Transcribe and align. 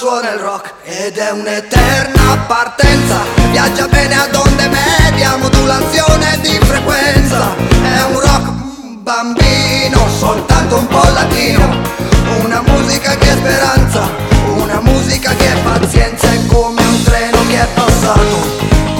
Suona 0.00 0.32
il 0.32 0.38
rock 0.38 0.72
ed 0.84 1.18
è 1.18 1.30
un'eterna 1.30 2.38
partenza. 2.46 3.18
Viaggia 3.50 3.86
bene 3.86 4.14
ad 4.14 4.34
onde 4.34 4.66
medie, 4.68 5.24
a 5.26 5.36
modulazione 5.36 6.38
di 6.40 6.58
frequenza. 6.62 7.54
È 7.82 8.04
un 8.04 8.18
rock 8.18 8.50
bambino, 9.02 10.08
soltanto 10.18 10.78
un 10.78 10.86
po' 10.86 11.06
latino. 11.12 11.82
Una 12.42 12.62
musica 12.62 13.14
che 13.16 13.28
è 13.30 13.36
speranza, 13.36 14.08
una 14.54 14.80
musica 14.80 15.34
che 15.34 15.52
è 15.52 15.56
pazienza. 15.58 16.28
È 16.28 16.46
come 16.46 16.82
un 16.82 17.02
treno 17.02 17.46
che 17.48 17.60
è 17.60 17.68
passato 17.74 18.38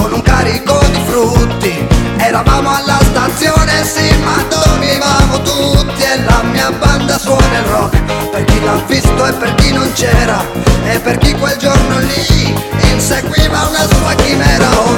con 0.03 0.12
un 0.12 0.21
carico 0.21 0.78
di 0.93 1.00
frutti. 1.06 1.88
Eravamo 2.19 2.77
alla 2.77 2.99
stazione, 3.00 3.84
sì, 3.84 4.15
ma 4.19 4.37
dormivamo 4.50 5.41
tutti 5.41 6.03
E 6.03 6.22
la 6.25 6.43
mia 6.43 6.71
banda 6.72 7.19
suona 7.19 7.56
il 7.56 7.65
rock. 7.65 8.28
Per 8.31 8.44
chi 8.44 8.62
l'ha 8.62 8.82
visto 8.87 9.27
e 9.27 9.32
per 9.32 9.55
chi 9.55 9.59
non 9.90 9.92
c'era. 9.92 10.44
E 10.84 10.98
per 11.00 11.18
chi 11.18 11.32
quel 11.34 11.56
giorno 11.56 11.98
lì 11.98 12.54
inseguiva 12.92 13.66
una 13.66 13.86
sua 13.88 14.14
chimera 14.14 14.89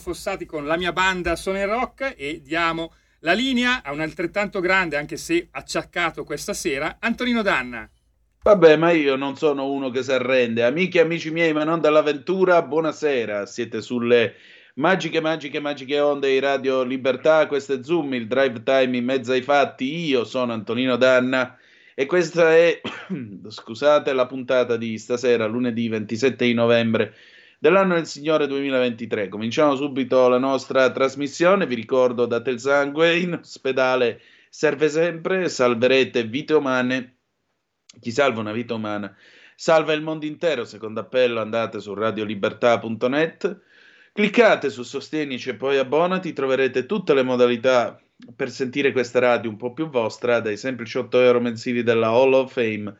Fossati 0.00 0.46
con 0.46 0.66
la 0.66 0.76
mia 0.76 0.92
banda 0.92 1.32
il 1.32 1.66
Rock 1.66 2.14
e 2.16 2.40
diamo 2.42 2.92
la 3.20 3.32
linea 3.32 3.82
a 3.84 3.92
un 3.92 4.00
altrettanto 4.00 4.58
grande, 4.58 4.96
anche 4.96 5.16
se 5.16 5.48
acciaccato 5.50 6.24
questa 6.24 6.54
sera, 6.54 6.96
Antonino 6.98 7.42
Danna. 7.42 7.88
Vabbè, 8.42 8.76
ma 8.76 8.90
io 8.90 9.16
non 9.16 9.36
sono 9.36 9.70
uno 9.70 9.90
che 9.90 10.02
si 10.02 10.10
arrende. 10.10 10.64
Amici 10.64 10.96
e 10.96 11.02
amici 11.02 11.30
miei, 11.30 11.52
ma 11.52 11.62
non 11.62 11.80
dall'avventura, 11.80 12.62
buonasera. 12.62 13.44
Siete 13.44 13.82
sulle 13.82 14.34
magiche, 14.76 15.20
magiche, 15.20 15.60
magiche 15.60 16.00
onde 16.00 16.30
di 16.30 16.38
Radio 16.38 16.82
Libertà. 16.82 17.46
Questo 17.46 17.74
è 17.74 17.82
Zoom, 17.82 18.14
il 18.14 18.26
drive 18.26 18.62
time 18.62 18.96
in 18.96 19.04
mezzo 19.04 19.32
ai 19.32 19.42
fatti. 19.42 20.06
Io 20.06 20.24
sono 20.24 20.54
Antonino 20.54 20.96
Danna 20.96 21.58
e 21.94 22.06
questa 22.06 22.56
è, 22.56 22.80
scusate, 23.46 24.14
la 24.14 24.26
puntata 24.26 24.78
di 24.78 24.96
stasera, 24.96 25.44
lunedì 25.44 25.86
27 25.88 26.46
di 26.46 26.54
novembre 26.54 27.14
dell'anno 27.60 27.94
del 27.94 28.06
Signore 28.06 28.46
2023. 28.46 29.28
Cominciamo 29.28 29.76
subito 29.76 30.28
la 30.28 30.38
nostra 30.38 30.90
trasmissione. 30.90 31.66
Vi 31.66 31.74
ricordo, 31.74 32.24
date 32.24 32.50
il 32.50 32.58
sangue, 32.58 33.18
in 33.18 33.34
ospedale 33.34 34.20
serve 34.48 34.88
sempre, 34.88 35.48
salverete 35.48 36.24
vite 36.24 36.54
umane. 36.54 37.18
Chi 38.00 38.10
salva 38.10 38.40
una 38.40 38.52
vita 38.52 38.74
umana 38.74 39.14
Salva 39.60 39.92
il 39.92 40.00
mondo 40.00 40.24
intero, 40.24 40.64
secondo 40.64 41.00
appello 41.00 41.38
andate 41.38 41.80
su 41.80 41.92
radiolibertà.net, 41.92 43.60
cliccate 44.10 44.70
su 44.70 44.82
Sostienici 44.82 45.50
e 45.50 45.54
poi 45.54 45.76
abbonati, 45.76 46.32
troverete 46.32 46.86
tutte 46.86 47.12
le 47.12 47.22
modalità 47.22 48.00
per 48.34 48.48
sentire 48.50 48.90
questa 48.90 49.18
radio 49.18 49.50
un 49.50 49.58
po' 49.58 49.74
più 49.74 49.90
vostra, 49.90 50.40
dai 50.40 50.56
semplici 50.56 50.96
8 50.96 51.20
euro 51.20 51.40
mensili 51.40 51.82
della 51.82 52.06
Hall 52.06 52.32
of 52.32 52.54
Fame 52.54 52.96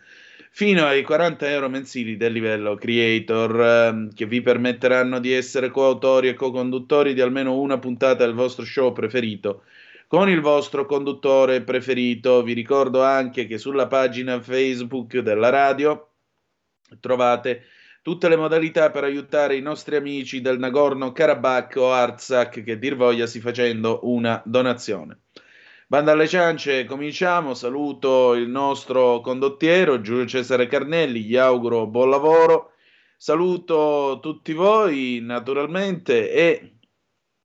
fino 0.51 0.85
ai 0.85 1.03
40 1.03 1.49
euro 1.49 1.69
mensili 1.69 2.17
del 2.17 2.33
livello 2.33 2.75
creator 2.75 3.61
ehm, 3.61 4.15
che 4.15 4.27
vi 4.27 4.43
permetteranno 4.43 5.19
di 5.19 5.33
essere 5.33 5.71
coautori 5.71 6.29
e 6.29 6.35
co-conduttori 6.35 7.15
di 7.15 7.21
almeno 7.21 7.59
una 7.59 7.79
puntata 7.79 8.25
del 8.25 8.35
vostro 8.35 8.65
show 8.65 8.93
preferito 8.93 9.63
con 10.11 10.29
il 10.29 10.41
vostro 10.41 10.87
conduttore 10.87 11.63
preferito. 11.63 12.43
Vi 12.43 12.53
ricordo 12.53 13.01
anche 13.01 13.47
che 13.47 13.59
sulla 13.59 13.87
pagina 13.87 14.41
Facebook 14.41 15.19
della 15.19 15.51
radio 15.51 16.09
trovate 16.99 17.63
tutte 18.03 18.29
le 18.29 18.35
modalità 18.35 18.91
per 18.91 19.05
aiutare 19.05 19.55
i 19.55 19.61
nostri 19.61 19.95
amici 19.95 20.41
del 20.41 20.59
Nagorno-Karabakh 20.59 21.77
o 21.77 21.93
Artsakh 21.93 22.65
che 22.65 22.77
dir 22.77 22.97
voglia 22.97 23.27
si 23.27 23.39
facendo 23.39 24.01
una 24.03 24.43
donazione. 24.45 25.21
Banda 25.91 26.13
alle 26.13 26.29
ciance, 26.29 26.85
cominciamo. 26.85 27.53
Saluto 27.53 28.35
il 28.35 28.49
nostro 28.49 29.21
condottiero 29.21 30.01
Giulio 30.01 30.25
Cesare 30.25 30.69
Carnelli, 30.69 31.25
gli 31.25 31.35
auguro 31.35 31.89
buon 31.89 32.11
lavoro. 32.11 32.75
Saluto 33.17 34.21
tutti 34.23 34.53
voi 34.53 35.19
naturalmente 35.21 36.31
e 36.31 36.75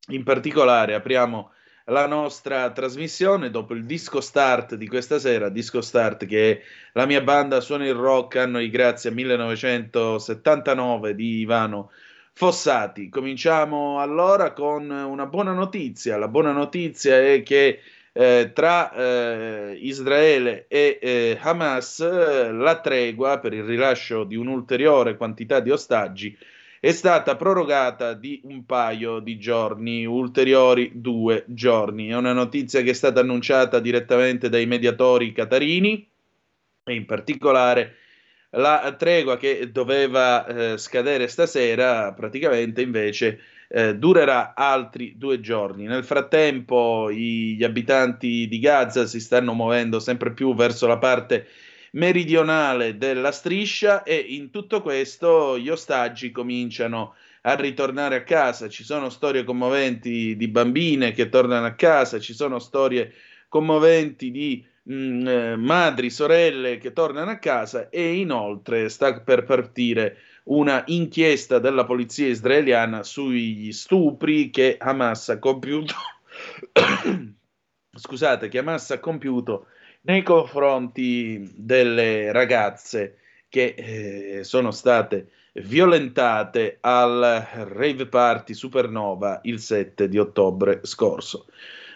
in 0.10 0.22
particolare 0.22 0.94
apriamo 0.94 1.54
la 1.86 2.06
nostra 2.06 2.72
trasmissione 2.72 3.50
dopo 3.50 3.74
il 3.74 3.84
disco 3.84 4.22
start 4.22 4.76
di 4.76 4.88
questa 4.88 5.18
sera, 5.18 5.50
disco 5.50 5.82
start 5.82 6.28
che 6.28 6.52
è 6.52 6.62
la 6.94 7.08
mia 7.08 7.22
banda 7.22 7.62
Suona 7.62 7.88
il 7.88 7.96
Rock, 7.96 8.36
anno 8.36 8.60
di 8.60 8.70
grazia 8.70 9.10
1979 9.10 11.16
di 11.16 11.40
Ivano 11.40 11.90
Fossati. 12.32 13.10
Cominciamo 13.10 14.00
allora 14.00 14.54
con 14.54 14.88
una 14.88 15.26
buona 15.26 15.54
notizia. 15.54 16.16
La 16.18 16.28
buona 16.28 16.52
notizia 16.52 17.20
è 17.20 17.42
che 17.42 17.80
eh, 18.18 18.52
tra 18.54 18.94
eh, 18.94 19.78
Israele 19.82 20.68
e 20.70 21.00
eh, 21.02 21.38
Hamas 21.42 22.00
la 22.00 22.80
tregua 22.80 23.40
per 23.40 23.52
il 23.52 23.64
rilascio 23.64 24.24
di 24.24 24.38
un'ulteriore 24.38 25.18
quantità 25.18 25.60
di 25.60 25.70
ostaggi 25.70 26.38
è 26.80 26.92
stata 26.92 27.36
prorogata 27.36 28.14
di 28.14 28.42
un 28.44 28.64
paio 28.64 29.20
di 29.20 29.40
giorni, 29.40 30.06
ulteriori 30.06 30.92
due 30.94 31.44
giorni. 31.48 32.10
È 32.10 32.16
una 32.16 32.32
notizia 32.32 32.84
che 32.84 32.92
è 32.92 32.94
stata 32.94 33.22
annunciata 33.22 33.80
direttamente 33.80 34.50
dai 34.50 34.68
mediatori 34.68 35.32
catarini 35.32 36.08
e 36.84 36.94
in 36.94 37.06
particolare 37.06 37.96
la 38.52 38.96
tregua 38.98 39.36
che 39.36 39.72
doveva 39.72 40.46
eh, 40.46 40.78
scadere 40.78 41.28
stasera 41.28 42.14
praticamente 42.14 42.84
invece 42.84 43.40
eh, 43.76 43.94
durerà 43.98 44.54
altri 44.56 45.16
due 45.18 45.42
giorni. 45.42 45.84
Nel 45.84 46.06
frattempo 46.06 47.12
gli 47.12 47.62
abitanti 47.62 48.48
di 48.48 48.60
Gaza 48.60 49.06
si 49.06 49.20
stanno 49.20 49.54
muovendo 49.54 50.00
sempre 50.00 50.32
più 50.32 50.56
verso 50.56 50.88
la 50.88 50.98
parte 50.98 51.48
meridionale 51.92 52.98
della 52.98 53.34
striscia 53.34 54.04
e 54.04 54.16
in 54.16 54.50
tutto 54.50 54.82
questo 54.82 55.60
gli 55.60 55.68
ostaggi 55.68 56.32
cominciano 56.32 57.16
a 57.42 57.56
ritornare 57.56 58.16
a 58.16 58.24
casa. 58.24 58.70
Ci 58.70 58.86
sono 58.86 59.10
storie 59.10 59.44
commoventi 59.44 60.38
di 60.38 60.48
bambine 60.48 61.12
che 61.12 61.28
tornano 61.28 61.66
a 61.66 61.74
casa, 61.74 62.18
ci 62.18 62.34
sono 62.34 62.60
storie 62.60 63.12
commoventi 63.50 64.32
di 64.32 64.66
mh, 64.84 64.94
mm, 64.94 65.28
eh, 65.28 65.56
madri, 65.58 66.10
sorelle 66.10 66.78
che 66.78 66.94
tornano 66.94 67.32
a 67.32 67.40
casa 67.40 67.90
e 67.90 68.14
inoltre 68.14 68.88
sta 68.88 69.20
per 69.20 69.44
partire 69.44 70.16
una 70.46 70.84
inchiesta 70.88 71.60
della 71.60 71.86
polizia 71.86 72.28
israeliana 72.28 73.04
sugli 73.04 73.72
stupri 73.72 74.50
che 74.50 74.78
Hamas 74.80 75.30
ha 75.30 75.40
compiuto. 75.40 75.94
Scusate, 77.96 78.50
che 78.50 78.58
Hamas 78.58 78.92
ha 78.92 79.00
compiuto 79.00 79.68
nei 80.02 80.22
confronti 80.22 81.52
delle 81.56 82.32
ragazze 82.32 83.20
che 83.48 83.76
eh, 83.78 84.44
sono 84.44 84.72
state 84.72 85.30
violentate 85.54 86.78
al 86.82 87.48
rave 87.52 88.08
party 88.08 88.54
Supernova 88.54 89.40
il 89.44 89.60
7 89.60 90.10
di 90.10 90.18
ottobre 90.18 90.82
scorso. 90.84 91.48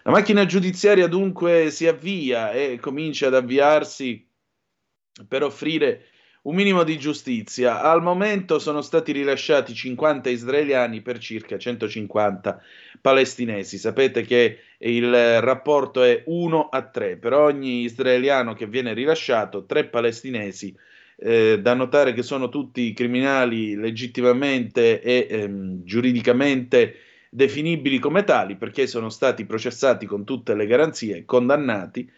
La 0.04 0.12
macchina 0.12 0.46
giudiziaria 0.46 1.08
dunque 1.08 1.70
si 1.70 1.86
avvia 1.86 2.52
e 2.52 2.80
comincia 2.80 3.28
ad 3.28 3.36
avviarsi 3.36 4.26
per 5.28 5.44
offrire 5.44 6.06
un 6.44 6.56
minimo 6.56 6.84
di 6.84 6.98
giustizia. 6.98 7.82
Al 7.82 8.02
momento 8.02 8.60
sono 8.60 8.82
stati 8.82 9.12
rilasciati 9.12 9.74
50 9.74 10.30
israeliani 10.30 11.02
per 11.02 11.18
circa 11.18 11.58
150 11.58 12.62
palestinesi. 13.02 13.78
Sapete 13.78 14.22
che 14.22 14.60
il 14.78 15.42
rapporto 15.42 16.04
è 16.04 16.24
1 16.26 16.70
a 16.70 16.82
3. 16.84 17.18
Per 17.18 17.34
ogni 17.34 17.82
israeliano 17.82 18.54
che 18.54 18.68
viene 18.68 18.94
rilasciato, 18.94 19.66
tre 19.66 19.86
palestinesi. 19.86 20.76
Eh, 21.22 21.60
da 21.60 21.74
notare 21.74 22.14
che 22.14 22.24
sono 22.24 22.48
tutti 22.48 22.94
criminali 22.94 23.76
legittimamente 23.76 25.02
e 25.02 25.28
ehm, 25.30 25.84
giuridicamente 25.84 26.96
definibili 27.30 28.00
come 28.00 28.24
tali 28.24 28.56
perché 28.56 28.88
sono 28.88 29.10
stati 29.10 29.46
processati 29.46 30.06
con 30.06 30.24
tutte 30.24 30.56
le 30.56 30.66
garanzie, 30.66 31.26
condannati 31.26 32.10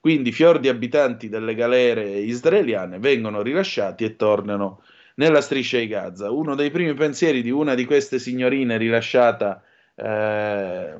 quindi 0.00 0.32
fior 0.32 0.58
di 0.58 0.68
abitanti 0.68 1.28
delle 1.28 1.54
galere 1.54 2.08
israeliane 2.20 2.98
vengono 2.98 3.42
rilasciati 3.42 4.04
e 4.04 4.16
tornano 4.16 4.82
nella 5.16 5.42
striscia 5.42 5.78
di 5.78 5.86
Gaza. 5.86 6.30
Uno 6.30 6.54
dei 6.54 6.70
primi 6.70 6.94
pensieri 6.94 7.42
di 7.42 7.50
una 7.50 7.74
di 7.74 7.84
queste 7.84 8.18
signorine 8.18 8.78
rilasciata 8.78 9.62
eh, 9.94 10.94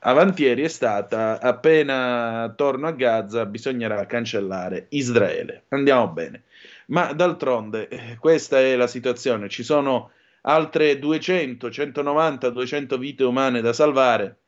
avantieri 0.00 0.62
è 0.62 0.68
stata 0.68 1.40
appena 1.40 2.52
torno 2.54 2.88
a 2.88 2.92
Gaza 2.92 3.46
bisognerà 3.46 4.04
cancellare 4.04 4.86
Israele. 4.90 5.64
Andiamo 5.68 6.08
bene. 6.08 6.44
Ma 6.86 7.12
d'altronde 7.14 7.88
eh, 7.88 8.16
questa 8.18 8.60
è 8.60 8.76
la 8.76 8.86
situazione, 8.86 9.48
ci 9.48 9.62
sono 9.62 10.10
altre 10.42 10.98
200, 10.98 11.70
190, 11.70 12.50
200 12.50 12.98
vite 12.98 13.24
umane 13.24 13.60
da 13.62 13.72
salvare, 13.72 14.40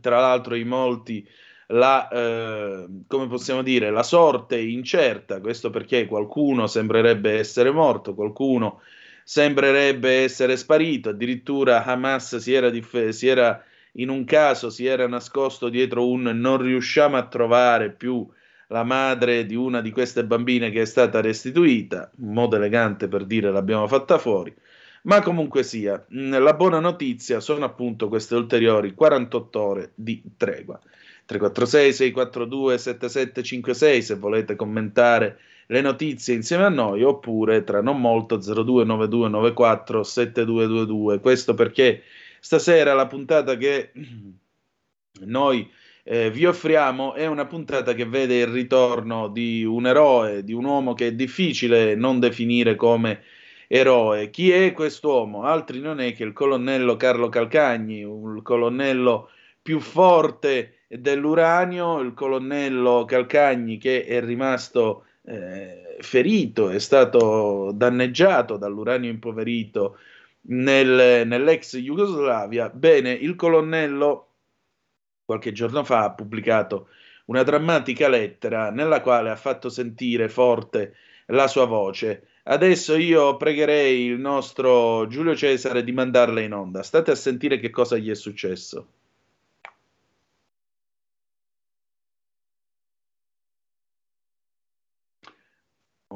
tra 0.00 0.20
l'altro 0.20 0.54
i 0.54 0.64
molti 0.64 1.26
la, 1.68 2.08
eh, 2.08 2.86
come 3.06 3.26
possiamo 3.26 3.62
dire, 3.62 3.90
la 3.90 4.02
sorte 4.02 4.58
incerta, 4.58 5.40
questo 5.40 5.70
perché 5.70 6.06
qualcuno 6.06 6.66
sembrerebbe 6.66 7.38
essere 7.38 7.70
morto, 7.70 8.14
qualcuno 8.14 8.80
sembrerebbe 9.24 10.22
essere 10.22 10.56
sparito, 10.56 11.08
addirittura 11.10 11.84
Hamas 11.84 12.36
si 12.36 12.52
era, 12.52 12.70
dif- 12.70 13.08
si 13.08 13.26
era 13.26 13.62
in 13.98 14.08
un 14.08 14.24
caso 14.24 14.70
si 14.70 14.86
era 14.86 15.06
nascosto 15.06 15.68
dietro 15.68 16.08
un 16.08 16.22
non 16.22 16.58
riusciamo 16.58 17.16
a 17.16 17.26
trovare 17.26 17.90
più 17.92 18.26
la 18.68 18.82
madre 18.82 19.46
di 19.46 19.54
una 19.54 19.80
di 19.80 19.90
queste 19.90 20.24
bambine 20.24 20.70
che 20.70 20.82
è 20.82 20.84
stata 20.84 21.20
restituita, 21.20 22.10
un 22.18 22.32
modo 22.32 22.56
elegante 22.56 23.08
per 23.08 23.24
dire 23.24 23.50
l'abbiamo 23.50 23.86
fatta 23.86 24.18
fuori, 24.18 24.54
ma 25.02 25.22
comunque 25.22 25.62
sia, 25.62 26.04
la 26.08 26.54
buona 26.54 26.80
notizia 26.80 27.38
sono 27.40 27.64
appunto 27.64 28.08
queste 28.08 28.34
ulteriori 28.34 28.94
48 28.94 29.60
ore 29.62 29.92
di 29.94 30.20
tregua. 30.36 30.80
346 31.26 31.92
642 31.92 32.78
7756 32.78 34.02
se 34.02 34.14
volete 34.14 34.56
commentare 34.56 35.38
le 35.66 35.80
notizie 35.80 36.34
insieme 36.34 36.64
a 36.64 36.68
noi 36.68 37.02
oppure 37.02 37.64
tra 37.64 37.82
non 37.82 38.00
molto 38.00 38.36
029294 38.36 40.02
7222 40.02 41.20
questo 41.20 41.54
perché 41.54 42.02
stasera 42.40 42.94
la 42.94 43.06
puntata 43.08 43.56
che 43.56 43.90
noi 45.26 45.68
eh, 46.04 46.30
vi 46.30 46.46
offriamo 46.46 47.14
è 47.14 47.26
una 47.26 47.46
puntata 47.46 47.92
che 47.92 48.04
vede 48.06 48.38
il 48.38 48.46
ritorno 48.46 49.26
di 49.26 49.64
un 49.64 49.88
eroe, 49.88 50.44
di 50.44 50.52
un 50.52 50.64
uomo 50.64 50.94
che 50.94 51.08
è 51.08 51.12
difficile 51.12 51.96
non 51.96 52.20
definire 52.20 52.76
come 52.76 53.22
eroe. 53.66 54.30
Chi 54.30 54.52
è 54.52 54.72
quest'uomo? 54.72 55.42
Altri 55.42 55.80
non 55.80 55.98
è 55.98 56.12
che 56.12 56.22
il 56.22 56.32
colonnello 56.32 56.96
Carlo 56.96 57.28
Calcagni, 57.28 58.00
il 58.02 58.40
colonnello 58.44 59.30
più 59.60 59.80
forte 59.80 60.75
dell'uranio, 60.88 62.00
il 62.00 62.14
colonnello 62.14 63.04
Calcagni 63.04 63.78
che 63.78 64.04
è 64.04 64.20
rimasto 64.20 65.06
eh, 65.24 65.96
ferito, 66.00 66.68
è 66.68 66.78
stato 66.78 67.72
danneggiato 67.74 68.56
dall'uranio 68.56 69.10
impoverito 69.10 69.98
nel, 70.48 71.26
nell'ex 71.26 71.76
Jugoslavia. 71.78 72.68
Bene, 72.70 73.12
il 73.12 73.34
colonnello 73.34 74.26
qualche 75.24 75.52
giorno 75.52 75.84
fa 75.84 76.04
ha 76.04 76.12
pubblicato 76.12 76.88
una 77.26 77.42
drammatica 77.42 78.08
lettera 78.08 78.70
nella 78.70 79.00
quale 79.00 79.30
ha 79.30 79.36
fatto 79.36 79.68
sentire 79.68 80.28
forte 80.28 80.94
la 81.26 81.48
sua 81.48 81.64
voce. 81.64 82.28
Adesso 82.44 82.96
io 82.96 83.36
pregherei 83.36 84.04
il 84.04 84.20
nostro 84.20 85.08
Giulio 85.08 85.34
Cesare 85.34 85.82
di 85.82 85.90
mandarla 85.90 86.40
in 86.40 86.52
onda. 86.52 86.84
State 86.84 87.10
a 87.10 87.16
sentire 87.16 87.58
che 87.58 87.70
cosa 87.70 87.96
gli 87.96 88.08
è 88.08 88.14
successo. 88.14 88.86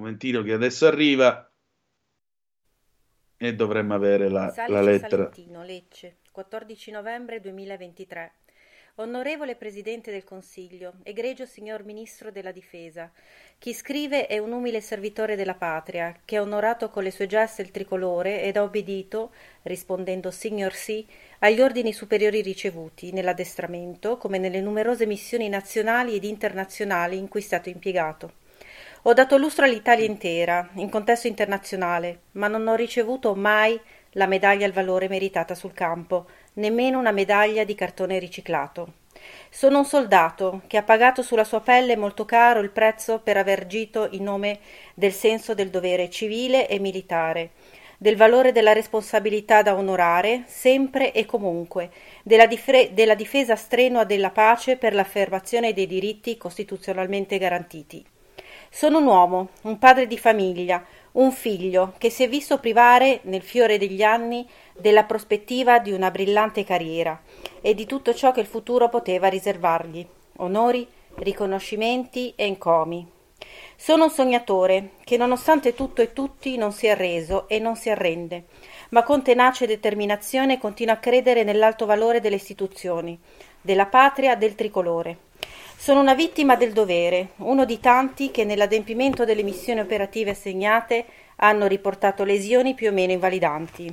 Momentino 0.01 0.43
che 0.43 0.53
adesso 0.53 0.87
arriva. 0.87 1.45
E 3.37 3.55
dovremmo 3.55 3.95
avere 3.95 4.29
la, 4.29 4.51
Salice 4.51 4.73
la 4.73 4.83
lettera. 4.83 5.09
Salentino, 5.09 5.63
Lecce, 5.63 6.17
14 6.33 6.91
novembre 6.91 7.41
2023. 7.41 8.33
Onorevole 8.97 9.55
Presidente 9.55 10.11
del 10.11 10.25
Consiglio, 10.25 10.95
egregio 11.05 11.47
signor 11.47 11.85
Ministro 11.85 12.31
della 12.31 12.53
Difesa, 12.53 13.11
chi 13.57 13.73
scrive 13.73 14.27
è 14.27 14.37
un 14.37 14.53
umile 14.53 14.83
servitore 14.83 15.37
della 15.37 15.55
patria, 15.55 16.15
che 16.23 16.37
ha 16.37 16.43
onorato 16.43 16.91
con 16.91 17.05
le 17.05 17.11
sue 17.11 17.27
gesta 17.27 17.63
il 17.63 17.71
tricolore 17.71 18.43
ed 18.43 18.59
ha 18.59 18.63
obbedito, 18.63 19.33
rispondendo 19.63 20.31
signor 20.31 20.75
sì, 20.75 21.07
agli 21.39 21.63
ordini 21.63 21.95
superiori 21.95 22.43
ricevuti 22.43 23.11
nell'addestramento 23.13 24.19
come 24.19 24.37
nelle 24.37 24.61
numerose 24.61 25.07
missioni 25.07 25.49
nazionali 25.49 26.17
ed 26.17 26.25
internazionali 26.25 27.17
in 27.17 27.29
cui 27.29 27.41
è 27.41 27.45
stato 27.45 27.71
impiegato. 27.71 28.40
Ho 29.05 29.15
dato 29.15 29.39
lustro 29.39 29.65
all'Italia 29.65 30.05
intera, 30.05 30.69
in 30.75 30.91
contesto 30.91 31.27
internazionale, 31.27 32.25
ma 32.33 32.49
non 32.49 32.69
ho 32.69 32.75
ricevuto 32.75 33.35
mai 33.35 33.81
la 34.11 34.27
medaglia 34.27 34.67
al 34.67 34.73
valore 34.73 35.09
meritata 35.09 35.55
sul 35.55 35.73
campo, 35.73 36.27
nemmeno 36.55 36.99
una 36.99 37.11
medaglia 37.11 37.65
di 37.65 37.75
cartone 37.75 38.19
riciclato. 38.19 38.93
Sono 39.49 39.79
un 39.79 39.87
soldato 39.87 40.61
che 40.67 40.77
ha 40.77 40.83
pagato 40.83 41.23
sulla 41.23 41.45
sua 41.45 41.63
pelle 41.63 41.97
molto 41.97 42.27
caro 42.27 42.61
il 42.61 42.69
prezzo 42.69 43.21
per 43.21 43.39
aver 43.39 43.61
agito 43.61 44.07
in 44.11 44.23
nome 44.23 44.59
del 44.93 45.13
senso 45.13 45.55
del 45.55 45.71
dovere 45.71 46.11
civile 46.11 46.69
e 46.69 46.79
militare, 46.79 47.53
del 47.97 48.17
valore 48.17 48.53
della 48.53 48.75
responsabilità 48.75 49.63
da 49.63 49.77
onorare, 49.77 50.43
sempre 50.47 51.13
e 51.15 51.25
comunque, 51.25 51.91
della, 52.23 52.47
difre- 52.47 52.93
della 52.93 53.15
difesa 53.15 53.57
strenua 53.57 54.05
della 54.05 54.31
pace 54.31 54.77
per 54.77 54.93
l'affermazione 54.93 55.73
dei 55.73 55.87
diritti 55.87 56.37
costituzionalmente 56.37 57.39
garantiti. 57.39 58.05
Sono 58.73 58.99
un 58.99 59.07
uomo, 59.07 59.49
un 59.63 59.79
padre 59.79 60.07
di 60.07 60.17
famiglia, 60.17 60.85
un 61.13 61.33
figlio 61.33 61.95
che 61.99 62.09
si 62.09 62.23
è 62.23 62.29
visto 62.29 62.61
privare 62.61 63.19
nel 63.25 63.43
fiore 63.43 63.79
degli 63.79 64.01
anni 64.01 64.49
della 64.79 65.03
prospettiva 65.03 65.81
di 65.81 65.91
una 65.91 66.13
brillante 66.13 66.63
carriera 66.63 67.21
e 67.61 67.75
di 67.75 67.85
tutto 67.85 68.15
ciò 68.15 68.31
che 68.31 68.41
il 68.41 68.47
futuro 68.47 68.89
poteva 68.89 69.27
riservargli 69.27 70.07
onori, 70.37 70.87
riconoscimenti 71.17 72.33
e 72.37 72.45
encomi. 72.45 73.05
Sono 73.75 74.05
un 74.05 74.11
sognatore 74.11 74.91
che 75.03 75.17
nonostante 75.17 75.75
tutto 75.75 76.01
e 76.01 76.13
tutti 76.13 76.57
non 76.57 76.71
si 76.71 76.87
è 76.87 76.91
arreso 76.91 77.49
e 77.49 77.59
non 77.59 77.75
si 77.75 77.91
arrende, 77.91 78.45
ma 78.91 79.03
con 79.03 79.23
tenace 79.23 79.67
determinazione 79.67 80.59
continua 80.59 80.95
a 80.95 80.99
credere 80.99 81.43
nell'alto 81.43 81.87
valore 81.87 82.21
delle 82.21 82.37
istituzioni, 82.37 83.19
della 83.61 83.87
patria, 83.87 84.37
del 84.37 84.55
tricolore. 84.55 85.29
Sono 85.83 86.01
una 86.01 86.13
vittima 86.13 86.57
del 86.57 86.75
dovere, 86.75 87.31
uno 87.37 87.65
di 87.65 87.81
tanti 87.81 88.31
che 88.31 88.45
nell'adempimento 88.45 89.25
delle 89.25 89.43
missioni 89.43 89.81
operative 89.81 90.33
assegnate 90.33 91.07
hanno 91.37 91.67
riportato 91.67 92.23
lesioni 92.23 92.75
più 92.75 92.91
o 92.91 92.93
meno 92.93 93.13
invalidanti. 93.13 93.93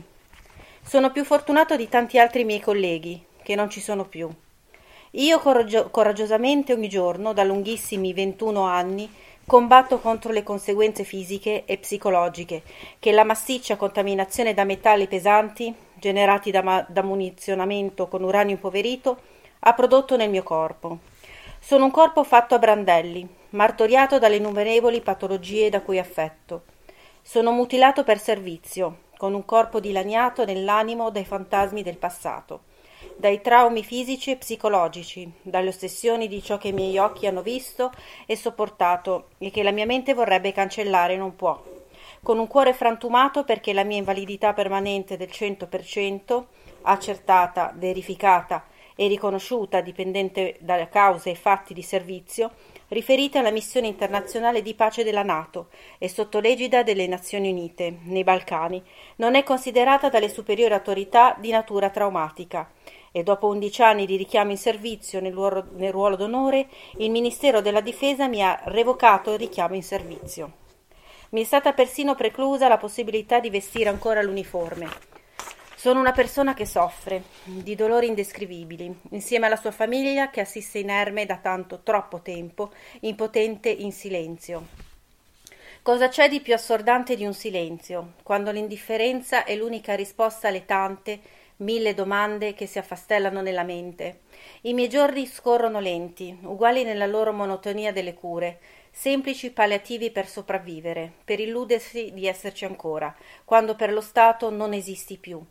Sono 0.83 1.13
più 1.13 1.23
fortunato 1.23 1.77
di 1.77 1.87
tanti 1.87 2.19
altri 2.19 2.43
miei 2.43 2.59
colleghi, 2.59 3.23
che 3.41 3.55
non 3.55 3.69
ci 3.69 3.79
sono 3.79 4.03
più. 4.03 4.29
Io 5.11 5.39
coraggio- 5.39 5.89
coraggiosamente 5.89 6.73
ogni 6.73 6.89
giorno, 6.89 7.31
da 7.31 7.45
lunghissimi 7.45 8.11
21 8.11 8.63
anni, 8.63 9.09
combatto 9.45 9.99
contro 9.99 10.33
le 10.33 10.43
conseguenze 10.43 11.05
fisiche 11.05 11.63
e 11.63 11.77
psicologiche 11.77 12.63
che 12.99 13.13
la 13.13 13.23
massiccia 13.23 13.77
contaminazione 13.77 14.53
da 14.53 14.65
metalli 14.65 15.07
pesanti, 15.07 15.73
generati 15.93 16.51
da, 16.51 16.61
ma- 16.61 16.85
da 16.85 17.01
munizionamento 17.01 18.09
con 18.09 18.23
uranio 18.23 18.55
impoverito, 18.55 19.17
ha 19.59 19.73
prodotto 19.73 20.17
nel 20.17 20.29
mio 20.29 20.43
corpo. 20.43 21.15
Sono 21.67 21.83
un 21.83 21.91
corpo 21.91 22.23
fatto 22.23 22.55
a 22.55 22.59
brandelli, 22.59 23.27
martoriato 23.49 24.19
dalle 24.19 24.37
innumerevoli 24.37 25.01
patologie 25.01 25.69
da 25.69 25.81
cui 25.81 25.99
affetto. 25.99 26.63
Sono 27.21 27.51
mutilato 27.51 28.05
per 28.05 28.19
servizio, 28.19 28.99
con 29.17 29.33
un 29.33 29.43
corpo 29.43 29.81
dilaniato 29.81 30.45
nell'animo 30.45 31.09
dai 31.09 31.25
fantasmi 31.25 31.83
del 31.83 31.97
passato, 31.97 32.61
dai 33.17 33.41
traumi 33.41 33.83
fisici 33.83 34.31
e 34.31 34.37
psicologici, 34.37 35.29
dalle 35.41 35.67
ossessioni 35.67 36.29
di 36.29 36.41
ciò 36.41 36.57
che 36.57 36.69
i 36.69 36.71
miei 36.71 36.97
occhi 36.99 37.27
hanno 37.27 37.41
visto 37.41 37.91
e 38.25 38.37
sopportato 38.37 39.31
e 39.37 39.51
che 39.51 39.61
la 39.61 39.71
mia 39.71 39.85
mente 39.85 40.13
vorrebbe 40.13 40.53
cancellare 40.53 41.15
e 41.15 41.17
non 41.17 41.35
può. 41.35 41.61
Con 42.23 42.39
un 42.39 42.47
cuore 42.47 42.71
frantumato 42.71 43.43
perché 43.43 43.73
la 43.73 43.83
mia 43.83 43.97
invalidità 43.97 44.53
permanente 44.53 45.17
del 45.17 45.27
100%, 45.29 46.43
accertata, 46.83 47.73
verificata 47.75 48.63
e 48.97 49.07
riconosciuta 49.07 49.79
dipendente 49.79 50.57
da 50.59 50.89
cause 50.89 51.29
e 51.29 51.35
fatti 51.35 51.73
di 51.73 51.83
servizio, 51.83 52.51
riferite 52.89 53.37
alla 53.37 53.51
missione 53.51 53.87
internazionale 53.87 54.61
di 54.61 54.73
pace 54.73 55.03
della 55.03 55.23
Nato 55.23 55.67
e 55.99 56.09
sotto 56.09 56.39
l'egida 56.39 56.83
delle 56.83 57.07
Nazioni 57.07 57.51
Unite 57.51 57.99
nei 58.03 58.23
Balcani, 58.23 58.83
non 59.17 59.35
è 59.35 59.43
considerata 59.43 60.09
dalle 60.09 60.29
superiori 60.29 60.73
autorità 60.73 61.35
di 61.39 61.51
natura 61.51 61.89
traumatica 61.89 62.71
e 63.11 63.23
dopo 63.23 63.47
undici 63.47 63.83
anni 63.83 64.05
di 64.05 64.17
richiamo 64.17 64.51
in 64.51 64.57
servizio 64.57 65.19
nel 65.21 65.33
ruolo, 65.33 65.67
nel 65.75 65.91
ruolo 65.91 66.15
d'onore, 66.15 66.67
il 66.97 67.11
Ministero 67.11 67.61
della 67.61 67.81
Difesa 67.81 68.27
mi 68.27 68.41
ha 68.43 68.59
revocato 68.65 69.31
il 69.33 69.39
richiamo 69.39 69.75
in 69.75 69.83
servizio. 69.83 70.51
Mi 71.29 71.41
è 71.41 71.43
stata 71.43 71.73
persino 71.73 72.15
preclusa 72.15 72.67
la 72.67 72.77
possibilità 72.77 73.39
di 73.39 73.49
vestire 73.49 73.89
ancora 73.89 74.21
l'uniforme. 74.21 75.16
Sono 75.87 76.01
una 76.01 76.11
persona 76.11 76.53
che 76.53 76.65
soffre 76.65 77.23
di 77.45 77.73
dolori 77.73 78.07
indescrivibili, 78.07 78.93
insieme 79.11 79.45
alla 79.45 79.55
sua 79.55 79.71
famiglia 79.71 80.29
che 80.29 80.41
assiste 80.41 80.79
inerme 80.79 81.25
da 81.25 81.37
tanto, 81.37 81.79
troppo 81.81 82.19
tempo, 82.19 82.73
impotente 82.99 83.69
in 83.69 83.93
silenzio. 83.93 84.67
Cosa 85.81 86.09
c'è 86.09 86.27
di 86.27 86.41
più 86.41 86.53
assordante 86.53 87.15
di 87.15 87.25
un 87.25 87.33
silenzio, 87.33 88.15
quando 88.23 88.51
l'indifferenza 88.51 89.45
è 89.45 89.55
l'unica 89.55 89.95
risposta 89.95 90.49
alle 90.49 90.65
tante, 90.65 91.21
mille 91.59 91.93
domande 91.93 92.53
che 92.53 92.65
si 92.65 92.79
affastellano 92.79 93.39
nella 93.39 93.63
mente? 93.63 94.23
I 94.63 94.73
miei 94.73 94.89
giorni 94.89 95.25
scorrono 95.25 95.79
lenti, 95.79 96.37
uguali 96.41 96.83
nella 96.83 97.05
loro 97.05 97.31
monotonia 97.31 97.93
delle 97.93 98.13
cure, 98.13 98.59
semplici 98.91 99.51
palliativi 99.51 100.11
per 100.11 100.27
sopravvivere, 100.27 101.13
per 101.23 101.39
illudersi 101.39 102.11
di 102.13 102.27
esserci 102.27 102.65
ancora, 102.65 103.15
quando 103.45 103.77
per 103.77 103.93
lo 103.93 104.01
Stato 104.01 104.49
non 104.49 104.73
esisti 104.73 105.15
più. 105.15 105.41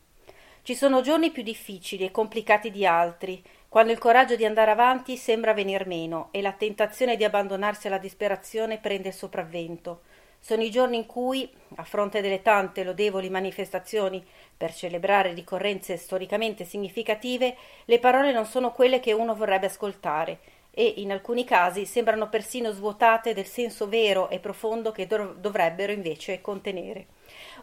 Ci 0.67 0.75
sono 0.75 1.01
giorni 1.01 1.31
più 1.31 1.45
difficili 1.45 2.05
e 2.05 2.11
complicati 2.11 2.73
di 2.73 2.85
altri, 2.85 3.41
quando 3.69 3.93
il 3.93 3.99
coraggio 3.99 4.35
di 4.35 4.45
andare 4.45 4.73
avanti 4.73 5.17
sembra 5.17 5.55
venir 5.55 5.87
meno 5.87 6.27
e 6.33 6.43
la 6.43 6.51
tentazione 6.51 7.17
di 7.17 7.23
abbandonarsi 7.23 7.87
alla 7.87 7.99
disperazione 7.99 8.79
prende 8.79 9.11
il 9.11 9.15
sopravvento. 9.15 10.01
Sono 10.41 10.65
i 10.65 10.71
giorni 10.73 10.97
in 10.97 11.07
cui, 11.07 11.49
a 11.77 11.85
fronte 11.85 12.21
delle 12.21 12.43
tante 12.43 12.83
lodevoli 12.83 13.31
manifestazioni 13.31 14.27
per 14.57 14.75
celebrare 14.75 15.35
ricorrenze 15.35 15.97
storicamente 15.99 16.65
significative, 16.65 17.55
le 17.85 18.01
parole 18.01 18.33
non 18.33 18.45
sono 18.45 18.73
quelle 18.73 18.99
che 18.99 19.13
uno 19.13 19.37
vorrebbe 19.37 19.67
ascoltare 19.67 20.41
e, 20.73 20.95
in 20.97 21.13
alcuni 21.13 21.45
casi, 21.45 21.87
sembrano 21.87 22.29
persino 22.29 22.73
svuotate 22.73 23.35
del 23.35 23.47
senso 23.47 23.89
vero 23.89 24.29
e 24.31 24.41
profondo 24.41 24.91
che 24.91 25.07
dov- 25.07 25.37
dovrebbero 25.37 25.93
invece 25.93 26.41
contenere. 26.41 27.07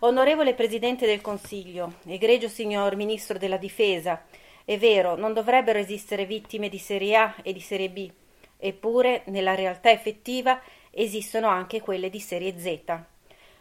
Onorevole 0.05 0.53
Presidente 0.53 1.05
del 1.05 1.22
Consiglio, 1.22 1.93
egregio 2.05 2.50
signor 2.50 2.98
Ministro 2.98 3.38
della 3.38 3.55
Difesa, 3.55 4.25
è 4.65 4.77
vero, 4.77 5.15
non 5.15 5.31
dovrebbero 5.31 5.79
esistere 5.79 6.25
vittime 6.25 6.67
di 6.67 6.77
serie 6.77 7.15
A 7.15 7.36
e 7.41 7.53
di 7.53 7.62
serie 7.62 7.89
B, 7.89 8.12
eppure 8.57 9.24
nella 9.27 9.55
realtà 9.55 9.91
effettiva 9.91 10.62
esistono 10.91 11.48
anche 11.48 11.79
quelle 11.79 12.10
di 12.10 12.19
serie 12.19 12.60
Z. 12.60 13.00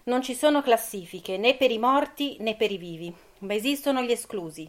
Non 0.06 0.20
ci 0.20 0.34
sono 0.34 0.62
classifiche 0.62 1.36
né 1.36 1.54
per 1.54 1.70
i 1.70 1.78
morti 1.78 2.38
né 2.40 2.56
per 2.56 2.72
i 2.72 2.76
vivi, 2.76 3.14
ma 3.38 3.54
esistono 3.54 4.02
gli 4.02 4.10
esclusi, 4.10 4.68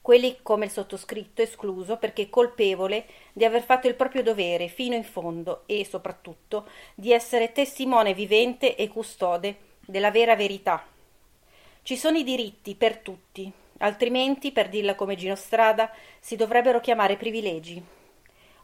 quelli 0.00 0.38
come 0.40 0.64
il 0.64 0.70
sottoscritto 0.70 1.42
escluso 1.42 1.98
perché 1.98 2.30
colpevole 2.30 3.04
di 3.34 3.44
aver 3.44 3.62
fatto 3.62 3.86
il 3.88 3.94
proprio 3.94 4.22
dovere 4.22 4.68
fino 4.68 4.94
in 4.94 5.04
fondo 5.04 5.64
e 5.66 5.84
soprattutto 5.84 6.66
di 6.94 7.12
essere 7.12 7.52
testimone 7.52 8.14
vivente 8.14 8.74
e 8.74 8.88
custode 8.88 9.56
della 9.84 10.10
vera 10.10 10.34
verità. 10.34 10.82
Ci 11.90 11.96
sono 11.96 12.18
i 12.18 12.22
diritti 12.22 12.76
per 12.76 12.98
tutti, 12.98 13.50
altrimenti, 13.78 14.52
per 14.52 14.68
dirla 14.68 14.94
come 14.94 15.16
Gino 15.16 15.34
Strada, 15.34 15.90
si 16.20 16.36
dovrebbero 16.36 16.78
chiamare 16.78 17.16
privilegi. 17.16 17.82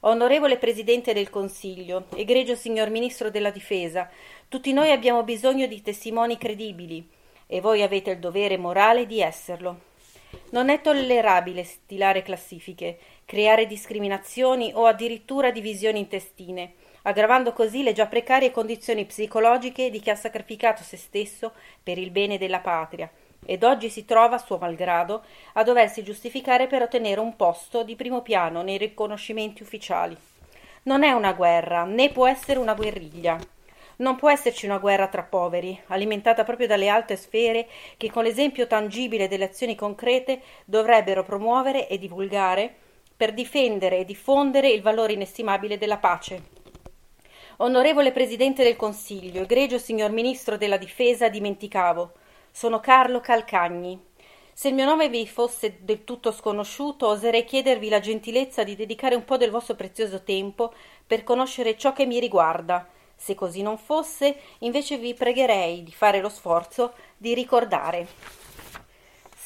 Onorevole 0.02 0.58
Presidente 0.58 1.12
del 1.12 1.28
Consiglio, 1.28 2.04
egregio 2.14 2.54
signor 2.54 2.88
Ministro 2.88 3.28
della 3.28 3.50
Difesa, 3.50 4.08
tutti 4.46 4.72
noi 4.72 4.92
abbiamo 4.92 5.24
bisogno 5.24 5.66
di 5.66 5.82
testimoni 5.82 6.38
credibili 6.38 7.04
e 7.48 7.60
voi 7.60 7.82
avete 7.82 8.12
il 8.12 8.20
dovere 8.20 8.58
morale 8.58 9.06
di 9.06 9.20
esserlo. 9.20 9.80
Non 10.50 10.68
è 10.68 10.80
tollerabile 10.80 11.64
stilare 11.64 12.22
classifiche, 12.22 12.96
creare 13.24 13.66
discriminazioni 13.66 14.70
o 14.72 14.86
addirittura 14.86 15.50
divisioni 15.50 15.98
intestine, 15.98 16.74
aggravando 17.06 17.52
così 17.52 17.82
le 17.82 17.92
già 17.92 18.06
precarie 18.06 18.50
condizioni 18.50 19.04
psicologiche 19.04 19.90
di 19.90 20.00
chi 20.00 20.10
ha 20.10 20.16
sacrificato 20.16 20.82
se 20.82 20.96
stesso 20.96 21.52
per 21.82 21.98
il 21.98 22.10
bene 22.10 22.36
della 22.36 22.60
patria 22.60 23.08
ed 23.44 23.62
oggi 23.62 23.88
si 23.88 24.04
trova, 24.04 24.38
suo 24.38 24.58
malgrado, 24.58 25.22
a 25.52 25.62
doversi 25.62 26.02
giustificare 26.02 26.66
per 26.66 26.82
ottenere 26.82 27.20
un 27.20 27.36
posto 27.36 27.84
di 27.84 27.94
primo 27.94 28.20
piano 28.20 28.62
nei 28.62 28.76
riconoscimenti 28.76 29.62
ufficiali. 29.62 30.16
Non 30.82 31.04
è 31.04 31.12
una 31.12 31.32
guerra, 31.32 31.84
né 31.84 32.10
può 32.10 32.26
essere 32.26 32.58
una 32.58 32.74
guerriglia. 32.74 33.38
Non 33.98 34.16
può 34.16 34.30
esserci 34.30 34.66
una 34.66 34.78
guerra 34.78 35.06
tra 35.06 35.22
poveri, 35.22 35.80
alimentata 35.86 36.42
proprio 36.42 36.66
dalle 36.66 36.88
alte 36.88 37.16
sfere 37.16 37.68
che 37.96 38.10
con 38.10 38.24
l'esempio 38.24 38.66
tangibile 38.66 39.28
delle 39.28 39.44
azioni 39.44 39.76
concrete 39.76 40.40
dovrebbero 40.64 41.22
promuovere 41.22 41.86
e 41.88 41.98
divulgare 41.98 42.74
per 43.16 43.32
difendere 43.32 43.98
e 43.98 44.04
diffondere 44.04 44.68
il 44.68 44.82
valore 44.82 45.12
inestimabile 45.12 45.78
della 45.78 45.98
pace. 45.98 46.55
Onorevole 47.58 48.12
Presidente 48.12 48.62
del 48.62 48.76
Consiglio, 48.76 49.40
egregio 49.40 49.78
signor 49.78 50.10
Ministro 50.10 50.58
della 50.58 50.76
Difesa, 50.76 51.30
dimenticavo. 51.30 52.12
Sono 52.50 52.80
Carlo 52.80 53.20
Calcagni. 53.20 53.98
Se 54.52 54.68
il 54.68 54.74
mio 54.74 54.84
nome 54.84 55.08
vi 55.08 55.26
fosse 55.26 55.78
del 55.80 56.04
tutto 56.04 56.32
sconosciuto, 56.32 57.08
oserei 57.08 57.44
chiedervi 57.44 57.88
la 57.88 58.00
gentilezza 58.00 58.62
di 58.62 58.76
dedicare 58.76 59.14
un 59.14 59.24
po' 59.24 59.38
del 59.38 59.50
vostro 59.50 59.74
prezioso 59.74 60.22
tempo 60.22 60.74
per 61.06 61.24
conoscere 61.24 61.78
ciò 61.78 61.94
che 61.94 62.04
mi 62.04 62.20
riguarda 62.20 62.86
se 63.16 63.34
così 63.34 63.62
non 63.62 63.78
fosse, 63.78 64.36
invece 64.58 64.98
vi 64.98 65.14
pregherei 65.14 65.82
di 65.82 65.92
fare 65.92 66.20
lo 66.20 66.28
sforzo 66.28 66.92
di 67.16 67.32
ricordare. 67.32 68.45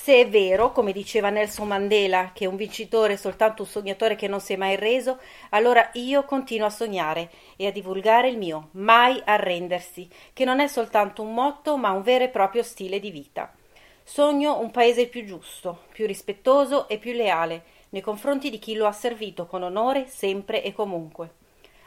Se 0.03 0.19
è 0.19 0.27
vero, 0.27 0.73
come 0.73 0.93
diceva 0.93 1.29
Nelson 1.29 1.69
Mandela, 1.69 2.31
che 2.33 2.47
un 2.47 2.57
vincitore 2.57 3.13
è 3.13 3.17
soltanto 3.17 3.65
un 3.65 3.69
sognatore 3.69 4.17
che 4.17 4.29
non 4.29 4.41
si 4.41 4.55
è 4.55 4.57
mai 4.57 4.77
reso, 4.77 5.19
allora 5.51 5.91
io 5.93 6.25
continuo 6.25 6.69
a 6.69 6.71
sognare 6.71 7.29
e 7.57 7.67
a 7.67 7.71
divulgare 7.71 8.31
il 8.31 8.39
mio 8.39 8.71
mai 8.73 9.21
arrendersi, 9.23 10.09
che 10.33 10.47
non 10.47 10.59
è 10.59 10.69
soltanto 10.69 11.21
un 11.21 11.35
motto, 11.35 11.77
ma 11.77 11.91
un 11.91 12.01
vero 12.01 12.25
e 12.25 12.31
proprio 12.31 12.63
stile 12.63 12.99
di 12.99 13.11
vita. 13.11 13.53
Sogno 14.03 14.59
un 14.59 14.71
paese 14.71 15.07
più 15.07 15.23
giusto, 15.27 15.81
più 15.93 16.07
rispettoso 16.07 16.89
e 16.89 16.97
più 16.97 17.13
leale 17.13 17.65
nei 17.91 18.01
confronti 18.01 18.49
di 18.49 18.59
chi 18.59 18.77
lo 18.77 18.87
ha 18.87 18.93
servito 18.93 19.45
con 19.45 19.63
onore 19.63 20.07
sempre 20.07 20.63
e 20.63 20.73
comunque. 20.73 21.40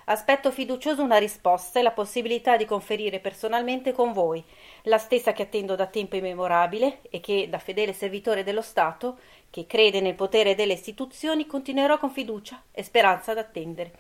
Aspetto 0.05 0.51
fiducioso 0.51 1.01
una 1.01 1.17
risposta 1.17 1.79
e 1.79 1.83
la 1.83 1.91
possibilità 1.91 2.57
di 2.57 2.65
conferire 2.65 3.19
personalmente 3.19 3.93
con 3.93 4.11
voi, 4.11 4.43
la 4.83 4.97
stessa 4.97 5.31
che 5.31 5.43
attendo 5.43 5.75
da 5.75 5.87
tempo 5.87 6.17
immemorabile 6.17 6.99
e 7.09 7.21
che, 7.21 7.47
da 7.49 7.57
fedele 7.57 7.93
servitore 7.93 8.43
dello 8.43 8.61
Stato, 8.61 9.17
che 9.49 9.65
crede 9.65 10.01
nel 10.01 10.15
potere 10.15 10.55
delle 10.55 10.73
istituzioni, 10.73 11.45
continuerò 11.45 11.99
con 11.99 12.09
fiducia 12.09 12.61
e 12.71 12.83
speranza 12.83 13.31
ad 13.31 13.37
attendere. 13.37 13.93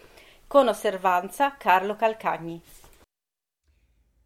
Con 0.45 0.67
osservanza, 0.67 1.55
Carlo 1.57 1.95
Calcagni. 1.95 2.61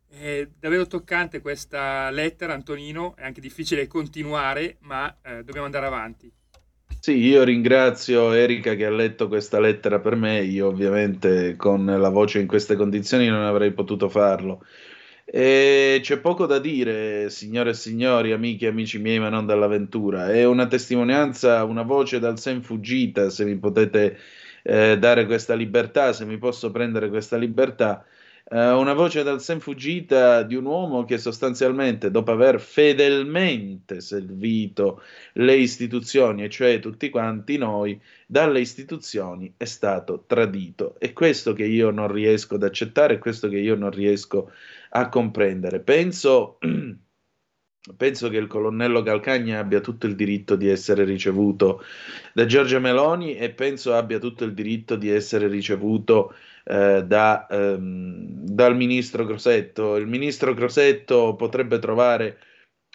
È 0.10 0.48
davvero 0.58 0.88
toccante 0.88 1.42
questa 1.42 2.10
lettera, 2.10 2.54
Antonino, 2.54 3.16
è 3.18 3.24
anche 3.24 3.42
difficile 3.42 3.88
continuare, 3.88 4.78
ma 4.80 5.16
eh, 5.22 5.44
dobbiamo 5.44 5.66
andare 5.66 5.86
avanti. 5.86 6.32
Sì, 6.90 7.18
io 7.18 7.44
ringrazio 7.44 8.34
Erika 8.34 8.76
che 8.76 8.86
ha 8.86 8.90
letto 8.90 9.28
questa 9.30 9.60
lettera 9.60 10.00
per 10.00 10.16
me, 10.16 10.42
io 10.44 10.68
ovviamente 10.68 11.56
con 11.56 11.86
la 11.86 12.10
voce 12.10 12.40
in 12.40 12.48
queste 12.48 12.76
condizioni 12.76 13.28
non 13.28 13.44
avrei 13.44 13.72
potuto 13.72 14.10
farlo. 14.10 14.66
E 15.24 16.00
c'è 16.02 16.20
poco 16.20 16.46
da 16.46 16.60
dire, 16.60 17.30
signore 17.30 17.72
e 17.72 17.74
signori, 17.74 18.32
amiche 18.34 18.66
e 18.66 18.70
amici 18.70 19.00
miei, 19.00 19.20
ma 19.20 19.30
non 19.30 19.46
dall'avventura. 19.46 20.32
È 20.32 20.46
una 20.46 20.68
testimonianza, 20.68 21.64
una 21.64 21.84
voce 21.84 22.20
dal 22.20 22.40
sen 22.40 22.62
fuggita, 22.62 23.30
se 23.30 23.46
mi 23.46 23.58
potete 23.58 24.18
eh, 24.64 24.98
dare 24.98 25.26
questa 25.26 25.54
libertà, 25.56 26.14
se 26.14 26.26
mi 26.26 26.38
posso 26.38 26.72
prendere 26.72 27.10
questa 27.10 27.38
libertà 27.38 28.06
Uh, 28.50 28.78
una 28.80 28.94
voce 28.94 29.24
dal 29.24 29.42
sen 29.42 29.60
fuggita 29.60 30.42
di 30.44 30.56
un 30.56 30.64
uomo 30.64 31.04
che 31.04 31.18
sostanzialmente, 31.18 32.12
dopo 32.12 32.32
aver 32.32 32.62
fedelmente 32.62 34.00
servito 34.00 35.02
le 35.34 35.56
istituzioni, 35.58 36.46
e 36.46 36.50
cioè 36.50 36.80
tutti 36.80 37.10
quanti 37.10 37.58
noi, 37.58 38.00
dalle 38.26 38.62
istituzioni 38.62 39.54
è 39.58 39.66
stato 39.66 40.24
tradito. 40.26 40.96
È 40.98 41.12
questo 41.12 41.52
che 41.52 41.66
io 41.66 41.92
non 41.92 42.10
riesco 42.10 42.56
ad 42.56 42.64
accettare, 42.64 43.16
è 43.16 43.20
questo 43.20 43.50
che 43.50 43.58
io 43.58 43.76
non 43.76 43.92
riesco 43.92 44.50
a 44.92 45.10
comprendere. 45.10 45.82
Penso, 45.82 46.58
penso 47.96 48.30
che 48.30 48.38
il 48.38 48.48
colonnello 48.48 49.02
Calcagna 49.04 49.60
abbia 49.60 49.80
tutto 49.80 50.08
il 50.08 50.16
diritto 50.16 50.56
di 50.56 50.68
essere 50.68 51.04
ricevuto 51.04 51.84
da 52.34 52.46
Giorgia 52.46 52.80
Meloni 52.80 53.36
e 53.36 53.52
penso 53.52 53.94
abbia 53.94 54.20
tutto 54.20 54.44
il 54.44 54.54
diritto 54.54 54.96
di 54.96 55.10
essere 55.10 55.48
ricevuto 55.48 56.34
eh, 56.66 57.04
da, 57.06 57.48
ehm, 57.48 58.26
dal 58.46 58.76
ministro 58.76 59.26
Crosetto. 59.26 59.96
Il 59.96 60.08
ministro 60.08 60.54
Crosetto 60.54 61.36
potrebbe 61.36 61.80
trovare 61.80 62.40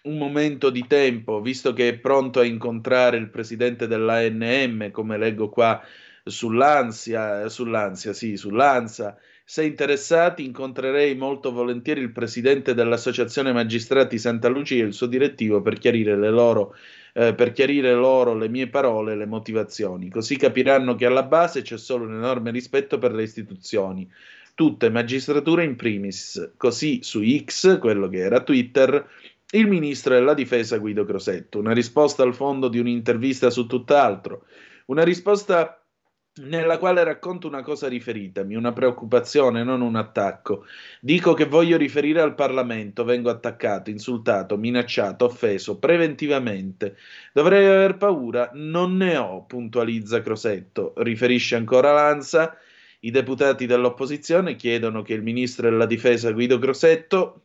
un 0.04 0.18
momento 0.18 0.70
di 0.70 0.86
tempo, 0.86 1.40
visto 1.40 1.72
che 1.72 1.88
è 1.88 1.98
pronto 1.98 2.40
a 2.40 2.44
incontrare 2.44 3.16
il 3.16 3.30
presidente 3.30 3.86
dell'ANM, 3.86 4.90
come 4.90 5.16
leggo 5.16 5.48
qua 5.48 5.80
sull'ansia, 6.24 7.48
sull'ansia, 7.48 8.12
sì, 8.12 8.36
sull'ANSA. 8.36 9.16
Se 9.52 9.62
interessati, 9.62 10.46
incontrerei 10.46 11.14
molto 11.14 11.52
volentieri 11.52 12.00
il 12.00 12.10
presidente 12.10 12.72
dell'Associazione 12.72 13.52
Magistrati 13.52 14.16
Santa 14.16 14.48
Lucia 14.48 14.76
e 14.76 14.86
il 14.86 14.94
suo 14.94 15.06
direttivo 15.06 15.60
per 15.60 15.78
chiarire 15.78 16.16
loro 16.30 16.74
eh, 17.12 17.34
per 17.34 17.52
chiarire 17.52 17.92
loro 17.92 18.34
le 18.34 18.48
mie 18.48 18.68
parole 18.68 19.12
e 19.12 19.16
le 19.16 19.26
motivazioni. 19.26 20.08
Così 20.08 20.38
capiranno 20.38 20.94
che 20.94 21.04
alla 21.04 21.24
base 21.24 21.60
c'è 21.60 21.76
solo 21.76 22.06
un 22.06 22.14
enorme 22.14 22.50
rispetto 22.50 22.96
per 22.96 23.12
le 23.12 23.24
istituzioni, 23.24 24.10
tutte 24.54 24.88
magistrature 24.88 25.64
in 25.64 25.76
primis. 25.76 26.52
Così 26.56 27.02
su 27.02 27.20
X, 27.22 27.78
quello 27.78 28.08
che 28.08 28.20
era 28.20 28.40
Twitter, 28.40 29.06
il 29.50 29.68
ministro 29.68 30.14
della 30.14 30.32
difesa 30.32 30.78
Guido 30.78 31.04
Crosetto. 31.04 31.58
Una 31.58 31.74
risposta 31.74 32.22
al 32.22 32.34
fondo 32.34 32.68
di 32.68 32.78
un'intervista 32.78 33.50
su 33.50 33.66
tutt'altro. 33.66 34.46
Una 34.86 35.04
risposta 35.04 35.81
nella 36.34 36.78
quale 36.78 37.04
racconto 37.04 37.46
una 37.46 37.62
cosa 37.62 37.88
riferitami, 37.88 38.54
una 38.54 38.72
preoccupazione, 38.72 39.64
non 39.64 39.82
un 39.82 39.96
attacco. 39.96 40.64
Dico 41.00 41.34
che 41.34 41.44
voglio 41.44 41.76
riferire 41.76 42.22
al 42.22 42.34
Parlamento, 42.34 43.04
vengo 43.04 43.28
attaccato, 43.28 43.90
insultato, 43.90 44.56
minacciato, 44.56 45.26
offeso, 45.26 45.78
preventivamente. 45.78 46.96
Dovrei 47.34 47.66
aver 47.66 47.98
paura? 47.98 48.50
Non 48.54 48.96
ne 48.96 49.16
ho, 49.16 49.44
puntualizza 49.44 50.22
Crosetto. 50.22 50.94
Riferisce 50.96 51.56
ancora 51.56 51.92
Lanza. 51.92 52.56
I 53.00 53.10
deputati 53.10 53.66
dell'opposizione 53.66 54.56
chiedono 54.56 55.02
che 55.02 55.12
il 55.12 55.22
ministro 55.22 55.68
della 55.68 55.86
difesa 55.86 56.30
Guido 56.32 56.58
Crosetto 56.58 57.42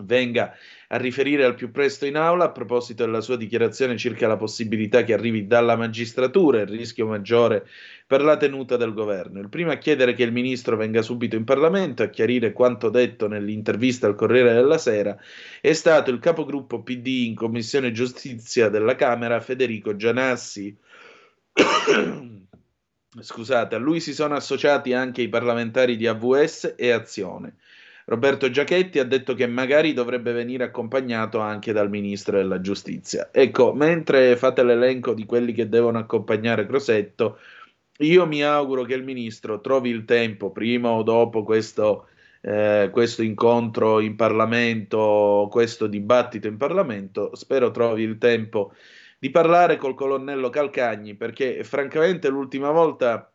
venga 0.00 0.56
a 0.88 0.96
riferire 0.96 1.44
al 1.44 1.54
più 1.54 1.70
presto 1.70 2.06
in 2.06 2.16
aula 2.16 2.44
a 2.44 2.50
proposito 2.50 3.04
della 3.04 3.20
sua 3.20 3.36
dichiarazione 3.36 3.98
circa 3.98 4.26
la 4.26 4.38
possibilità 4.38 5.04
che 5.04 5.12
arrivi 5.12 5.46
dalla 5.46 5.76
magistratura 5.76 6.60
il 6.60 6.66
rischio 6.66 7.06
maggiore 7.06 7.66
per 8.06 8.22
la 8.22 8.38
tenuta 8.38 8.78
del 8.78 8.94
governo. 8.94 9.40
Il 9.40 9.50
primo 9.50 9.70
a 9.70 9.76
chiedere 9.76 10.14
che 10.14 10.22
il 10.22 10.32
ministro 10.32 10.76
venga 10.76 11.02
subito 11.02 11.36
in 11.36 11.44
Parlamento 11.44 12.02
a 12.02 12.08
chiarire 12.08 12.52
quanto 12.52 12.88
detto 12.88 13.28
nell'intervista 13.28 14.06
al 14.06 14.14
Corriere 14.14 14.54
della 14.54 14.78
Sera 14.78 15.16
è 15.60 15.72
stato 15.74 16.10
il 16.10 16.18
capogruppo 16.18 16.82
PD 16.82 17.06
in 17.26 17.34
Commissione 17.34 17.92
Giustizia 17.92 18.70
della 18.70 18.94
Camera 18.94 19.40
Federico 19.40 19.94
Gianassi. 19.94 20.74
Scusate, 23.20 23.74
a 23.74 23.78
lui 23.78 24.00
si 24.00 24.14
sono 24.14 24.34
associati 24.34 24.94
anche 24.94 25.20
i 25.20 25.28
parlamentari 25.28 25.96
di 25.96 26.06
AVS 26.06 26.74
e 26.76 26.90
Azione. 26.90 27.56
Roberto 28.12 28.50
Giachetti 28.50 28.98
ha 28.98 29.04
detto 29.04 29.32
che 29.32 29.46
magari 29.46 29.94
dovrebbe 29.94 30.32
venire 30.32 30.64
accompagnato 30.64 31.38
anche 31.38 31.72
dal 31.72 31.88
ministro 31.88 32.36
della 32.36 32.60
giustizia. 32.60 33.30
Ecco, 33.32 33.72
mentre 33.72 34.36
fate 34.36 34.62
l'elenco 34.62 35.14
di 35.14 35.24
quelli 35.24 35.54
che 35.54 35.66
devono 35.66 35.96
accompagnare 35.96 36.66
Crosetto, 36.66 37.38
io 38.00 38.26
mi 38.26 38.44
auguro 38.44 38.82
che 38.82 38.92
il 38.92 39.02
ministro 39.02 39.62
trovi 39.62 39.88
il 39.88 40.04
tempo, 40.04 40.50
prima 40.50 40.90
o 40.90 41.02
dopo 41.02 41.42
questo, 41.42 42.08
eh, 42.42 42.90
questo 42.92 43.22
incontro 43.22 43.98
in 44.00 44.14
Parlamento, 44.14 45.48
questo 45.50 45.86
dibattito 45.86 46.48
in 46.48 46.58
Parlamento, 46.58 47.34
spero 47.34 47.70
trovi 47.70 48.02
il 48.02 48.18
tempo 48.18 48.74
di 49.18 49.30
parlare 49.30 49.78
col 49.78 49.94
colonnello 49.94 50.50
Calcagni, 50.50 51.14
perché 51.14 51.64
francamente 51.64 52.28
l'ultima 52.28 52.72
volta, 52.72 53.32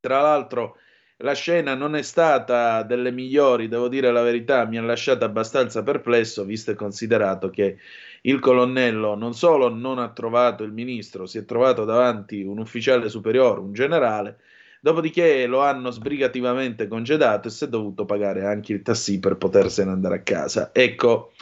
tra 0.00 0.22
l'altro, 0.22 0.78
la 1.18 1.32
scena 1.34 1.74
non 1.74 1.96
è 1.96 2.02
stata 2.02 2.82
delle 2.82 3.10
migliori, 3.10 3.68
devo 3.68 3.88
dire 3.88 4.12
la 4.12 4.22
verità, 4.22 4.66
mi 4.66 4.76
ha 4.76 4.82
lasciato 4.82 5.24
abbastanza 5.24 5.82
perplesso, 5.82 6.44
visto 6.44 6.72
e 6.72 6.74
considerato 6.74 7.48
che 7.48 7.78
il 8.22 8.38
colonnello 8.38 9.14
non 9.14 9.32
solo 9.34 9.68
non 9.68 9.98
ha 9.98 10.10
trovato 10.10 10.62
il 10.62 10.72
ministro, 10.72 11.26
si 11.26 11.38
è 11.38 11.44
trovato 11.44 11.84
davanti 11.84 12.42
un 12.42 12.58
ufficiale 12.58 13.08
superiore, 13.08 13.60
un 13.60 13.72
generale, 13.72 14.40
dopodiché 14.80 15.46
lo 15.46 15.62
hanno 15.62 15.90
sbrigativamente 15.90 16.86
congedato 16.86 17.48
e 17.48 17.50
si 17.50 17.64
è 17.64 17.68
dovuto 17.68 18.04
pagare 18.04 18.44
anche 18.44 18.74
il 18.74 18.82
tassì 18.82 19.18
per 19.18 19.36
potersene 19.36 19.90
andare 19.90 20.16
a 20.16 20.22
casa. 20.22 20.70
Ecco, 20.74 21.32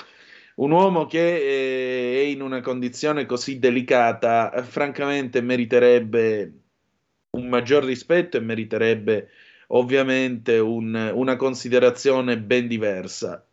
un 0.56 0.70
uomo 0.70 1.06
che 1.06 1.18
eh, 1.18 2.22
è 2.22 2.26
in 2.26 2.42
una 2.42 2.60
condizione 2.60 3.26
così 3.26 3.58
delicata, 3.58 4.52
eh, 4.52 4.62
francamente 4.62 5.40
meriterebbe 5.40 6.52
un 7.30 7.48
maggior 7.48 7.82
rispetto 7.82 8.36
e 8.36 8.40
meriterebbe 8.40 9.28
ovviamente 9.68 10.58
un, 10.58 11.12
una 11.14 11.36
considerazione 11.36 12.38
ben 12.38 12.68
diversa. 12.68 13.44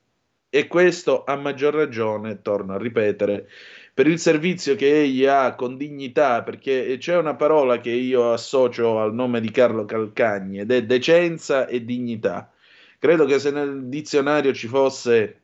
E 0.49 0.67
questo 0.67 1.23
a 1.23 1.35
maggior 1.35 1.73
ragione, 1.73 2.41
torno 2.41 2.73
a 2.73 2.77
ripetere, 2.77 3.47
per 3.93 4.07
il 4.07 4.19
servizio 4.19 4.75
che 4.75 5.01
egli 5.01 5.25
ha 5.25 5.55
con 5.55 5.77
dignità, 5.77 6.43
perché 6.43 6.97
c'è 6.97 7.17
una 7.17 7.35
parola 7.35 7.79
che 7.79 7.91
io 7.91 8.31
associo 8.31 8.99
al 8.99 9.13
nome 9.13 9.41
di 9.41 9.51
Carlo 9.51 9.85
Calcagni 9.85 10.59
ed 10.59 10.71
è 10.71 10.83
decenza 10.83 11.67
e 11.67 11.83
dignità. 11.85 12.51
Credo 12.99 13.25
che 13.25 13.39
se 13.39 13.51
nel 13.51 13.85
dizionario 13.85 14.53
ci 14.53 14.67
fosse 14.67 15.41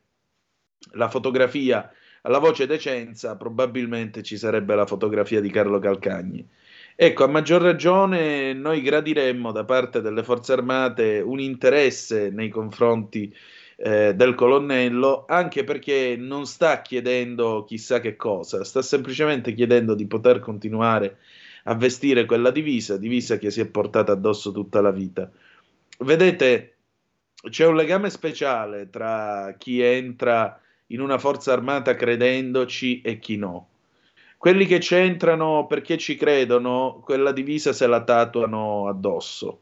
la 0.91 1.10
fotografia 1.10 1.91
alla 2.21 2.39
voce 2.39 2.67
decenza, 2.67 3.36
probabilmente 3.36 4.23
ci 4.23 4.38
sarebbe 4.38 4.75
la 4.75 4.86
fotografia 4.86 5.39
di 5.41 5.49
Carlo 5.49 5.80
Calcagni. 5.80 6.47
Ecco, 6.99 7.25
a 7.25 7.27
maggior 7.27 7.62
ragione 7.62 8.53
noi 8.53 8.81
gradiremmo 8.81 9.51
da 9.51 9.63
parte 9.65 10.01
delle 10.01 10.23
forze 10.23 10.53
armate 10.53 11.19
un 11.19 11.39
interesse 11.39 12.31
nei 12.31 12.49
confronti 12.49 13.31
eh, 13.75 14.15
del 14.15 14.33
colonnello, 14.33 15.25
anche 15.27 15.63
perché 15.63 16.15
non 16.17 16.47
sta 16.47 16.81
chiedendo 16.81 17.65
chissà 17.67 17.99
che 17.99 18.15
cosa, 18.15 18.63
sta 18.63 18.81
semplicemente 18.81 19.53
chiedendo 19.53 19.93
di 19.93 20.07
poter 20.07 20.39
continuare 20.39 21.17
a 21.65 21.75
vestire 21.75 22.25
quella 22.25 22.49
divisa, 22.49 22.97
divisa 22.97 23.38
che 23.38 23.51
si 23.51 23.62
è 23.62 23.67
portata 23.67 24.13
addosso 24.13 24.51
tutta 24.51 24.81
la 24.81 24.91
vita. 24.91 25.29
Vedete, 25.99 26.77
c'è 27.47 27.67
un 27.67 27.75
legame 27.75 28.10
speciale 28.10 28.89
tra 28.89 29.53
chi 29.60 29.81
entra 29.81 30.60
in 30.88 30.99
una 30.99 31.19
forza 31.19 31.53
armata 31.53 31.93
credendoci 31.93 33.01
e 33.01 33.19
chi 33.19 33.38
no. 33.38 33.67
Quelli 34.38 34.65
che 34.65 34.78
c'entrano 34.78 35.65
perché 35.67 35.97
ci 35.97 36.15
credono, 36.15 37.02
quella 37.04 37.32
divisa 37.32 37.73
se 37.73 37.88
la 37.88 38.04
tatuano 38.04 38.88
addosso. 38.88 39.62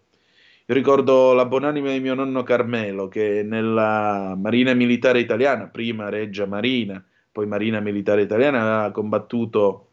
Io 0.65 0.73
ricordo 0.73 1.33
la 1.33 1.45
buonanima 1.45 1.91
di 1.91 1.99
mio 1.99 2.13
nonno 2.13 2.43
Carmelo 2.43 3.07
che 3.07 3.43
nella 3.43 4.35
Marina 4.35 4.73
Militare 4.73 5.19
Italiana, 5.19 5.67
prima 5.67 6.09
Reggia 6.09 6.45
Marina, 6.45 7.03
poi 7.31 7.45
Marina 7.45 7.79
Militare 7.79 8.23
Italiana, 8.23 8.61
aveva 8.61 8.91
combattuto 8.91 9.89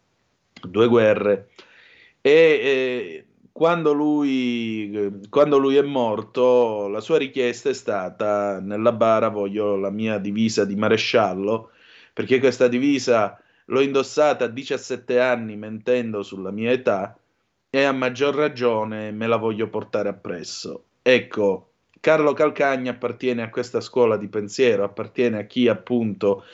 due 0.63 0.89
guerre 0.89 1.51
e 2.21 2.31
eh, 2.31 3.27
quando, 3.53 3.93
lui, 3.93 5.21
quando 5.29 5.59
lui 5.59 5.77
è 5.77 5.83
morto 5.83 6.89
la 6.89 7.01
sua 7.01 7.19
richiesta 7.19 7.69
è 7.69 7.75
stata 7.75 8.61
nella 8.61 8.93
bara 8.93 9.29
voglio 9.29 9.77
la 9.77 9.91
mia 9.91 10.19
divisa 10.19 10.65
di 10.65 10.77
maresciallo 10.77 11.71
perché 12.13 12.39
questa 12.39 12.69
divisa 12.69 13.42
L'ho 13.73 13.81
indossata 13.81 14.45
a 14.45 14.49
17 14.49 15.19
anni 15.19 15.57
mentendo 15.57 16.23
sulla 16.23 16.51
mia 16.51 16.71
età 16.71 17.19
e 17.71 17.83
a 17.83 17.93
maggior 17.93 18.35
ragione 18.35 19.11
me 19.13 19.27
la 19.27 19.37
voglio 19.37 19.71
portare 19.71 20.11
appresso. 20.11 20.85
Ecco, 21.01 21.71
Carlo 21.99 22.35
Calcagna 22.35 22.91
appartiene 22.91 23.41
a 23.41 23.49
questa 23.49 23.81
scuola 23.81 24.19
di 24.19 24.29
pensiero, 24.29 24.85
appartiene 24.85 25.39
a 25.39 25.47
chi 25.47 25.69
appunto 25.69 26.45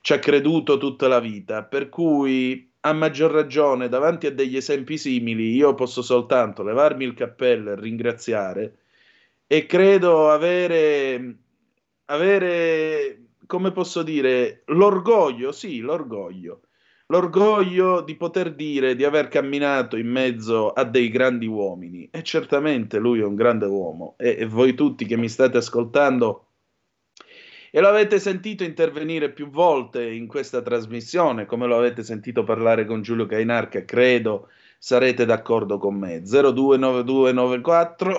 ci 0.00 0.12
ha 0.12 0.20
creduto 0.20 0.78
tutta 0.78 1.08
la 1.08 1.18
vita, 1.18 1.64
per 1.64 1.88
cui 1.88 2.70
a 2.82 2.92
maggior 2.92 3.32
ragione 3.32 3.88
davanti 3.88 4.28
a 4.28 4.32
degli 4.32 4.56
esempi 4.56 4.96
simili 4.96 5.52
io 5.52 5.74
posso 5.74 6.02
soltanto 6.02 6.62
levarmi 6.62 7.04
il 7.04 7.14
cappello 7.14 7.72
e 7.72 7.80
ringraziare 7.80 8.76
e 9.48 9.66
credo 9.66 10.30
avere, 10.30 11.36
avere 12.04 13.29
come 13.50 13.72
posso 13.72 14.04
dire, 14.04 14.62
l'orgoglio, 14.66 15.50
sì, 15.50 15.80
l'orgoglio. 15.80 16.60
L'orgoglio 17.06 18.00
di 18.00 18.14
poter 18.14 18.54
dire 18.54 18.94
di 18.94 19.02
aver 19.02 19.26
camminato 19.26 19.96
in 19.96 20.06
mezzo 20.06 20.70
a 20.70 20.84
dei 20.84 21.08
grandi 21.08 21.46
uomini. 21.46 22.08
E 22.12 22.22
certamente 22.22 22.98
lui 22.98 23.18
è 23.18 23.24
un 23.24 23.34
grande 23.34 23.66
uomo. 23.66 24.14
E, 24.18 24.36
e 24.38 24.46
voi 24.46 24.74
tutti 24.74 25.04
che 25.04 25.16
mi 25.16 25.28
state 25.28 25.56
ascoltando 25.56 26.44
e 27.72 27.80
lo 27.80 27.88
avete 27.88 28.20
sentito 28.20 28.62
intervenire 28.62 29.32
più 29.32 29.50
volte 29.50 30.08
in 30.08 30.28
questa 30.28 30.62
trasmissione, 30.62 31.46
come 31.46 31.66
lo 31.66 31.76
avete 31.76 32.04
sentito 32.04 32.44
parlare 32.44 32.84
con 32.84 33.02
Giulio 33.02 33.26
Cainarca, 33.26 33.84
credo 33.84 34.48
sarete 34.78 35.24
d'accordo 35.24 35.78
con 35.78 35.96
me. 35.96 36.22
029294 36.22 38.16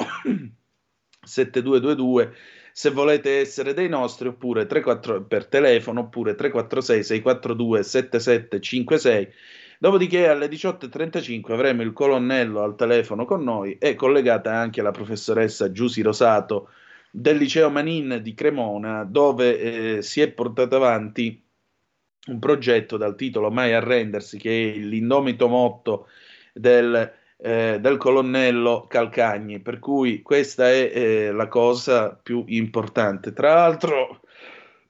7222 1.22 2.34
se 2.73 2.89
volete 2.89 3.39
essere 3.39 3.73
dei 3.73 3.89
nostri, 3.89 4.27
oppure 4.27 4.65
34, 4.65 5.23
per 5.23 5.45
telefono, 5.47 6.01
oppure 6.01 6.36
346 6.36 7.03
642 7.03 7.84
7756. 7.84 9.34
Dopodiché 9.79 10.27
alle 10.27 10.47
18.35 10.47 11.51
avremo 11.51 11.81
il 11.81 11.91
colonnello 11.91 12.62
al 12.62 12.75
telefono 12.75 13.25
con 13.25 13.43
noi 13.43 13.77
e 13.79 13.95
collegata 13.95 14.53
anche 14.53 14.81
la 14.84 14.91
professoressa 14.91 15.71
Giusi 15.71 16.03
Rosato 16.03 16.69
del 17.10 17.38
liceo 17.38 17.69
Manin 17.69 18.19
di 18.21 18.34
Cremona, 18.34 19.03
dove 19.03 19.97
eh, 19.97 20.01
si 20.03 20.21
è 20.21 20.29
portato 20.31 20.75
avanti 20.75 21.43
un 22.27 22.39
progetto 22.39 22.97
dal 22.97 23.15
titolo 23.15 23.49
Mai 23.49 23.73
arrendersi, 23.73 24.38
che 24.38 24.71
è 24.71 24.77
l'indomito 24.77 25.47
motto 25.47 26.07
del 26.53 27.12
eh, 27.43 27.80
del 27.82 27.97
colonnello 27.97 28.86
Calcagni, 28.88 29.60
per 29.60 29.80
cui 29.80 30.21
questa 30.21 30.69
è 30.69 30.91
eh, 30.93 31.32
la 31.32 31.47
cosa 31.47 32.12
più 32.12 32.43
importante. 32.47 33.34
Tra 33.34 33.56
l'altro, 33.56 34.21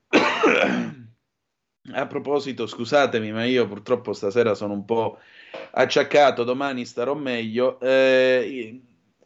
a 1.94 2.08
proposito, 2.08 2.68
scusatemi, 2.68 3.32
ma 3.32 3.46
io 3.46 3.68
purtroppo 3.68 4.12
stasera 4.12 4.54
sono 4.54 4.74
un 4.74 4.84
po' 4.84 5.18
acciaccato, 5.72 6.44
domani 6.44 6.84
starò 6.84 7.16
meglio. 7.16 7.80
Eh, 7.80 8.82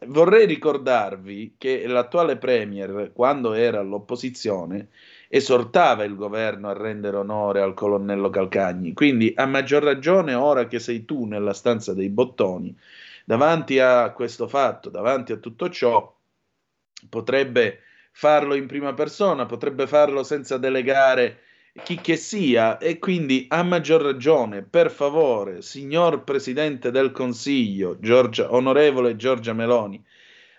vorrei 0.06 0.46
ricordarvi 0.46 1.56
che 1.58 1.84
l'attuale 1.88 2.36
Premier, 2.36 3.10
quando 3.12 3.54
era 3.54 3.80
all'opposizione, 3.80 4.90
esortava 5.28 6.04
il 6.04 6.14
governo 6.14 6.68
a 6.68 6.74
rendere 6.74 7.16
onore 7.16 7.60
al 7.60 7.74
colonnello 7.74 8.30
Calcagni. 8.30 8.92
Quindi, 8.92 9.32
a 9.34 9.46
maggior 9.46 9.82
ragione, 9.82 10.34
ora 10.34 10.68
che 10.68 10.78
sei 10.78 11.04
tu 11.04 11.24
nella 11.24 11.52
stanza 11.52 11.92
dei 11.92 12.08
bottoni, 12.08 12.72
davanti 13.26 13.80
a 13.80 14.12
questo 14.12 14.46
fatto, 14.46 14.88
davanti 14.88 15.32
a 15.32 15.36
tutto 15.36 15.68
ciò, 15.68 16.16
potrebbe 17.10 17.80
farlo 18.12 18.54
in 18.54 18.68
prima 18.68 18.94
persona, 18.94 19.46
potrebbe 19.46 19.88
farlo 19.88 20.22
senza 20.22 20.58
delegare 20.58 21.40
chi 21.82 21.96
che 21.96 22.14
sia. 22.16 22.78
E 22.78 23.00
quindi 23.00 23.46
a 23.48 23.64
maggior 23.64 24.00
ragione, 24.00 24.62
per 24.62 24.92
favore, 24.92 25.60
signor 25.60 26.22
Presidente 26.22 26.92
del 26.92 27.10
Consiglio, 27.10 27.98
Giorgia, 27.98 28.54
onorevole 28.54 29.16
Giorgia 29.16 29.52
Meloni, 29.52 30.02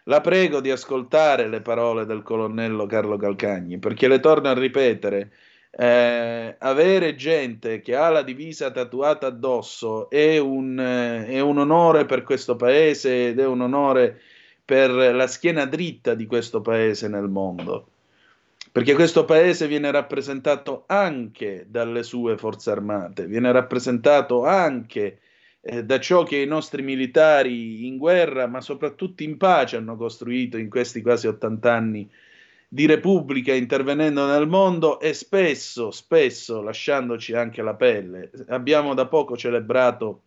la 0.03 0.19
prego 0.19 0.60
di 0.60 0.69
ascoltare 0.69 1.47
le 1.47 1.62
parole 1.62 2.06
del 2.06 2.21
colonnello 2.21 2.86
Carlo 2.86 3.15
Calcagni, 3.15 3.80
perché 3.80 4.10
le 4.10 4.19
torno 4.19 4.49
a 4.49 4.53
ripetere, 4.53 5.32
eh, 5.79 6.55
avere 6.57 7.13
gente 7.13 7.81
che 7.81 7.95
ha 7.95 8.09
la 8.09 8.23
divisa 8.23 8.71
tatuata 8.71 9.27
addosso 9.27 10.09
è 10.09 10.39
un, 10.39 10.79
eh, 10.79 11.27
è 11.27 11.39
un 11.39 11.59
onore 11.59 12.05
per 12.05 12.23
questo 12.23 12.55
paese 12.55 13.27
ed 13.27 13.39
è 13.39 13.45
un 13.45 13.61
onore 13.61 14.19
per 14.65 14.89
la 14.89 15.27
schiena 15.27 15.65
dritta 15.65 16.15
di 16.15 16.25
questo 16.25 16.61
paese 16.61 17.07
nel 17.07 17.29
mondo. 17.29 17.89
Perché 18.71 18.95
questo 18.95 19.23
paese 19.23 19.67
viene 19.67 19.91
rappresentato 19.91 20.83
anche 20.87 21.67
dalle 21.69 22.01
sue 22.01 22.37
forze 22.37 22.71
armate, 22.71 23.27
viene 23.27 23.51
rappresentato 23.51 24.45
anche 24.45 25.19
eh, 25.61 25.83
da 25.83 25.99
ciò 25.99 26.23
che 26.23 26.37
i 26.37 26.47
nostri 26.47 26.81
militari 26.81 27.85
in 27.85 27.97
guerra, 27.97 28.47
ma 28.47 28.61
soprattutto 28.61 29.21
in 29.21 29.37
pace, 29.37 29.77
hanno 29.77 29.95
costruito 29.95 30.57
in 30.57 30.69
questi 30.69 31.03
quasi 31.03 31.27
80 31.27 31.71
anni 31.71 32.09
di 32.67 32.86
Repubblica 32.86 33.53
intervenendo 33.53 34.25
nel 34.25 34.47
mondo 34.47 34.99
e 34.99 35.13
spesso, 35.13 35.91
spesso 35.91 36.62
lasciandoci 36.62 37.34
anche 37.34 37.62
la 37.62 37.75
pelle. 37.75 38.30
Abbiamo 38.49 38.93
da 38.93 39.08
poco 39.08 39.38
celebrato 39.38 40.23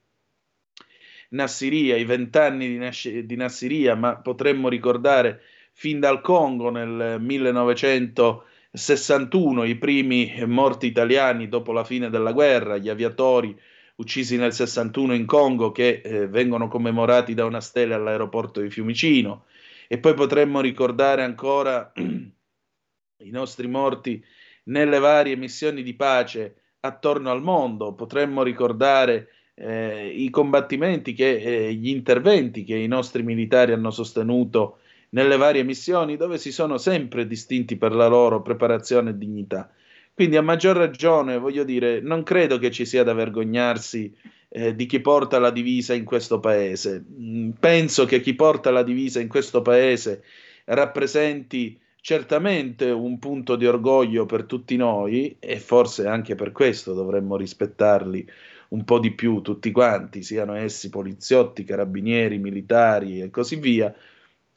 Nassiria, 1.30 1.96
i 1.96 2.04
vent'anni 2.04 2.66
di, 2.66 2.78
Nas- 2.78 3.08
di 3.08 3.36
Nassiria, 3.36 3.94
ma 3.94 4.16
potremmo 4.16 4.68
ricordare 4.68 5.42
fin 5.72 6.00
dal 6.00 6.20
Congo 6.22 6.70
nel 6.70 7.20
1961 7.20 9.64
i 9.64 9.76
primi 9.76 10.42
morti 10.46 10.86
italiani 10.86 11.48
dopo 11.48 11.72
la 11.72 11.84
fine 11.84 12.10
della 12.10 12.32
guerra, 12.32 12.78
gli 12.78 12.88
aviatori 12.88 13.54
uccisi 13.96 14.36
nel 14.38 14.54
61 14.54 15.14
in 15.14 15.26
Congo 15.26 15.72
che 15.72 16.00
eh, 16.02 16.26
vengono 16.26 16.68
commemorati 16.68 17.34
da 17.34 17.44
una 17.44 17.60
stella 17.60 17.96
all'aeroporto 17.96 18.60
di 18.60 18.70
Fiumicino 18.70 19.44
e 19.92 19.98
poi 19.98 20.14
potremmo 20.14 20.60
ricordare 20.60 21.24
ancora 21.24 21.90
i 21.98 23.30
nostri 23.30 23.66
morti 23.66 24.24
nelle 24.66 25.00
varie 25.00 25.34
missioni 25.34 25.82
di 25.82 25.94
pace 25.94 26.76
attorno 26.78 27.28
al 27.28 27.42
mondo, 27.42 27.92
potremmo 27.94 28.44
ricordare 28.44 29.30
eh, 29.54 30.06
i 30.06 30.30
combattimenti, 30.30 31.12
che, 31.12 31.40
eh, 31.40 31.72
gli 31.74 31.88
interventi 31.88 32.62
che 32.62 32.76
i 32.76 32.86
nostri 32.86 33.24
militari 33.24 33.72
hanno 33.72 33.90
sostenuto 33.90 34.78
nelle 35.08 35.36
varie 35.36 35.64
missioni, 35.64 36.16
dove 36.16 36.38
si 36.38 36.52
sono 36.52 36.78
sempre 36.78 37.26
distinti 37.26 37.76
per 37.76 37.92
la 37.92 38.06
loro 38.06 38.42
preparazione 38.42 39.10
e 39.10 39.18
dignità. 39.18 39.72
Quindi 40.14 40.36
a 40.36 40.42
maggior 40.42 40.76
ragione, 40.76 41.36
voglio 41.36 41.64
dire, 41.64 42.00
non 42.00 42.22
credo 42.22 42.58
che 42.58 42.70
ci 42.70 42.86
sia 42.86 43.02
da 43.02 43.12
vergognarsi 43.12 44.16
eh, 44.52 44.74
di 44.74 44.86
chi 44.86 45.00
porta 45.00 45.38
la 45.38 45.50
divisa 45.50 45.94
in 45.94 46.04
questo 46.04 46.40
paese. 46.40 47.04
Mm, 47.08 47.50
penso 47.52 48.04
che 48.04 48.20
chi 48.20 48.34
porta 48.34 48.70
la 48.70 48.82
divisa 48.82 49.20
in 49.20 49.28
questo 49.28 49.62
paese 49.62 50.24
rappresenti 50.64 51.80
certamente 52.00 52.90
un 52.90 53.18
punto 53.18 53.56
di 53.56 53.66
orgoglio 53.66 54.26
per 54.26 54.44
tutti 54.44 54.76
noi 54.76 55.36
e 55.38 55.58
forse 55.60 56.06
anche 56.06 56.34
per 56.34 56.52
questo 56.52 56.94
dovremmo 56.94 57.36
rispettarli 57.36 58.28
un 58.70 58.84
po' 58.84 58.98
di 58.98 59.12
più 59.12 59.40
tutti 59.40 59.70
quanti, 59.70 60.22
siano 60.22 60.54
essi 60.54 60.88
poliziotti, 60.90 61.64
carabinieri, 61.64 62.38
militari 62.38 63.20
e 63.20 63.30
così 63.30 63.56
via. 63.56 63.94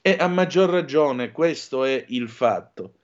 E 0.01 0.17
a 0.19 0.27
maggior 0.27 0.69
ragione 0.69 1.32
questo 1.32 1.86
è 1.86 2.03
il 2.10 2.29
fatto. 2.29 2.95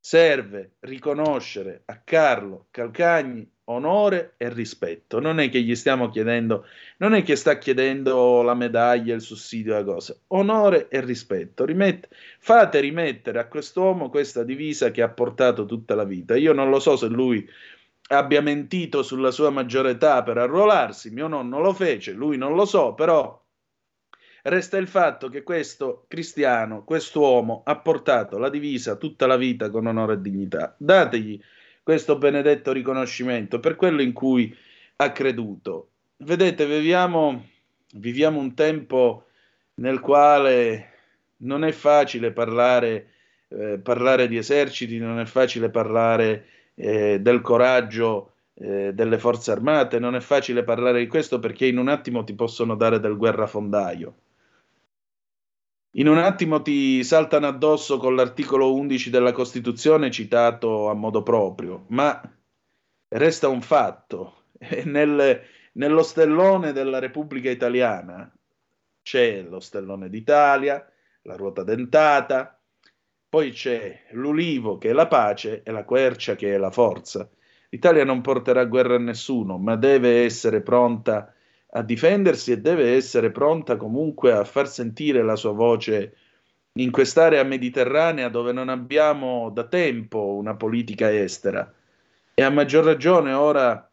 serve 0.00 0.76
riconoscere 0.80 1.82
a 1.86 2.00
Carlo 2.02 2.66
Calcagni 2.70 3.46
onore 3.68 4.34
e 4.36 4.48
rispetto. 4.52 5.20
Non 5.20 5.40
è 5.40 5.48
che 5.48 5.60
gli 5.62 5.74
stiamo 5.74 6.10
chiedendo, 6.10 6.66
non 6.98 7.14
è 7.14 7.22
che 7.22 7.36
sta 7.36 7.58
chiedendo 7.58 8.42
la 8.42 8.54
medaglia, 8.54 9.14
il 9.14 9.20
sussidio, 9.20 9.74
la 9.74 9.84
cosa. 9.84 10.16
Onore 10.28 10.88
e 10.88 11.00
rispetto. 11.00 11.64
Rimette, 11.64 12.08
fate 12.38 12.80
rimettere 12.80 13.38
a 13.38 13.46
quest'uomo 13.46 14.10
questa 14.10 14.42
divisa 14.42 14.90
che 14.90 15.02
ha 15.02 15.08
portato 15.08 15.66
tutta 15.66 15.94
la 15.94 16.04
vita. 16.04 16.36
Io 16.36 16.52
non 16.52 16.70
lo 16.70 16.80
so 16.80 16.96
se 16.96 17.08
lui 17.08 17.48
abbia 18.10 18.40
mentito 18.40 19.02
sulla 19.02 19.30
sua 19.30 19.50
maggiore 19.50 19.90
età 19.90 20.22
per 20.22 20.38
arruolarsi, 20.38 21.10
mio 21.10 21.28
nonno 21.28 21.60
lo 21.60 21.74
fece, 21.74 22.12
lui 22.12 22.38
non 22.38 22.54
lo 22.54 22.64
so, 22.64 22.94
però 22.94 23.38
resta 24.44 24.78
il 24.78 24.88
fatto 24.88 25.28
che 25.28 25.42
questo 25.42 26.06
cristiano, 26.08 26.84
quest'uomo 26.84 27.62
ha 27.66 27.76
portato 27.78 28.38
la 28.38 28.48
divisa 28.48 28.96
tutta 28.96 29.26
la 29.26 29.36
vita 29.36 29.68
con 29.68 29.86
onore 29.86 30.14
e 30.14 30.20
dignità. 30.22 30.74
Dategli 30.78 31.38
questo 31.88 32.18
benedetto 32.18 32.70
riconoscimento 32.70 33.60
per 33.60 33.74
quello 33.74 34.02
in 34.02 34.12
cui 34.12 34.54
ha 34.96 35.10
creduto. 35.10 35.92
Vedete, 36.18 36.66
viviamo, 36.66 37.46
viviamo 37.94 38.38
un 38.38 38.52
tempo 38.52 39.28
nel 39.76 39.98
quale 39.98 40.90
non 41.38 41.64
è 41.64 41.72
facile 41.72 42.30
parlare, 42.32 43.08
eh, 43.48 43.78
parlare 43.78 44.28
di 44.28 44.36
eserciti, 44.36 44.98
non 44.98 45.18
è 45.18 45.24
facile 45.24 45.70
parlare 45.70 46.44
eh, 46.74 47.20
del 47.20 47.40
coraggio 47.40 48.32
eh, 48.52 48.92
delle 48.92 49.18
forze 49.18 49.52
armate, 49.52 49.98
non 49.98 50.14
è 50.14 50.20
facile 50.20 50.64
parlare 50.64 50.98
di 50.98 51.06
questo 51.06 51.38
perché 51.38 51.64
in 51.64 51.78
un 51.78 51.88
attimo 51.88 52.22
ti 52.22 52.34
possono 52.34 52.74
dare 52.74 53.00
del 53.00 53.16
guerrafondaio. 53.16 54.14
In 55.92 56.06
un 56.06 56.18
attimo 56.18 56.60
ti 56.60 57.02
saltano 57.02 57.46
addosso 57.46 57.96
con 57.96 58.14
l'articolo 58.14 58.74
11 58.74 59.08
della 59.08 59.32
Costituzione 59.32 60.10
citato 60.10 60.90
a 60.90 60.94
modo 60.94 61.22
proprio, 61.22 61.86
ma 61.88 62.20
resta 63.08 63.48
un 63.48 63.62
fatto. 63.62 64.44
Nel, 64.84 65.40
nello 65.72 66.02
stellone 66.02 66.72
della 66.72 66.98
Repubblica 66.98 67.48
Italiana 67.48 68.30
c'è 69.00 69.40
lo 69.40 69.60
stellone 69.60 70.10
d'Italia, 70.10 70.86
la 71.22 71.36
ruota 71.36 71.62
dentata, 71.62 72.60
poi 73.26 73.52
c'è 73.52 74.08
l'ulivo 74.10 74.76
che 74.76 74.90
è 74.90 74.92
la 74.92 75.06
pace 75.06 75.62
e 75.62 75.70
la 75.70 75.84
quercia 75.84 76.36
che 76.36 76.54
è 76.54 76.58
la 76.58 76.70
forza. 76.70 77.28
L'Italia 77.70 78.04
non 78.04 78.20
porterà 78.20 78.66
guerra 78.66 78.96
a 78.96 78.98
nessuno, 78.98 79.56
ma 79.56 79.74
deve 79.76 80.24
essere 80.24 80.60
pronta 80.60 81.32
a 81.70 81.82
difendersi 81.82 82.52
e 82.52 82.60
deve 82.60 82.94
essere 82.94 83.30
pronta 83.30 83.76
comunque 83.76 84.32
a 84.32 84.44
far 84.44 84.68
sentire 84.68 85.22
la 85.22 85.36
sua 85.36 85.52
voce 85.52 86.16
in 86.72 86.90
quest'area 86.90 87.42
mediterranea 87.42 88.28
dove 88.28 88.52
non 88.52 88.68
abbiamo 88.68 89.50
da 89.50 89.64
tempo 89.64 90.34
una 90.34 90.54
politica 90.54 91.12
estera 91.12 91.72
e 92.34 92.42
a 92.42 92.50
maggior 92.50 92.84
ragione 92.84 93.32
ora 93.32 93.88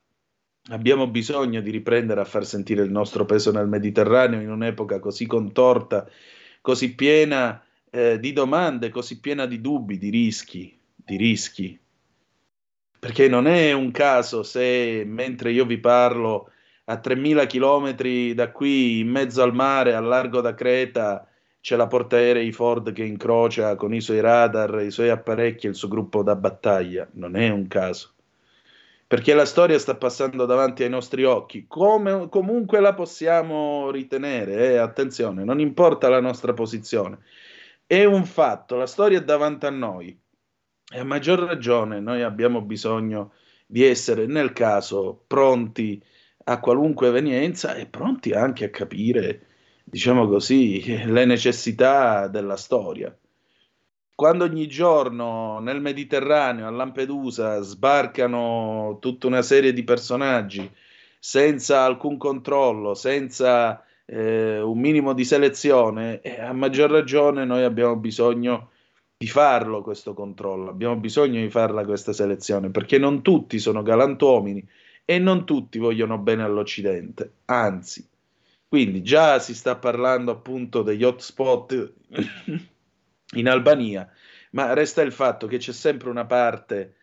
abbiamo 0.70 1.08
bisogno 1.08 1.62
di 1.62 1.70
riprendere 1.70 2.22
a 2.22 2.26
far 2.26 2.46
sentire 2.46 2.84
il 2.84 2.92
nostro 2.92 3.26
peso 3.26 3.52
nel 3.52 3.68
Mediterraneo 3.68 4.40
in 4.40 4.50
un'epoca 4.50 5.00
così 5.00 5.26
contorta, 5.26 6.08
così 6.62 6.96
piena 6.96 7.64
eh, 7.90 8.20
di 8.20 8.34
domande, 8.34 8.90
così 8.90 9.20
piena 9.20 9.46
di 9.46 9.62
dubbi, 9.62 9.98
di 9.98 10.10
rischi, 10.10 10.78
di 10.96 11.18
rischi. 11.18 11.80
Perché 12.98 13.28
non 13.28 13.46
è 13.46 13.72
un 13.72 13.92
caso 13.92 14.42
se 14.42 15.04
mentre 15.06 15.52
io 15.52 15.66
vi 15.66 15.78
parlo 15.78 16.52
a 16.86 16.98
3000 16.98 17.46
km 17.48 18.34
da 18.34 18.52
qui, 18.52 19.00
in 19.00 19.10
mezzo 19.10 19.42
al 19.42 19.54
mare, 19.54 19.96
al 19.96 20.06
largo 20.06 20.42
da 20.42 20.54
Creta, 20.54 21.28
c'è 21.60 21.76
la 21.76 21.88
portaerei 21.88 22.52
Ford 22.52 22.92
che 22.92 23.04
incrocia 23.04 23.76
con 23.76 23.94
i 23.94 24.02
suoi 24.02 24.20
radar, 24.20 24.82
i 24.82 24.92
suoi 24.92 25.10
apparecchi 25.10 25.66
e 25.66 25.70
il 25.70 25.76
suo 25.76 25.88
gruppo 25.88 26.22
da 26.22 26.36
battaglia. 26.36 27.08
Non 27.14 27.36
è 27.36 27.50
un 27.50 27.68
caso. 27.68 28.14
Perché 29.08 29.34
la 29.34 29.46
storia 29.46 29.80
sta 29.80 29.96
passando 29.96 30.46
davanti 30.46 30.84
ai 30.84 30.90
nostri 30.90 31.24
occhi, 31.24 31.66
come 31.68 32.28
comunque 32.30 32.80
la 32.80 32.94
possiamo 32.94 33.90
ritenere, 33.90 34.74
eh? 34.74 34.78
attenzione, 34.78 35.44
non 35.44 35.60
importa 35.60 36.10
la 36.10 36.20
nostra 36.20 36.54
posizione. 36.54 37.20
È 37.86 38.04
un 38.04 38.26
fatto, 38.26 38.76
la 38.76 38.88
storia 38.88 39.20
è 39.20 39.24
davanti 39.24 39.66
a 39.66 39.72
noi. 39.72 40.20
E 40.92 41.00
a 41.00 41.04
maggior 41.04 41.40
ragione 41.40 42.00
noi 42.00 42.22
abbiamo 42.22 42.62
bisogno 42.62 43.34
di 43.66 43.84
essere, 43.84 44.28
nel 44.28 44.54
caso, 44.54 45.24
pronti 45.26 46.00
a 46.48 46.60
qualunque 46.60 47.08
evenienza 47.08 47.76
e 47.76 47.88
pronti 47.88 48.32
anche 48.32 48.66
a 48.66 48.70
capire, 48.70 49.48
diciamo 49.84 50.28
così, 50.28 51.04
le 51.06 51.26
necessità 51.26 52.28
della 52.28 52.58
storia. 52.58 53.16
Quando 54.14 54.46
ogni 54.46 54.68
giorno 54.68 55.60
nel 55.60 55.82
Mediterraneo, 55.82 56.68
a 56.68 56.72
Lampedusa, 56.72 57.62
sbarcano 57.62 58.98
tutta 59.02 59.28
una 59.28 59.42
serie 59.42 59.74
di 59.74 59.84
personaggi 59.84 60.70
senza 61.20 61.84
alcun 61.84 62.18
controllo, 62.18 62.94
senza 62.94 63.84
eh, 64.06 64.62
un 64.62 64.80
minimo 64.80 65.14
di 65.14 65.26
selezione, 65.26 66.22
a 66.40 66.54
maggior 66.54 66.92
ragione 66.92 67.44
noi 67.44 67.64
abbiamo 67.64 67.96
bisogno 67.96 68.70
di 69.18 69.28
farlo 69.28 69.82
questo 69.82 70.14
controllo, 70.14 70.70
abbiamo 70.70 70.96
bisogno 70.98 71.42
di 71.42 71.50
farla 71.50 71.84
questa 71.84 72.14
selezione, 72.14 72.70
perché 72.70 72.98
non 73.00 73.22
tutti 73.22 73.58
sono 73.60 73.82
galantuomini, 73.82 74.66
e 75.06 75.20
non 75.20 75.46
tutti 75.46 75.78
vogliono 75.78 76.18
bene 76.18 76.44
all'Occidente, 76.44 77.34
anzi. 77.46 78.06
Quindi 78.68 79.04
già 79.04 79.40
si 79.40 79.54
sta 79.54 79.76
parlando 79.76 80.32
appunto 80.32 80.82
degli 80.82 81.04
hotspot 81.04 81.94
in 83.36 83.48
Albania, 83.48 84.10
ma 84.52 84.74
resta 84.74 85.04
il 85.04 85.12
fatto 85.12 85.48
che 85.48 85.58
c'è 85.58 85.72
sempre 85.72 86.10
una 86.10 86.26
parte 86.26 86.96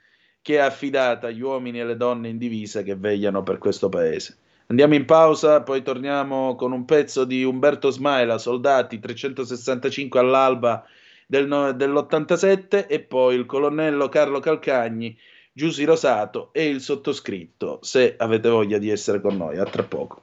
che 0.42 0.56
è 0.56 0.58
affidata 0.58 1.28
agli 1.28 1.40
uomini 1.40 1.78
e 1.78 1.82
alle 1.82 1.96
donne 1.96 2.28
in 2.28 2.36
divisa 2.36 2.82
che 2.82 2.96
vegliano 2.96 3.44
per 3.44 3.58
questo 3.58 3.88
paese. 3.88 4.36
Andiamo 4.66 4.94
in 4.94 5.04
pausa, 5.04 5.62
poi 5.62 5.82
torniamo 5.82 6.56
con 6.56 6.72
un 6.72 6.84
pezzo 6.84 7.24
di 7.24 7.44
Umberto 7.44 7.90
Smaila, 7.90 8.38
Soldati 8.38 8.98
365 8.98 10.18
all'alba 10.18 10.84
del, 11.26 11.74
dell'87 11.76 12.86
e 12.88 13.00
poi 13.00 13.36
il 13.36 13.46
colonnello 13.46 14.08
Carlo 14.08 14.40
Calcagni 14.40 15.16
Giusy 15.54 15.84
Rosato 15.84 16.50
e 16.52 16.66
il 16.66 16.80
sottoscritto, 16.80 17.78
se 17.82 18.16
avete 18.16 18.48
voglia 18.48 18.78
di 18.78 18.88
essere 18.88 19.20
con 19.20 19.36
noi. 19.36 19.58
A 19.58 19.64
tra 19.64 19.82
poco. 19.82 20.22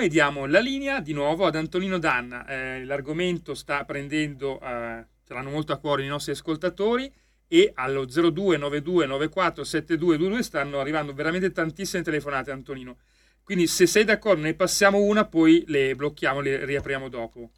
E 0.00 0.08
diamo 0.08 0.46
la 0.46 0.60
linea 0.60 1.00
di 1.00 1.12
nuovo 1.12 1.44
ad 1.44 1.56
Antonino 1.56 1.98
Danna. 1.98 2.46
Eh, 2.46 2.84
l'argomento 2.84 3.52
sta 3.54 3.84
prendendo, 3.84 4.60
eh, 4.60 5.04
ce 5.26 5.34
l'hanno 5.34 5.50
molto 5.50 5.72
a 5.72 5.78
cuore 5.78 6.04
i 6.04 6.06
nostri 6.06 6.30
ascoltatori 6.32 7.12
e 7.48 7.72
allo 7.74 8.04
0292947222 8.04 10.38
stanno 10.38 10.78
arrivando 10.78 11.12
veramente 11.12 11.50
tantissime 11.50 12.04
telefonate 12.04 12.52
Antonino. 12.52 12.98
Quindi 13.42 13.66
se 13.66 13.86
sei 13.86 14.04
d'accordo 14.04 14.42
ne 14.42 14.54
passiamo 14.54 15.00
una, 15.00 15.24
poi 15.24 15.64
le 15.66 15.96
blocchiamo, 15.96 16.38
le 16.40 16.64
riapriamo 16.64 17.08
dopo. 17.08 17.50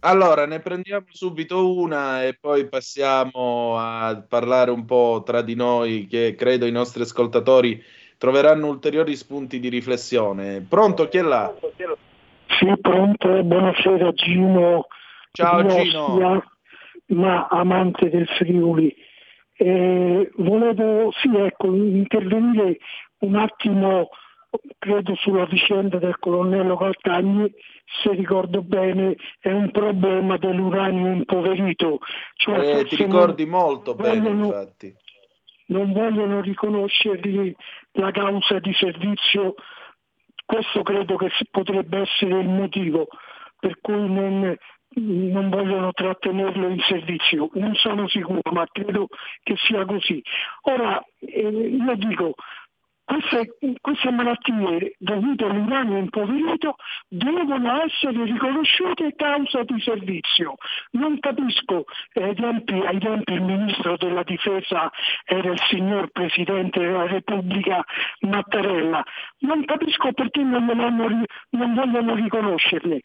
Allora, 0.00 0.46
ne 0.46 0.60
prendiamo 0.60 1.06
subito 1.10 1.76
una 1.76 2.24
e 2.24 2.36
poi 2.38 2.68
passiamo 2.68 3.76
a 3.76 4.24
parlare 4.28 4.70
un 4.70 4.84
po' 4.84 5.24
tra 5.26 5.42
di 5.42 5.56
noi, 5.56 6.06
che 6.06 6.36
credo 6.36 6.64
i 6.66 6.72
nostri 6.72 7.02
ascoltatori 7.02 7.82
troveranno 8.22 8.68
ulteriori 8.68 9.16
spunti 9.16 9.58
di 9.58 9.68
riflessione. 9.68 10.64
Pronto, 10.68 11.08
chi 11.08 11.18
è 11.18 11.22
là? 11.22 11.52
Sì, 12.46 12.72
pronto, 12.80 13.42
buonasera 13.42 14.12
Gino. 14.12 14.86
Ciao 15.32 15.66
Gino. 15.66 16.44
Ma 17.06 17.48
amante 17.48 18.08
del 18.10 18.28
Friuli. 18.28 18.94
Eh, 19.56 20.30
volevo, 20.36 21.10
sì, 21.20 21.34
ecco, 21.34 21.66
intervenire 21.74 22.78
un 23.22 23.34
attimo, 23.34 24.10
credo, 24.78 25.16
sulla 25.16 25.46
vicenda 25.46 25.98
del 25.98 26.16
colonnello 26.20 26.76
Calcagni, 26.76 27.52
se 28.04 28.12
ricordo 28.12 28.62
bene, 28.62 29.16
è 29.40 29.50
un 29.50 29.72
problema 29.72 30.36
dell'uranio 30.36 31.10
impoverito. 31.10 31.98
Cioè, 32.36 32.78
eh, 32.78 32.84
ti 32.84 32.94
ricordi 32.94 33.46
molto 33.46 33.96
bene, 33.96 34.28
infatti 34.28 34.94
non 35.72 35.92
vogliono 35.92 36.40
riconoscergli 36.40 37.54
la 37.92 38.10
causa 38.10 38.58
di 38.58 38.72
servizio, 38.74 39.54
questo 40.44 40.82
credo 40.82 41.16
che 41.16 41.30
potrebbe 41.50 42.00
essere 42.00 42.40
il 42.40 42.48
motivo 42.48 43.06
per 43.58 43.78
cui 43.80 43.94
non, 43.94 44.56
non 44.94 45.48
vogliono 45.50 45.92
trattenerlo 45.92 46.68
in 46.68 46.80
servizio. 46.80 47.48
Non 47.54 47.74
sono 47.76 48.08
sicuro, 48.08 48.40
ma 48.50 48.66
credo 48.70 49.06
che 49.44 49.54
sia 49.56 49.84
così. 49.84 50.20
Ora, 50.62 51.00
eh, 51.20 51.48
io 51.48 51.94
dico, 51.94 52.34
queste, 53.12 53.56
queste, 53.80 54.10
malattie 54.10 54.94
dovute 54.98 55.44
all'uranio 55.44 55.98
impoverito 55.98 56.76
devono 57.08 57.82
essere 57.82 58.24
riconosciute 58.24 59.14
causa 59.16 59.62
di 59.64 59.78
servizio. 59.80 60.54
Non 60.92 61.18
capisco, 61.18 61.84
ai 62.14 62.34
tempi, 62.34 62.72
ai 62.72 62.98
tempi 62.98 63.34
il 63.34 63.42
ministro 63.42 63.96
della 63.98 64.22
difesa 64.22 64.90
era 65.24 65.50
il 65.50 65.60
signor 65.68 66.08
Presidente 66.10 66.80
della 66.80 67.06
Repubblica 67.06 67.84
Mattarella, 68.20 69.04
non 69.40 69.64
capisco 69.64 70.12
perché 70.12 70.42
non, 70.42 70.64
non 70.64 71.74
vogliono 71.74 72.14
riconoscerle. 72.14 73.00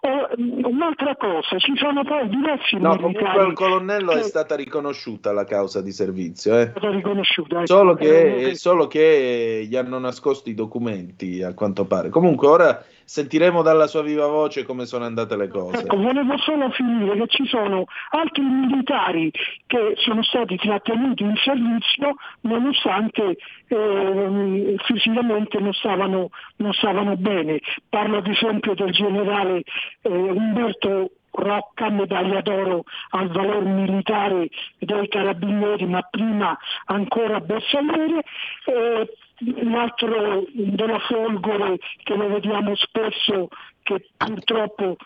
Oh, 0.00 0.28
un'altra 0.68 1.16
cosa, 1.16 1.58
ci 1.58 1.72
sono 1.76 2.04
poi 2.04 2.28
diversi 2.28 2.76
no, 2.76 2.90
militari... 2.90 3.14
comunque 3.14 3.42
al 3.42 3.52
colonnello 3.54 4.12
che... 4.12 4.20
è 4.20 4.22
stata 4.22 4.54
riconosciuta 4.54 5.32
la 5.32 5.44
causa 5.44 5.80
di 5.80 5.90
servizio. 5.90 6.56
Eh? 6.56 6.62
È 6.62 6.70
stata 6.70 6.90
riconosciuta. 6.90 7.62
Eh. 7.62 7.66
Solo, 7.66 7.94
che, 7.94 8.54
solo 8.54 8.86
che 8.86 9.66
gli 9.68 9.74
hanno 9.74 9.98
nascosto 9.98 10.50
i 10.50 10.54
documenti, 10.54 11.42
a 11.42 11.54
quanto 11.54 11.86
pare. 11.86 12.10
Comunque 12.10 12.46
ora 12.46 12.84
sentiremo 13.06 13.62
dalla 13.62 13.86
sua 13.86 14.02
viva 14.02 14.26
voce 14.26 14.64
come 14.64 14.84
sono 14.84 15.04
andate 15.04 15.36
le 15.36 15.48
cose. 15.48 15.78
Ecco, 15.78 15.96
volevo 15.96 16.36
solo 16.38 16.70
finire 16.70 17.16
che 17.16 17.26
ci 17.28 17.46
sono 17.46 17.84
altri 18.10 18.42
militari 18.42 19.30
che 19.66 19.94
sono 19.96 20.22
stati 20.24 20.56
trattenuti 20.56 21.22
in 21.22 21.36
servizio 21.36 22.16
nonostante 22.40 23.36
eh, 23.68 24.74
fisicamente 24.84 25.58
non 25.60 25.72
stavano, 25.72 26.30
non 26.56 26.72
stavano, 26.72 27.16
bene. 27.16 27.60
Parlo 27.88 28.18
ad 28.18 28.26
esempio 28.26 28.74
del 28.74 28.90
generale 28.90 29.62
eh, 30.02 30.08
Umberto 30.10 31.10
Rocca, 31.30 31.90
medaglia 31.90 32.40
d'oro 32.40 32.84
al 33.10 33.28
valore 33.28 33.68
militare 33.68 34.48
dei 34.78 35.08
carabinieri, 35.08 35.86
ma 35.86 36.00
prima 36.02 36.56
ancora 36.86 37.40
bersagliere. 37.40 38.22
Eh, 38.64 39.16
l'altro 39.64 40.44
della 40.52 40.98
Folgore 41.00 41.78
che 42.02 42.14
lo 42.14 42.28
vediamo 42.28 42.74
spesso 42.74 43.48
che 43.82 44.08
purtroppo 44.16 44.96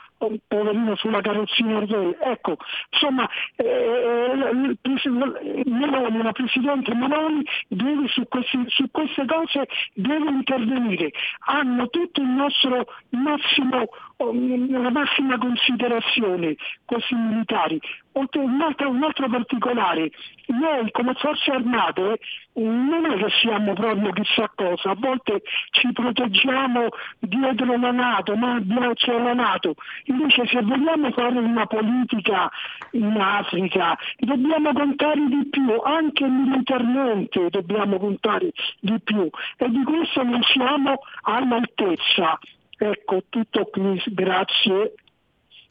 poverino 0.47 0.97
sulla 0.97 1.21
carrozzina 1.21 1.79
Ardori. 1.79 2.17
Ecco, 2.21 2.57
insomma, 2.91 3.29
eh, 3.57 4.75
eh 4.83 5.65
Meloni, 5.65 6.23
la 6.23 6.33
Presidente 6.33 6.95
Meloni 6.95 7.45
deve 7.69 8.09
su, 8.09 8.27
questi, 8.29 8.65
su, 8.69 8.91
queste 8.91 9.25
cose 9.25 9.67
deve 9.95 10.29
intervenire. 10.29 11.11
Hanno 11.47 11.89
tutto 11.89 12.21
il 12.21 12.29
nostro 12.29 12.87
massimo, 13.11 13.89
la 14.19 14.91
massima 14.91 15.39
considerazione 15.39 16.57
questi 16.85 17.15
militari. 17.15 17.81
Un 18.13 18.61
altro, 18.61 18.91
un 18.91 19.03
altro 19.03 19.29
particolare, 19.29 20.11
noi 20.47 20.91
come 20.91 21.15
forze 21.15 21.53
armate 21.53 22.19
non 22.55 23.05
è 23.07 23.17
che 23.17 23.31
siamo 23.41 23.73
proprio 23.73 24.13
chissà 24.13 24.51
cosa, 24.55 24.91
a 24.91 24.97
volte 24.99 25.43
ci 25.71 25.93
proteggiamo 25.93 26.89
dietro 27.21 27.79
la 27.79 27.91
Nato, 27.93 28.35
ma 28.37 28.61
c'è 28.95 29.13
la 29.13 29.35
Nato, 29.35 29.75
Invece 30.11 30.45
se 30.47 30.61
vogliamo 30.63 31.13
fare 31.13 31.39
una 31.39 31.67
politica 31.67 32.51
in 32.93 33.17
Africa 33.17 33.97
dobbiamo 34.19 34.73
contare 34.73 35.21
di 35.29 35.49
più, 35.49 35.81
anche 35.85 36.27
militarmente 36.27 37.49
dobbiamo 37.49 37.97
contare 37.99 38.51
di 38.81 38.99
più 39.05 39.31
e 39.57 39.69
di 39.69 39.83
questo 39.85 40.25
non 40.25 40.43
siamo 40.43 40.99
all'altezza. 41.23 42.39
Ecco, 42.77 43.23
tutto 43.29 43.67
qui, 43.67 44.03
grazie. 44.07 44.95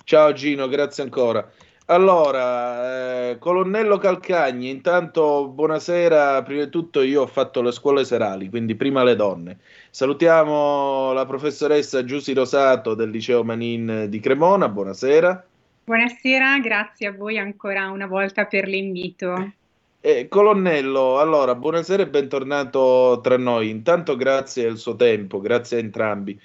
Ciao 0.05 0.31
Gino, 0.31 0.67
grazie 0.69 1.03
ancora. 1.03 1.45
Allora, 1.87 3.31
eh, 3.31 3.39
colonnello 3.39 3.97
Calcagni, 3.97 4.69
intanto 4.69 5.47
buonasera, 5.49 6.43
prima 6.43 6.63
di 6.63 6.69
tutto 6.69 7.01
io 7.01 7.23
ho 7.23 7.27
fatto 7.27 7.61
le 7.61 7.71
scuole 7.71 8.05
serali, 8.05 8.47
quindi 8.47 8.75
prima 8.75 9.03
le 9.03 9.15
donne. 9.15 9.57
Salutiamo 9.91 11.13
la 11.13 11.25
professoressa 11.25 12.05
Giussi 12.05 12.33
Rosato 12.33 12.93
del 12.93 13.09
liceo 13.09 13.43
Manin 13.43 14.05
di 14.07 14.19
Cremona, 14.19 14.69
buonasera. 14.69 15.45
Buonasera, 15.83 16.59
grazie 16.59 17.07
a 17.07 17.11
voi 17.11 17.39
ancora 17.39 17.89
una 17.89 18.05
volta 18.05 18.45
per 18.45 18.67
l'invito. 18.67 19.51
Eh, 19.99 20.27
colonnello, 20.29 21.17
allora, 21.17 21.55
buonasera 21.55 22.03
e 22.03 22.07
bentornato 22.07 23.19
tra 23.23 23.37
noi. 23.37 23.69
Intanto 23.69 24.15
grazie 24.15 24.67
al 24.67 24.77
suo 24.77 24.95
tempo, 24.95 25.41
grazie 25.41 25.77
a 25.77 25.79
entrambi. 25.81 26.39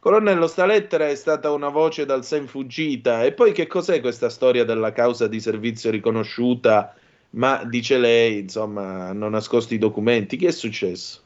Colonnello, 0.00 0.48
sta 0.48 0.66
lettera 0.66 1.08
è 1.08 1.14
stata 1.14 1.52
una 1.52 1.68
voce 1.68 2.04
dal 2.04 2.24
sen 2.24 2.48
fuggita. 2.48 3.22
E 3.22 3.32
poi 3.32 3.52
che 3.52 3.68
cos'è 3.68 4.00
questa 4.00 4.28
storia 4.28 4.64
della 4.64 4.90
causa 4.90 5.28
di 5.28 5.38
servizio 5.38 5.92
riconosciuta? 5.92 6.94
Ma 7.30 7.62
dice 7.64 7.96
lei, 7.96 8.40
insomma, 8.40 9.06
hanno 9.06 9.28
nascosto 9.28 9.72
i 9.72 9.78
documenti. 9.78 10.36
Che 10.36 10.48
è 10.48 10.52
successo? 10.52 11.22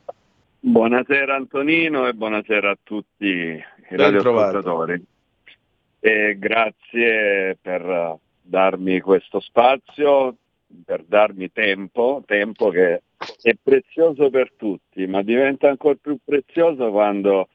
Buonasera 0.65 1.35
Antonino 1.35 2.07
e 2.07 2.15
buonasera 2.15 2.71
a 2.71 2.79
tutti 2.81 3.27
i 3.27 3.65
radioascoltatori. 3.89 5.05
E 5.99 6.37
grazie 6.39 7.59
per 7.61 8.17
darmi 8.41 9.01
questo 9.01 9.41
spazio, 9.41 10.37
per 10.85 11.03
darmi 11.03 11.51
tempo, 11.51 12.23
tempo 12.25 12.69
che 12.69 13.03
è 13.43 13.57
prezioso 13.61 14.31
per 14.31 14.53
tutti, 14.57 15.05
ma 15.09 15.23
diventa 15.23 15.69
ancora 15.69 15.99
più 16.01 16.17
prezioso 16.25 16.93
quando 16.93 17.49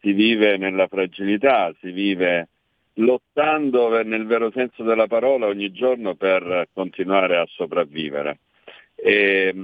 si 0.00 0.12
vive 0.12 0.58
nella 0.58 0.86
fragilità, 0.86 1.74
si 1.80 1.90
vive 1.92 2.48
lottando 2.96 4.02
nel 4.02 4.26
vero 4.26 4.50
senso 4.50 4.82
della 4.82 5.06
parola 5.06 5.46
ogni 5.46 5.72
giorno 5.72 6.14
per 6.14 6.68
continuare 6.74 7.38
a 7.38 7.46
sopravvivere. 7.46 8.40
E, 9.02 9.54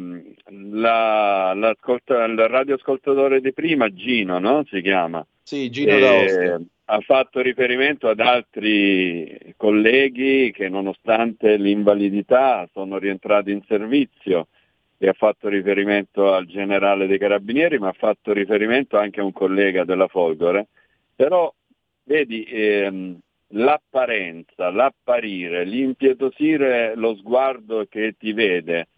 la, 0.49 1.53
il 1.55 2.47
radioascoltatore 2.49 3.41
di 3.41 3.53
prima, 3.53 3.93
Gino, 3.93 4.39
no? 4.39 4.65
si 4.69 4.81
chiama? 4.81 5.27
Sì, 5.43 5.71
Gino 5.71 5.91
e, 5.93 6.61
Ha 6.85 7.01
fatto 7.01 7.41
riferimento 7.41 8.09
ad 8.09 8.21
altri 8.21 9.55
colleghi 9.57 10.53
che 10.53 10.69
nonostante 10.69 11.57
l'invalidità 11.57 12.69
sono 12.73 12.99
rientrati 12.99 13.51
in 13.51 13.63
servizio 13.67 14.49
e 14.99 15.09
ha 15.09 15.13
fatto 15.13 15.49
riferimento 15.49 16.33
al 16.33 16.47
generale 16.47 17.07
dei 17.07 17.19
carabinieri, 17.19 17.79
ma 17.79 17.89
ha 17.89 17.97
fatto 17.97 18.33
riferimento 18.33 18.97
anche 18.97 19.21
a 19.21 19.25
un 19.25 19.33
collega 19.33 19.85
della 19.85 20.09
Folgore. 20.09 20.69
Però, 21.15 21.53
vedi, 22.05 22.45
ehm, 22.45 23.19
l'apparenza, 23.49 24.71
l'apparire, 24.71 25.65
l'impietosire 25.65 26.95
lo 26.97 27.15
sguardo 27.17 27.87
che 27.89 28.15
ti 28.19 28.33
vede, 28.33 28.89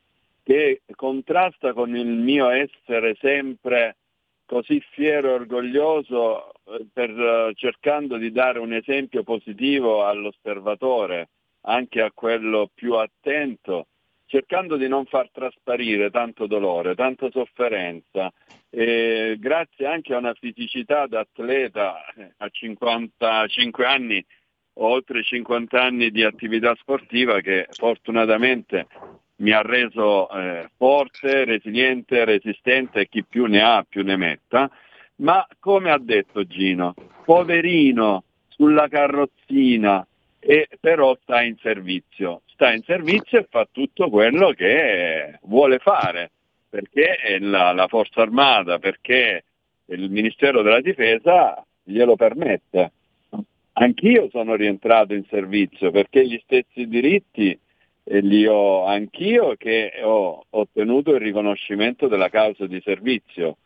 che 0.49 0.80
contrasta 0.96 1.74
con 1.74 1.94
il 1.94 2.07
mio 2.07 2.49
essere 2.49 3.14
sempre 3.20 3.99
così 4.46 4.82
fiero 4.92 5.28
e 5.28 5.32
orgoglioso 5.32 6.53
eh, 6.64 6.86
per, 6.90 7.11
uh, 7.11 7.53
cercando 7.53 8.16
di 8.16 8.32
dare 8.32 8.59
un 8.59 8.72
esempio 8.72 9.24
positivo 9.24 10.07
all'osservatore, 10.07 11.28
anche 11.66 12.01
a 12.01 12.11
quello 12.14 12.70
più 12.74 12.94
attento, 12.94 13.88
cercando 14.24 14.78
di 14.78 14.88
non 14.88 15.05
far 15.05 15.28
trasparire 15.30 16.09
tanto 16.09 16.46
dolore, 16.46 16.94
tanta 16.94 17.28
sofferenza, 17.30 18.32
e 18.70 19.36
grazie 19.38 19.84
anche 19.84 20.14
a 20.14 20.18
una 20.18 20.32
fisicità 20.32 21.07
d'atleta 21.07 22.07
eh, 22.16 22.32
a 22.38 22.49
55 22.49 23.84
anni, 23.84 24.24
oltre 24.78 25.22
50 25.22 25.78
anni 25.78 26.11
di 26.11 26.24
attività 26.24 26.74
sportiva 26.76 27.38
che 27.40 27.66
fortunatamente 27.68 28.86
mi 29.39 29.53
ha 29.53 29.62
reso 29.62 30.28
eh, 30.30 30.68
forte, 30.76 31.45
resiliente, 31.45 32.24
resistente 32.24 33.09
chi 33.09 33.24
più 33.24 33.47
ne 33.47 33.62
ha 33.62 33.84
più 33.89 34.03
ne 34.03 34.16
metta, 34.16 34.70
ma 35.16 35.47
come 35.59 35.91
ha 35.91 35.99
detto 35.99 36.45
Gino, 36.45 36.95
poverino 37.24 38.24
sulla 38.49 38.89
carrozzina 38.89 40.07
e 40.41 40.68
però 40.80 41.16
sta 41.22 41.43
in 41.43 41.57
servizio, 41.61 42.43
sta 42.47 42.72
in 42.72 42.82
servizio 42.82 43.41
e 43.41 43.47
fa 43.49 43.68
tutto 43.70 44.09
quello 44.09 44.51
che 44.51 45.39
vuole 45.43 45.78
fare, 45.78 46.30
perché 46.68 47.39
la, 47.41 47.72
la 47.72 47.86
Forza 47.86 48.22
Armata, 48.22 48.78
perché 48.78 49.45
il 49.86 50.11
Ministero 50.11 50.62
della 50.62 50.80
Difesa 50.80 51.64
glielo 51.82 52.16
permette. 52.16 52.93
Anch'io 53.80 54.28
sono 54.30 54.57
rientrato 54.57 55.14
in 55.14 55.24
servizio 55.28 55.93
perché 55.93 56.26
gli 56.26 56.41
stessi 56.43 56.89
diritti 56.89 57.59
e 58.11 58.20
li 58.20 58.46
ho 58.46 58.86
anch'io 58.86 59.54
che 59.56 60.00
ho 60.02 60.46
ottenuto 60.48 61.14
il 61.14 61.20
riconoscimento 61.20 62.09
della 62.09 62.30
causa 62.30 62.66
di 62.66 62.80
servizio. 62.80 63.59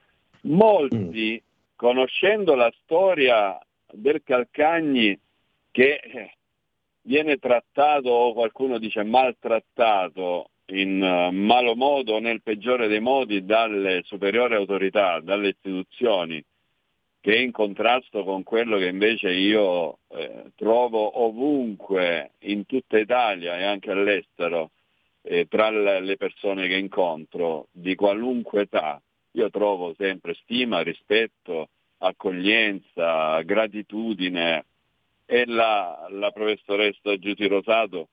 Molti, 0.42 1.40
mm. 1.40 1.74
conoscendo 1.76 2.56
la 2.56 2.72
storia 2.82 3.56
del 3.92 4.20
Calcagni 4.24 5.16
che 5.70 6.00
viene 7.02 7.36
trattato 7.36 8.10
o 8.10 8.32
qualcuno 8.32 8.78
dice 8.78 9.04
maltrattato 9.04 10.48
in 10.66 11.00
uh, 11.00 11.32
malo 11.32 11.76
modo 11.76 12.14
o 12.14 12.18
nel 12.18 12.42
peggiore 12.42 12.88
dei 12.88 13.00
modi 13.00 13.44
dalle 13.44 14.02
superiori 14.02 14.54
autorità, 14.56 15.20
dalle 15.20 15.50
istituzioni, 15.50 16.42
che 17.22 17.34
è 17.34 17.38
in 17.38 17.52
contrasto 17.52 18.24
con 18.24 18.42
quello 18.42 18.78
che 18.78 18.88
invece 18.88 19.30
io 19.30 19.98
eh, 20.08 20.50
trovo 20.56 21.22
ovunque 21.22 22.32
in 22.40 22.66
tutta 22.66 22.98
Italia 22.98 23.56
e 23.56 23.62
anche 23.62 23.92
all'estero 23.92 24.72
eh, 25.22 25.46
tra 25.46 25.70
le 25.70 26.16
persone 26.16 26.66
che 26.66 26.74
incontro 26.74 27.68
di 27.70 27.94
qualunque 27.94 28.62
età. 28.62 29.00
Io 29.34 29.50
trovo 29.50 29.94
sempre 29.96 30.34
stima, 30.34 30.80
rispetto, 30.80 31.68
accoglienza, 31.98 33.40
gratitudine 33.42 34.64
e 35.24 35.46
la, 35.46 36.08
la 36.10 36.32
professoressa 36.32 37.16
Giuti 37.18 37.46
Rosato 37.46 38.08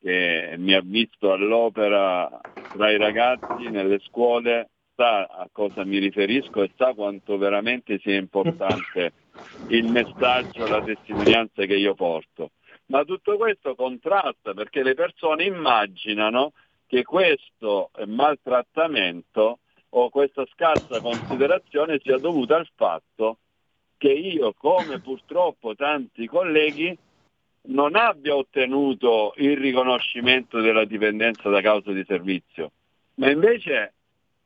che 0.00 0.56
mi 0.58 0.74
ha 0.74 0.80
visto 0.82 1.30
all'opera 1.30 2.40
tra 2.72 2.90
i 2.90 2.96
ragazzi 2.96 3.68
nelle 3.68 4.00
scuole 4.00 4.70
sa 5.00 5.24
a 5.24 5.48
cosa 5.50 5.82
mi 5.82 5.96
riferisco 5.96 6.62
e 6.62 6.72
sa 6.76 6.92
quanto 6.92 7.38
veramente 7.38 7.98
sia 8.00 8.16
importante 8.16 9.12
il 9.68 9.86
messaggio, 9.90 10.68
la 10.68 10.82
testimonianza 10.82 11.64
che 11.64 11.74
io 11.74 11.94
porto. 11.94 12.50
Ma 12.86 13.04
tutto 13.04 13.38
questo 13.38 13.74
contrasta 13.74 14.52
perché 14.52 14.82
le 14.82 14.92
persone 14.92 15.44
immaginano 15.44 16.52
che 16.86 17.02
questo 17.02 17.90
maltrattamento 18.04 19.60
o 19.90 20.10
questa 20.10 20.44
scarsa 20.52 21.00
considerazione 21.00 21.98
sia 22.02 22.18
dovuta 22.18 22.56
al 22.56 22.68
fatto 22.74 23.38
che 23.96 24.12
io, 24.12 24.52
come 24.52 25.00
purtroppo 25.00 25.74
tanti 25.74 26.26
colleghi, 26.26 26.96
non 27.62 27.94
abbia 27.94 28.34
ottenuto 28.34 29.32
il 29.36 29.56
riconoscimento 29.56 30.60
della 30.60 30.84
dipendenza 30.84 31.48
da 31.48 31.60
causa 31.60 31.92
di 31.92 32.04
servizio, 32.06 32.72
ma 33.14 33.30
invece 33.30 33.94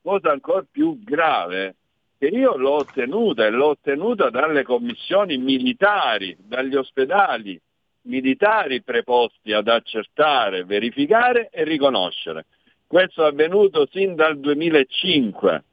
cosa 0.05 0.33
ancora 0.33 0.67
più 0.71 1.03
grave, 1.03 1.77
che 2.19 2.27
io 2.27 2.59
l'ho 2.59 2.75
ottenuta 2.75 3.47
e 3.47 3.51
l'ho 3.51 3.69
ottenuta 3.69 4.29
dalle 4.29 4.63
commissioni 4.63 5.39
militari, 5.39 6.37
dagli 6.39 6.77
ospedali 6.77 7.59
militari 8.03 8.83
preposti 8.83 9.53
ad 9.53 9.67
accertare, 9.67 10.65
verificare 10.65 11.49
e 11.51 11.65
riconoscere. 11.65 12.45
Questo 12.87 13.25
è 13.25 13.29
avvenuto 13.29 13.89
sin 13.91 14.15
dal 14.15 14.39
2005, 14.39 15.65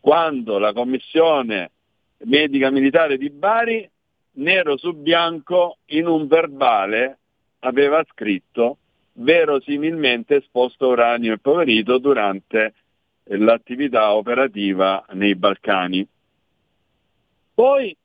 quando 0.00 0.58
la 0.58 0.74
commissione 0.74 1.70
medica 2.24 2.70
militare 2.70 3.16
di 3.16 3.30
Bari, 3.30 3.88
nero 4.32 4.76
su 4.76 4.92
bianco, 4.92 5.78
in 5.86 6.06
un 6.06 6.26
verbale 6.26 7.18
aveva 7.60 8.04
scritto 8.12 8.76
verosimilmente 9.14 10.36
esposto 10.36 10.88
uranio 10.88 11.32
e 11.32 11.38
poverito 11.38 11.96
durante 11.96 12.74
l'attività 13.36 14.14
operativa 14.14 15.04
nei 15.12 15.34
Balcani. 15.34 16.06
Poi 17.54 17.96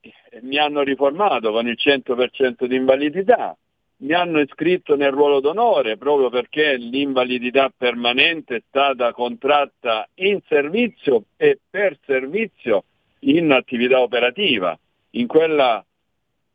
mi 0.41 0.57
hanno 0.57 0.81
riformato 0.81 1.51
con 1.51 1.67
il 1.67 1.77
100% 1.77 2.65
di 2.65 2.75
invalidità, 2.75 3.55
mi 3.97 4.13
hanno 4.13 4.39
iscritto 4.39 4.95
nel 4.95 5.11
ruolo 5.11 5.39
d'onore 5.39 5.97
proprio 5.97 6.29
perché 6.29 6.75
l'invalidità 6.75 7.71
permanente 7.75 8.55
è 8.57 8.63
stata 8.67 9.13
contratta 9.13 10.07
in 10.15 10.39
servizio 10.47 11.25
e 11.37 11.59
per 11.69 11.97
servizio 12.05 12.83
in 13.19 13.51
attività 13.51 14.01
operativa, 14.01 14.77
in 15.11 15.27
quella 15.27 15.85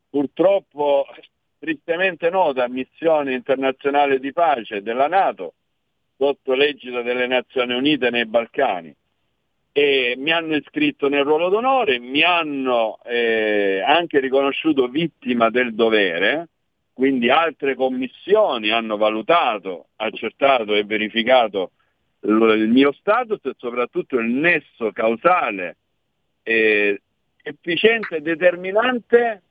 purtroppo 0.09 1.05
tristemente 1.57 2.29
nota 2.29 2.67
missione 2.67 3.33
internazionale 3.33 4.19
di 4.19 4.31
pace 4.31 4.81
della 4.81 5.07
Nato, 5.07 5.53
sotto 6.19 6.53
l'egida 6.53 7.01
delle 7.01 7.27
Nazioni 7.27 7.73
Unite 7.73 8.09
nei 8.09 8.25
Balcani. 8.25 8.93
E 9.71 10.15
mi 10.17 10.31
hanno 10.31 10.57
iscritto 10.57 11.07
nel 11.07 11.23
ruolo 11.23 11.47
d'onore, 11.47 11.97
mi 11.99 12.21
hanno 12.23 12.99
eh, 13.05 13.81
anche 13.85 14.19
riconosciuto 14.19 14.89
vittima 14.89 15.49
del 15.49 15.73
dovere, 15.73 16.49
quindi 16.91 17.29
altre 17.29 17.75
commissioni 17.75 18.69
hanno 18.71 18.97
valutato, 18.97 19.87
accertato 19.95 20.75
e 20.75 20.83
verificato 20.83 21.71
il 22.23 22.67
mio 22.67 22.91
status 22.91 23.39
e 23.45 23.53
soprattutto 23.57 24.17
il 24.19 24.27
nesso 24.27 24.91
causale 24.91 25.77
eh, 26.43 27.01
efficiente 27.41 28.17
e 28.17 28.21
determinante 28.21 29.41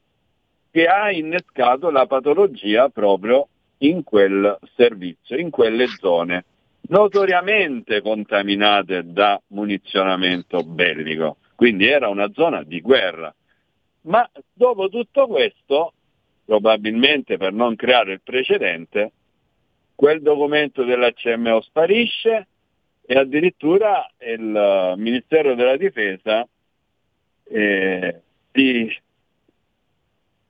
che 0.70 0.86
ha 0.86 1.10
innescato 1.10 1.88
la 1.90 2.06
patologia 2.06 2.90
proprio 2.90 3.48
in 3.78 4.04
quel 4.04 4.58
servizio, 4.74 5.38
in 5.38 5.48
quelle 5.48 5.86
zone 5.86 6.44
notoriamente 6.88 8.00
contaminate 8.00 9.02
da 9.04 9.40
munizionamento 9.48 10.62
bellico, 10.62 11.38
quindi 11.54 11.86
era 11.86 12.08
una 12.08 12.30
zona 12.32 12.62
di 12.62 12.80
guerra. 12.80 13.34
Ma 14.02 14.28
dopo 14.52 14.88
tutto 14.88 15.26
questo, 15.26 15.92
probabilmente 16.44 17.36
per 17.36 17.52
non 17.52 17.76
creare 17.76 18.12
il 18.12 18.20
precedente, 18.22 19.12
quel 19.94 20.22
documento 20.22 20.84
della 20.84 21.12
CMO 21.12 21.60
sparisce 21.60 22.46
e 23.04 23.18
addirittura 23.18 24.08
il 24.20 24.94
Ministero 24.96 25.54
della 25.54 25.76
Difesa 25.76 26.46
eh, 27.44 28.20
si, 28.52 28.96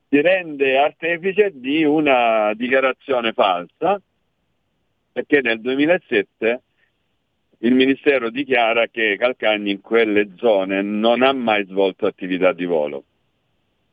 si 0.09 0.21
rende 0.21 0.77
artefice 0.77 1.53
di 1.55 1.85
una 1.85 2.53
dichiarazione 2.55 3.33
falsa 3.33 4.01
perché 5.19 5.41
nel 5.41 5.61
2007 5.61 6.63
il 7.59 7.75
Ministero 7.75 8.31
dichiara 8.31 8.87
che 8.87 9.17
Calcagni 9.19 9.73
in 9.73 9.81
quelle 9.81 10.35
zone 10.37 10.81
non 10.81 11.23
ha 11.23 11.33
mai 11.33 11.65
svolto 11.67 12.07
attività 12.07 12.53
di 12.53 12.65
volo. 12.65 13.03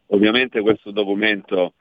Ovviamente 0.08 0.62
questo 0.62 0.92
documento 0.92 1.74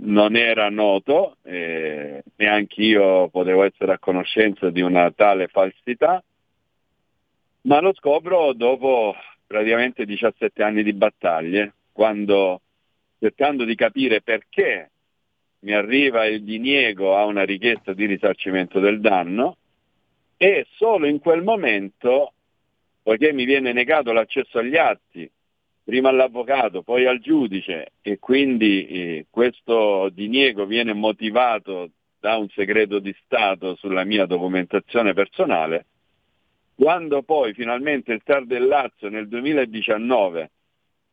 non 0.00 0.36
era 0.36 0.68
noto, 0.68 1.38
eh, 1.42 2.22
neanche 2.36 2.82
io 2.82 3.30
potevo 3.30 3.62
essere 3.62 3.94
a 3.94 3.98
conoscenza 3.98 4.68
di 4.68 4.82
una 4.82 5.10
tale 5.10 5.48
falsità, 5.48 6.22
ma 7.62 7.80
lo 7.80 7.94
scopro 7.94 8.52
dopo 8.52 9.14
praticamente 9.46 10.04
17 10.04 10.62
anni 10.62 10.82
di 10.82 10.92
battaglie, 10.92 11.72
quando 11.92 12.60
cercando 13.18 13.64
di 13.64 13.74
capire 13.74 14.20
perché 14.20 14.90
mi 15.66 15.72
arriva 15.72 16.26
il 16.26 16.44
diniego 16.44 17.16
a 17.16 17.24
una 17.24 17.42
richiesta 17.42 17.92
di 17.92 18.06
risarcimento 18.06 18.78
del 18.78 19.00
danno 19.00 19.56
e 20.36 20.64
solo 20.76 21.08
in 21.08 21.18
quel 21.18 21.42
momento, 21.42 22.34
poiché 23.02 23.32
mi 23.32 23.44
viene 23.44 23.72
negato 23.72 24.12
l'accesso 24.12 24.58
agli 24.58 24.76
atti 24.76 25.28
prima 25.82 26.10
all'avvocato, 26.10 26.82
poi 26.82 27.06
al 27.06 27.18
giudice 27.18 27.94
e 28.00 28.20
quindi 28.20 28.86
eh, 28.86 29.26
questo 29.28 30.08
diniego 30.10 30.66
viene 30.66 30.92
motivato 30.92 31.90
da 32.20 32.36
un 32.36 32.48
segreto 32.50 33.00
di 33.00 33.14
Stato 33.24 33.74
sulla 33.74 34.04
mia 34.04 34.24
documentazione 34.24 35.14
personale, 35.14 35.86
quando 36.76 37.22
poi 37.22 37.54
finalmente 37.54 38.12
il 38.12 38.22
TAR 38.22 38.46
del 38.46 38.66
Lazio 38.66 39.08
nel 39.08 39.26
2019 39.26 40.50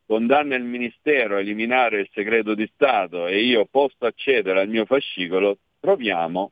condanna 0.06 0.56
il 0.56 0.64
Ministero 0.64 1.36
a 1.36 1.40
eliminare 1.40 2.02
il 2.02 2.10
segreto 2.12 2.54
di 2.56 2.70
Stato 2.74 3.28
e 3.28 3.44
io 3.44 3.66
posso 3.66 4.06
accedere 4.06 4.60
al 4.62 4.70
mio 4.70 4.86
fascicolo, 4.86 5.58
troviamo 5.80 6.52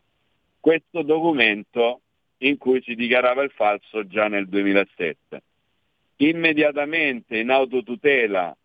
questo 0.60 1.02
documento 1.02 2.02
in 2.40 2.58
cui 2.58 2.82
si 2.82 2.96
dichiarava 2.96 3.44
il 3.44 3.52
falso 3.52 4.08
già 4.08 4.28
nel 4.28 4.48
2007. 4.48 5.42
Immediatamente 6.18 7.38
in 7.38 7.50
autotutela 7.50 8.56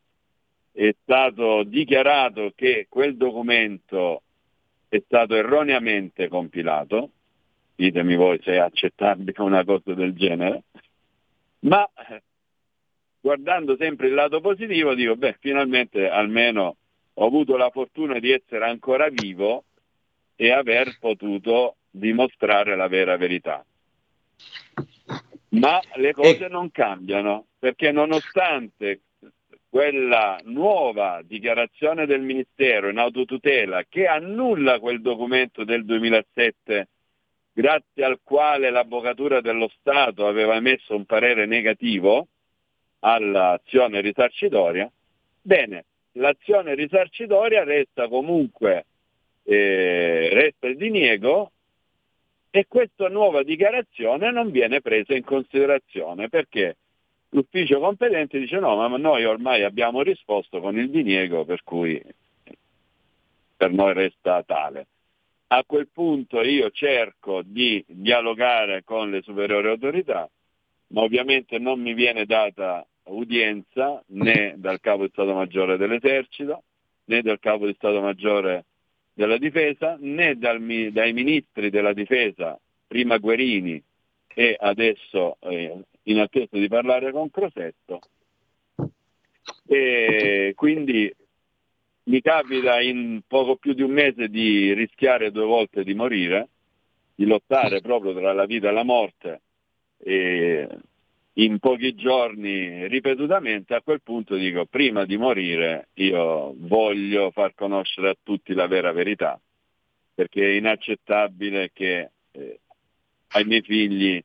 è 0.72 0.94
stato 1.02 1.62
dichiarato 1.62 2.52
che 2.54 2.86
quel 2.88 3.16
documento 3.16 4.22
è 4.88 5.02
stato 5.04 5.34
erroneamente 5.34 6.28
compilato, 6.28 7.10
ditemi 7.74 8.14
voi 8.14 8.38
se 8.42 8.52
è 8.52 8.58
accettabile 8.58 9.32
una 9.38 9.64
cosa 9.64 9.94
del 9.94 10.14
genere, 10.14 10.62
ma 11.60 11.88
guardando 13.26 13.74
sempre 13.76 14.06
il 14.06 14.14
lato 14.14 14.40
positivo 14.40 14.94
dico, 14.94 15.16
beh, 15.16 15.38
finalmente 15.40 16.08
almeno 16.08 16.76
ho 17.12 17.26
avuto 17.26 17.56
la 17.56 17.70
fortuna 17.70 18.20
di 18.20 18.30
essere 18.30 18.66
ancora 18.66 19.08
vivo 19.08 19.64
e 20.36 20.52
aver 20.52 20.96
potuto 21.00 21.74
dimostrare 21.90 22.76
la 22.76 22.86
vera 22.86 23.16
verità. 23.16 23.64
Ma 25.48 25.80
le 25.94 26.12
cose 26.12 26.46
non 26.46 26.70
cambiano, 26.70 27.46
perché 27.58 27.90
nonostante 27.90 29.00
quella 29.68 30.38
nuova 30.44 31.20
dichiarazione 31.24 32.06
del 32.06 32.20
Ministero 32.20 32.90
in 32.90 32.98
autotutela 32.98 33.82
che 33.88 34.06
annulla 34.06 34.78
quel 34.78 35.00
documento 35.00 35.64
del 35.64 35.84
2007 35.84 36.88
grazie 37.52 38.04
al 38.04 38.20
quale 38.22 38.70
l'Avvocatura 38.70 39.40
dello 39.40 39.68
Stato 39.80 40.28
aveva 40.28 40.54
emesso 40.54 40.94
un 40.94 41.06
parere 41.06 41.46
negativo 41.46 42.28
all'azione 43.06 44.00
risarcitoria, 44.00 44.90
bene, 45.40 45.84
l'azione 46.12 46.74
risarcitoria 46.74 47.62
resta 47.62 48.08
comunque, 48.08 48.86
eh, 49.44 50.28
resta 50.32 50.66
il 50.66 50.76
diniego 50.76 51.52
e 52.50 52.66
questa 52.66 53.08
nuova 53.08 53.44
dichiarazione 53.44 54.32
non 54.32 54.50
viene 54.50 54.80
presa 54.80 55.14
in 55.14 55.22
considerazione 55.22 56.28
perché 56.28 56.76
l'ufficio 57.30 57.78
competente 57.78 58.40
dice 58.40 58.58
no, 58.58 58.74
ma 58.74 58.96
noi 58.96 59.24
ormai 59.24 59.62
abbiamo 59.62 60.02
risposto 60.02 60.60
con 60.60 60.76
il 60.76 60.90
diniego 60.90 61.44
per 61.44 61.62
cui 61.62 62.02
per 63.56 63.70
noi 63.70 63.92
resta 63.92 64.42
tale. 64.42 64.86
A 65.48 65.62
quel 65.64 65.88
punto 65.92 66.42
io 66.42 66.70
cerco 66.70 67.42
di 67.44 67.84
dialogare 67.86 68.82
con 68.82 69.10
le 69.10 69.22
superiori 69.22 69.68
autorità, 69.68 70.28
ma 70.88 71.02
ovviamente 71.02 71.58
non 71.58 71.80
mi 71.80 71.94
viene 71.94 72.24
data 72.24 72.84
udienza 73.06 74.02
né 74.08 74.54
dal 74.56 74.80
capo 74.80 75.02
di 75.02 75.10
Stato 75.10 75.34
Maggiore 75.34 75.76
dell'Esercito, 75.76 76.62
né 77.04 77.22
dal 77.22 77.38
capo 77.38 77.66
di 77.66 77.74
Stato 77.74 78.00
Maggiore 78.00 78.64
della 79.12 79.38
Difesa, 79.38 79.96
né 80.00 80.36
dal, 80.36 80.60
dai 80.92 81.12
ministri 81.12 81.70
della 81.70 81.92
Difesa, 81.92 82.58
prima 82.86 83.18
Guerini 83.18 83.82
e 84.34 84.56
adesso 84.58 85.38
eh, 85.40 85.78
in 86.02 86.18
attesa 86.18 86.58
di 86.58 86.68
parlare 86.68 87.10
con 87.12 87.30
Crosetto. 87.30 88.00
E 89.66 90.52
quindi 90.54 91.12
mi 92.04 92.20
capita 92.20 92.80
in 92.80 93.22
poco 93.26 93.56
più 93.56 93.72
di 93.72 93.82
un 93.82 93.90
mese 93.90 94.28
di 94.28 94.72
rischiare 94.74 95.32
due 95.32 95.44
volte 95.44 95.82
di 95.82 95.94
morire, 95.94 96.48
di 97.14 97.24
lottare 97.24 97.80
proprio 97.80 98.14
tra 98.14 98.32
la 98.32 98.44
vita 98.44 98.68
e 98.68 98.72
la 98.72 98.84
morte 98.84 99.40
e 99.98 100.68
in 101.38 101.58
pochi 101.58 101.94
giorni 101.94 102.86
ripetutamente, 102.88 103.74
a 103.74 103.82
quel 103.82 104.00
punto 104.02 104.36
dico 104.36 104.64
prima 104.66 105.04
di 105.04 105.16
morire 105.16 105.88
io 105.94 106.54
voglio 106.56 107.30
far 107.30 107.54
conoscere 107.54 108.10
a 108.10 108.16
tutti 108.22 108.54
la 108.54 108.66
vera 108.66 108.92
verità, 108.92 109.38
perché 110.14 110.42
è 110.44 110.56
inaccettabile 110.56 111.70
che 111.72 112.10
eh, 112.30 112.60
ai 113.28 113.44
miei 113.44 113.60
figli 113.60 114.22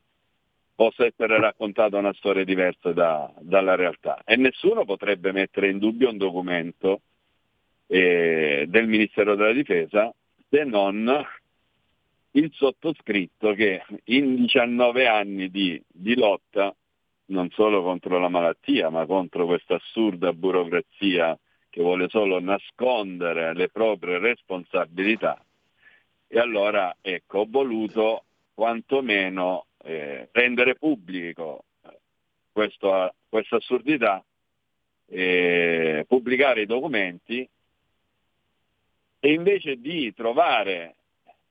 possa 0.74 1.06
essere 1.06 1.40
raccontata 1.40 1.98
una 1.98 2.14
storia 2.14 2.46
diversa 2.46 2.94
da, 2.94 3.32
dalla 3.40 3.76
realtà. 3.76 4.22
E 4.24 4.36
nessuno 4.38 4.86
potrebbe 4.86 5.32
mettere 5.32 5.70
in 5.70 5.80
dubbio 5.80 6.10
un 6.10 6.18
documento 6.18 7.02
eh, 7.88 8.66
del 8.68 8.88
Ministero 8.88 9.36
della 9.36 9.52
Difesa 9.52 10.14
se 10.50 10.64
non 10.64 11.24
il 12.32 12.52
sottoscritto 12.54 13.54
che 13.54 13.84
in 14.06 14.36
19 14.36 15.08
anni 15.08 15.52
di, 15.52 15.82
di 15.88 16.16
lotta 16.16 16.74
non 17.32 17.50
solo 17.52 17.82
contro 17.82 18.20
la 18.20 18.30
malattia, 18.30 18.90
ma 18.90 19.06
contro 19.06 19.46
questa 19.46 19.76
assurda 19.76 20.34
burocrazia 20.34 21.38
che 21.70 21.82
vuole 21.82 22.10
solo 22.10 22.40
nascondere 22.40 23.54
le 23.54 23.70
proprie 23.70 24.20
responsabilità. 24.20 25.44
E 26.28 26.40
allora 26.40 26.96
ecco, 27.02 27.40
ho 27.40 27.48
voluto 27.50 28.24
quantomeno 28.54 29.66
eh, 29.84 30.30
rendere 30.32 30.76
pubblico 30.76 31.64
questa 32.52 33.14
assurdità, 33.30 34.24
eh, 35.08 36.06
pubblicare 36.08 36.62
i 36.62 36.66
documenti 36.66 37.48
e 39.20 39.32
invece 39.32 39.80
di 39.80 40.14
trovare 40.14 40.96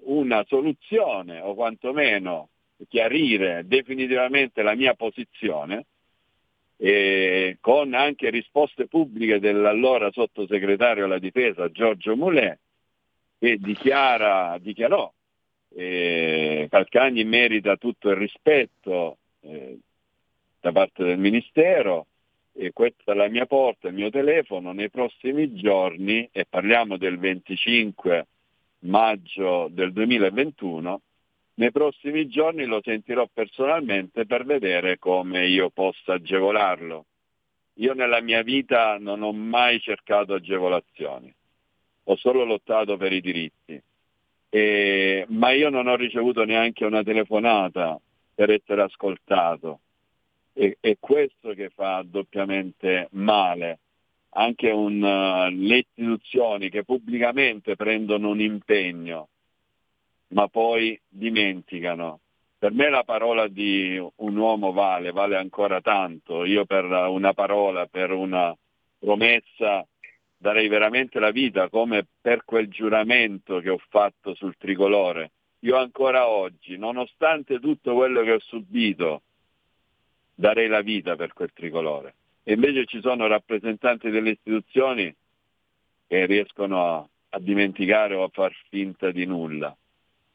una 0.03 0.45
soluzione 0.47 1.41
o 1.41 1.55
quantomeno 1.55 2.49
chiarire 2.89 3.63
definitivamente 3.67 4.63
la 4.63 4.75
mia 4.75 4.95
posizione, 4.95 5.87
con 7.61 7.93
anche 7.93 8.31
risposte 8.31 8.87
pubbliche 8.87 9.39
dell'allora 9.39 10.11
sottosegretario 10.11 11.05
alla 11.05 11.19
difesa 11.19 11.71
Giorgio 11.71 12.17
Moulet, 12.17 12.59
che 13.39 13.59
dichiara, 13.59 14.57
dichiarò 14.59 15.13
eh, 15.75 16.67
Calcagni 16.71 17.25
merita 17.25 17.77
tutto 17.77 18.11
il 18.11 18.17
rispetto 18.17 19.19
eh, 19.41 19.79
da 20.61 20.73
parte 20.73 21.05
del 21.05 21.19
Ministero 21.19 22.07
e 22.53 22.73
questa 22.73 23.13
è 23.13 23.15
la 23.15 23.29
mia 23.29 23.47
porta, 23.47 23.89
il 23.89 23.95
mio 23.95 24.11
telefono, 24.11 24.73
nei 24.73 24.91
prossimi 24.91 25.55
giorni, 25.55 26.29
e 26.33 26.45
parliamo 26.49 26.97
del 26.97 27.19
25 27.19 28.27
maggio 28.81 29.69
del 29.71 29.93
2021, 29.93 31.01
nei 31.61 31.71
prossimi 31.73 32.27
giorni 32.27 32.65
lo 32.65 32.81
sentirò 32.83 33.29
personalmente 33.31 34.25
per 34.25 34.47
vedere 34.47 34.99
come 34.99 35.47
io 35.47 35.69
possa 35.69 36.15
agevolarlo. 36.15 37.05
Io 37.75 37.93
nella 37.93 38.23
mia 38.23 38.43
vita 38.43 38.97
non 38.99 39.23
ho 39.23 39.33
mai 39.33 39.79
cercato 39.79 40.33
agevolazioni, 40.33 41.33
ho 42.05 42.17
solo 42.17 42.45
lottato 42.45 42.97
per 42.97 43.13
i 43.13 43.21
diritti, 43.21 43.81
e, 44.49 45.27
ma 45.29 45.51
io 45.51 45.69
non 45.69 45.87
ho 45.87 45.97
ricevuto 45.97 46.45
neanche 46.45 46.87
una 46.87 47.03
telefonata 47.03 48.01
per 48.35 48.51
essere 48.51 48.81
ascoltato. 48.81 49.81
E, 50.55 50.79
è 50.81 50.97
questo 50.99 51.53
che 51.53 51.69
fa 51.69 52.03
doppiamente 52.07 53.09
male. 53.13 53.81
Anche 54.31 54.71
un, 54.71 55.03
uh, 55.03 55.51
le 55.51 55.79
istituzioni 55.79 56.71
che 56.71 56.85
pubblicamente 56.85 57.77
prendono 57.77 58.31
un 58.31 58.41
impegno 58.41 59.29
ma 60.31 60.49
poi 60.49 61.01
dimenticano. 61.09 62.21
Per 62.59 62.73
me 62.73 62.91
la 62.91 63.05
parola 63.05 63.49
di 63.49 63.99
un 63.99 64.37
uomo 64.37 64.73
vale, 64.73 65.13
vale 65.13 65.37
ancora 65.37 65.81
tanto. 65.81 66.45
Io 66.45 66.67
per 66.67 66.85
una 66.85 67.33
parola, 67.33 67.87
per 67.87 68.11
una 68.11 68.55
promessa 68.99 69.87
darei 70.37 70.69
veramente 70.69 71.19
la 71.19 71.31
vita 71.31 71.69
come 71.69 72.07
per 72.21 72.45
quel 72.45 72.69
giuramento 72.69 73.61
che 73.61 73.71
ho 73.71 73.81
fatto 73.89 74.35
sul 74.35 74.57
tricolore. 74.57 75.33
Io 75.61 75.77
ancora 75.77 76.29
oggi, 76.29 76.79
nonostante 76.79 77.61
tutto 77.61 77.95
quello 77.95 78.23
che 78.23 78.33
ho 78.33 78.41
subito, 78.41 79.23
darei 80.35 80.69
la 80.69 80.81
vita 80.81 81.17
per 81.17 81.35
quel 81.35 81.53
tricolore. 81.53 82.15
E 82.43 82.55
invece 82.55 82.87
ci 82.87 83.01
sono 83.01 83.27
rappresentanti 83.27 84.09
delle 84.09 84.31
istituzioni 84.31 85.15
che 86.07 86.25
riescono 86.25 86.85
a, 86.85 87.09
a 87.31 87.39
dimenticare 87.39 88.15
o 88.15 88.23
a 88.23 88.31
far 88.33 88.55
finta 88.71 89.11
di 89.11 89.27
nulla. 89.27 89.77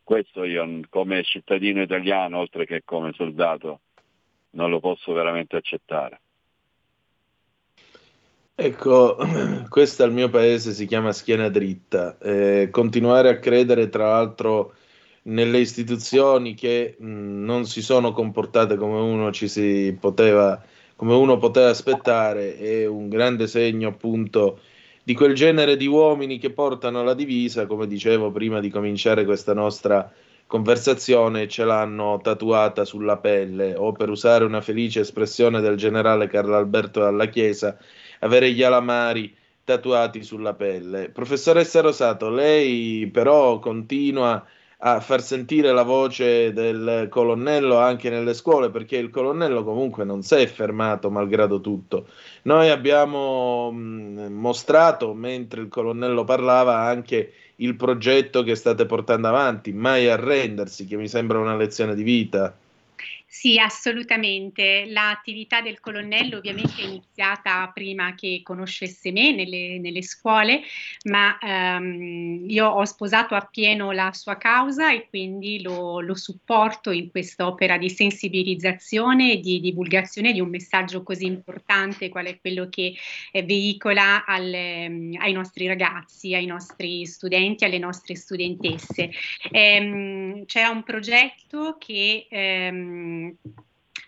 Questo 0.05 0.43
io 0.43 0.81
come 0.87 1.23
cittadino 1.23 1.81
italiano, 1.81 2.37
oltre 2.37 2.67
che 2.67 2.83
come 2.85 3.11
soldato, 3.13 3.79
non 4.51 4.69
lo 4.69 4.79
posso 4.79 5.13
veramente 5.13 5.55
accettare. 5.55 6.19
Ecco, 8.53 9.17
questo 9.67 10.03
al 10.03 10.13
mio 10.13 10.29
paese 10.29 10.73
si 10.73 10.85
chiama 10.85 11.11
schiena 11.11 11.49
dritta. 11.49 12.19
Eh, 12.19 12.69
continuare 12.69 13.29
a 13.29 13.39
credere, 13.39 13.89
tra 13.89 14.09
l'altro, 14.09 14.75
nelle 15.23 15.57
istituzioni 15.57 16.53
che 16.53 16.97
mh, 16.99 17.43
non 17.43 17.65
si 17.65 17.81
sono 17.81 18.11
comportate 18.11 18.77
come 18.77 18.99
uno 18.99 19.31
ci 19.31 19.47
si 19.47 19.97
poteva 19.99 20.63
come 20.95 21.15
uno 21.15 21.37
poteva 21.37 21.69
aspettare, 21.69 22.57
è 22.57 22.85
un 22.85 23.09
grande 23.09 23.47
segno 23.47 23.89
appunto 23.89 24.59
di 25.05 25.13
quel 25.13 25.35
genere 25.35 25.77
di 25.77 25.85
uomini 25.85 26.39
che 26.39 26.49
portano 26.49 27.03
la 27.03 27.13
divisa, 27.13 27.67
come 27.67 27.85
dicevo 27.85 28.31
prima 28.31 28.59
di 28.59 28.71
cominciare 28.71 29.23
questa 29.23 29.53
nostra 29.53 30.11
conversazione, 30.47 31.47
ce 31.47 31.63
l'hanno 31.63 32.19
tatuata 32.23 32.85
sulla 32.85 33.17
pelle, 33.17 33.75
o 33.75 33.91
per 33.91 34.09
usare 34.09 34.45
una 34.45 34.61
felice 34.61 35.01
espressione 35.01 35.61
del 35.61 35.75
generale 35.75 36.25
Carlo 36.25 36.55
Alberto 36.55 37.01
dalla 37.01 37.27
Chiesa, 37.27 37.77
avere 38.21 38.51
gli 38.51 38.63
alamari 38.63 39.31
tatuati 39.63 40.23
sulla 40.23 40.55
pelle. 40.55 41.09
Professoressa 41.09 41.81
Rosato, 41.81 42.31
lei 42.31 43.05
però 43.05 43.59
continua 43.59 44.33
a 44.33 44.45
far 44.77 45.21
sentire 45.21 45.71
la 45.71 45.83
voce 45.83 46.53
del 46.53 47.07
colonnello 47.09 47.77
anche 47.77 48.09
nelle 48.09 48.33
scuole, 48.33 48.69
perché 48.69 48.97
il 48.97 49.09
colonnello 49.09 49.63
comunque 49.63 50.03
non 50.03 50.21
si 50.21 50.35
è 50.35 50.45
fermato 50.47 51.09
malgrado 51.09 51.61
tutto. 51.61 52.07
Noi 52.43 52.69
abbiamo 52.69 53.71
mh, 53.71 54.27
mostrato, 54.31 55.13
mentre 55.13 55.61
il 55.61 55.67
colonnello 55.69 56.23
parlava, 56.23 56.79
anche 56.79 57.33
il 57.57 57.75
progetto 57.75 58.43
che 58.43 58.55
state 58.55 58.85
portando 58.85 59.27
avanti, 59.27 59.71
mai 59.71 60.09
arrendersi, 60.09 60.85
che 60.85 60.97
mi 60.97 61.07
sembra 61.07 61.39
una 61.39 61.55
lezione 61.55 61.95
di 61.95 62.03
vita. 62.03 62.55
Sì, 63.37 63.59
assolutamente. 63.59 64.85
L'attività 64.87 65.59
del 65.59 65.81
colonnello 65.81 66.37
ovviamente 66.37 66.81
è 66.81 66.85
iniziata 66.85 67.69
prima 67.73 68.15
che 68.15 68.39
conoscesse 68.41 69.11
me 69.11 69.35
nelle, 69.35 69.77
nelle 69.77 70.01
scuole, 70.03 70.61
ma 71.09 71.37
ehm, 71.37 72.45
io 72.47 72.65
ho 72.65 72.85
sposato 72.85 73.35
appieno 73.35 73.91
la 73.91 74.13
sua 74.13 74.37
causa 74.37 74.93
e 74.93 75.07
quindi 75.09 75.61
lo, 75.61 75.99
lo 75.99 76.15
supporto 76.15 76.91
in 76.91 77.11
quest'opera 77.11 77.77
di 77.77 77.89
sensibilizzazione 77.89 79.33
e 79.33 79.39
di 79.41 79.59
divulgazione 79.59 80.31
di 80.31 80.39
un 80.39 80.49
messaggio 80.49 81.03
così 81.03 81.25
importante 81.25 82.07
qual 82.07 82.27
è 82.27 82.39
quello 82.39 82.69
che 82.69 82.95
eh, 83.33 83.43
veicola 83.43 84.23
alle, 84.25 84.85
ai 85.19 85.33
nostri 85.33 85.67
ragazzi, 85.67 86.33
ai 86.33 86.45
nostri 86.45 87.05
studenti, 87.05 87.65
alle 87.65 87.79
nostre 87.79 88.15
studentesse. 88.15 89.11
Ehm, 89.51 90.45
c'era 90.45 90.69
un 90.69 90.83
progetto 90.83 91.75
che 91.77 92.27
ehm, 92.29 93.24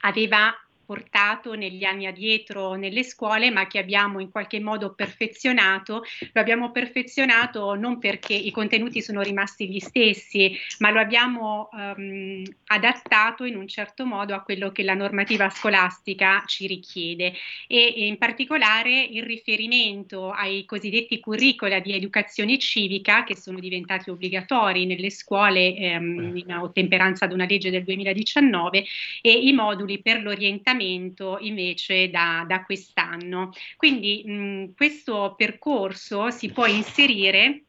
aveva 0.01 0.53
portato 0.87 1.53
negli 1.53 1.83
anni 1.83 2.07
addietro 2.07 2.75
nelle 2.75 3.03
scuole, 3.03 3.51
ma 3.51 3.67
che 3.67 3.77
abbiamo 3.77 4.21
in 4.21 4.31
qualche 4.31 4.61
modo 4.61 4.93
perfezionato. 4.93 6.03
Lo 6.31 6.39
abbiamo 6.39 6.71
perfezionato 6.71 7.75
non 7.75 7.99
perché 7.99 8.33
i 8.33 8.51
contenuti 8.51 9.01
sono 9.01 9.21
rimasti 9.21 9.69
gli 9.69 9.79
stessi, 9.79 10.57
ma 10.79 10.89
lo 10.89 11.01
abbiamo 11.01 11.67
um, 11.73 12.41
adattato 12.67 13.43
in 13.43 13.57
un 13.57 13.67
certo 13.67 14.05
modo 14.05 14.33
a 14.33 14.41
quello 14.41 14.71
che 14.71 14.83
la 14.83 14.93
normativa 14.93 15.49
scolastica 15.49 16.41
ci 16.47 16.67
richiede 16.67 17.33
e, 17.67 18.05
in 18.07 18.17
particolare 18.17 19.03
il 19.03 19.23
riferimento 19.23 20.31
ai 20.31 20.63
cosiddetti 20.63 21.19
curricula 21.19 21.79
di 21.79 21.91
educazione 21.93 22.57
civica 22.59 23.25
che 23.25 23.35
sono 23.35 23.59
diventati 23.59 24.09
obbligatori 24.09 24.85
nelle 24.85 25.09
scuole 25.09 25.97
um, 25.97 26.37
in 26.37 26.53
ottemperanza 26.53 27.25
ad 27.25 27.33
una 27.33 27.45
legge 27.45 27.71
del 27.71 27.83
2019 27.83 28.85
e 29.21 29.31
i 29.31 29.51
moduli 29.51 30.01
per 30.01 30.21
l'orientamento 30.21 30.75
aggiornamento 30.77 31.37
invece 31.41 32.09
da, 32.09 32.45
da 32.47 32.63
quest'anno. 32.63 33.51
Quindi 33.75 34.23
mh, 34.25 34.73
questo 34.75 35.33
percorso 35.35 36.29
si 36.29 36.51
può 36.51 36.65
inserire 36.67 37.63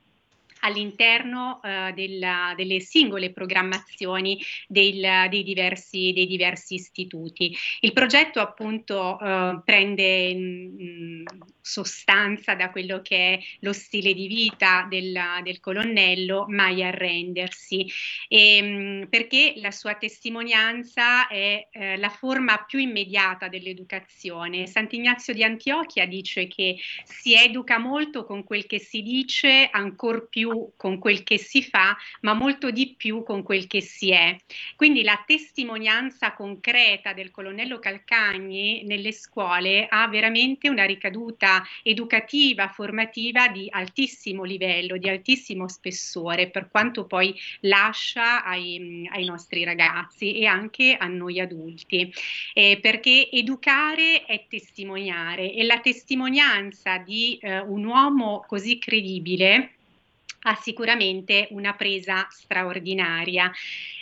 all'interno 0.60 1.60
eh, 1.62 1.92
della, 1.94 2.54
delle 2.56 2.80
singole 2.80 3.32
programmazioni 3.32 4.40
del, 4.66 5.28
dei, 5.28 5.42
diversi, 5.42 6.12
dei, 6.12 6.26
diversi, 6.26 6.74
istituti. 6.74 7.56
Il 7.80 7.92
progetto 7.92 8.40
appunto 8.40 9.18
eh, 9.20 9.60
prende 9.64 10.34
mh, 10.34 11.24
sostanza 11.60 12.54
da 12.54 12.70
quello 12.70 13.02
che 13.02 13.34
è 13.34 13.40
lo 13.60 13.72
stile 13.72 14.14
di 14.14 14.26
vita 14.26 14.86
del, 14.88 15.18
del 15.42 15.60
colonnello, 15.60 16.46
mai 16.48 16.82
arrendersi, 16.82 17.86
e, 18.28 18.56
ehm, 18.56 19.06
perché 19.08 19.54
la 19.56 19.70
sua 19.70 19.94
testimonianza 19.94 21.28
è 21.28 21.68
eh, 21.70 21.96
la 21.96 22.08
forma 22.08 22.64
più 22.66 22.78
immediata 22.78 23.48
dell'educazione. 23.48 24.66
Sant'Ignazio 24.66 25.34
di 25.34 25.44
Antiochia 25.44 26.06
dice 26.06 26.46
che 26.48 26.76
si 27.04 27.34
educa 27.34 27.78
molto 27.78 28.24
con 28.24 28.44
quel 28.44 28.66
che 28.66 28.78
si 28.78 29.02
dice, 29.02 29.68
ancor 29.70 30.28
più 30.28 30.57
con 30.76 30.98
quel 30.98 31.22
che 31.22 31.38
si 31.38 31.62
fa, 31.62 31.96
ma 32.22 32.34
molto 32.34 32.70
di 32.70 32.94
più 32.96 33.22
con 33.22 33.42
quel 33.42 33.66
che 33.66 33.80
si 33.80 34.10
è. 34.10 34.36
Quindi 34.76 35.02
la 35.02 35.22
testimonianza 35.26 36.32
concreta 36.32 37.12
del 37.12 37.30
colonnello 37.30 37.78
Calcagni 37.78 38.84
nelle 38.84 39.12
scuole 39.12 39.86
ha 39.88 40.06
veramente 40.08 40.68
una 40.68 40.84
ricaduta 40.84 41.62
educativa, 41.82 42.68
formativa 42.68 43.48
di 43.48 43.66
altissimo 43.70 44.44
livello, 44.44 44.96
di 44.96 45.08
altissimo 45.08 45.68
spessore, 45.68 46.48
per 46.50 46.68
quanto 46.70 47.06
poi 47.06 47.34
lascia 47.60 48.44
ai, 48.44 49.08
ai 49.12 49.24
nostri 49.24 49.64
ragazzi 49.64 50.38
e 50.38 50.46
anche 50.46 50.96
a 50.98 51.06
noi 51.06 51.40
adulti, 51.40 52.12
eh, 52.54 52.78
perché 52.80 53.30
educare 53.30 54.24
è 54.24 54.46
testimoniare 54.48 55.52
e 55.52 55.64
la 55.64 55.80
testimonianza 55.80 56.98
di 56.98 57.38
eh, 57.40 57.60
un 57.60 57.84
uomo 57.84 58.44
così 58.46 58.78
credibile 58.78 59.77
ha 60.40 60.54
sicuramente 60.56 61.48
una 61.50 61.74
presa 61.74 62.26
straordinaria 62.30 63.52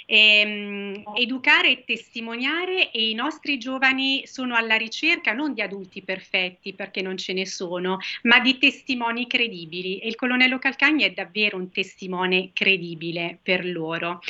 ehm, 0.07 1.03
educare 1.17 1.71
e 1.71 1.85
testimoniare 1.85 2.91
e 2.91 3.11
i 3.11 3.15
nostri 3.15 3.59
giovani 3.59 4.27
sono 4.27 4.55
alla 4.55 4.77
ricerca 4.77 5.33
non 5.33 5.53
di 5.53 5.61
adulti 5.61 6.03
perfetti 6.03 6.73
perché 6.73 7.03
non 7.03 7.17
ce 7.17 7.33
ne 7.33 7.45
sono, 7.45 7.99
ma 8.23 8.41
di 8.41 8.59
testimoni 8.59 9.27
credibili 9.27 9.99
e 9.99 10.09
il 10.09 10.15
colonnello 10.15 10.59
Calcagni 10.59 11.03
è 11.03 11.11
davvero 11.11 11.57
un 11.57 11.71
testimone 11.71 12.51
credibile 12.53 13.39
per 13.43 13.67
loro. 13.67 14.21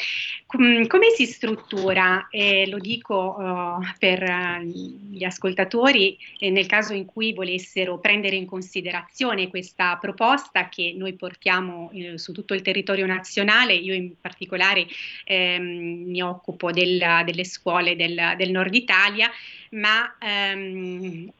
Com- 0.47 0.87
come 0.87 1.11
si 1.11 1.27
struttura? 1.27 2.29
Eh, 2.31 2.66
lo 2.68 2.79
dico 2.79 3.37
uh, 3.39 3.81
per 3.99 4.22
uh, 4.22 4.62
gli 4.62 5.24
ascoltatori 5.24 6.16
eh, 6.39 6.51
nel 6.51 6.66
caso 6.66 6.95
in 6.95 7.05
cui 7.05 7.33
volessero 7.33 7.99
prendere 7.99 8.37
in 8.37 8.47
considerazione 8.47 9.49
questa 9.49 9.97
proposta 10.01 10.68
che 10.68 10.95
noi 10.97 11.14
portiamo 11.14 11.91
eh, 11.93 12.18
su 12.18 12.33
tutto 12.33 12.55
il 12.55 12.62
territorio 12.62 13.07
nazionale, 13.07 13.74
io 13.74 13.95
in 13.95 14.12
particolare 14.20 14.87
ehm, 15.24 15.65
mi 15.66 16.22
occupo 16.22 16.70
della, 16.70 17.22
delle 17.24 17.44
scuole 17.44 17.96
del, 17.96 18.34
del, 18.36 18.50
nord 18.50 18.74
Italia, 18.74 19.30
ma 19.70 20.16
ehm, 20.18 21.30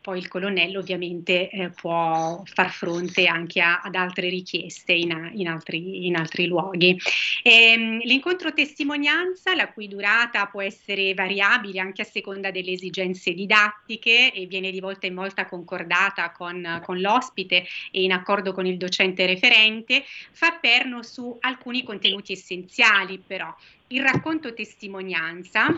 poi 0.00 0.18
il 0.18 0.28
colonnello 0.28 0.80
ovviamente 0.80 1.48
eh, 1.50 1.70
può 1.70 2.42
far 2.44 2.70
fronte 2.70 3.26
anche 3.26 3.60
a, 3.60 3.80
ad 3.80 3.94
altre 3.94 4.28
richieste 4.28 4.92
in, 4.92 5.32
in, 5.34 5.48
altri, 5.48 6.06
in 6.06 6.16
altri, 6.16 6.46
luoghi. 6.46 6.98
E, 7.42 7.72
ehm, 7.72 7.98
l'incontro 8.02 8.52
testimonianza, 8.52 9.54
la 9.54 9.68
cui 9.72 9.88
durata 9.88 10.46
può 10.46 10.62
essere 10.62 11.14
variabile 11.14 11.80
anche 11.80 12.02
a 12.02 12.04
seconda 12.04 12.50
delle 12.50 12.72
esigenze 12.72 13.32
didattiche 13.32 14.32
e 14.32 14.46
viene 14.46 14.70
di 14.70 14.80
volta 14.80 15.06
in 15.06 15.14
volta 15.14 15.46
concordata 15.46 16.30
con, 16.30 16.80
con 16.84 17.00
l'ospite 17.00 17.64
e 17.90 18.02
in 18.02 18.12
accordo 18.12 18.52
con 18.52 18.66
il 18.66 18.76
docente 18.76 19.26
referente, 19.26 20.04
fa 20.32 20.58
perno 20.60 21.02
su 21.02 21.36
alcuni 21.40 21.82
contenuti 21.82 22.32
essenziali 22.32 23.18
però. 23.24 23.54
Il 23.88 24.02
racconto 24.02 24.52
testimonianza 24.52 25.74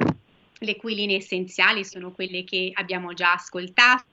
le 0.61 0.77
cui 0.77 0.95
linee 0.95 1.19
essenziali 1.19 1.85
sono 1.85 2.13
quelle 2.13 2.45
che 2.45 2.71
abbiamo 2.75 3.13
già 3.15 3.33
ascoltato 3.33 4.05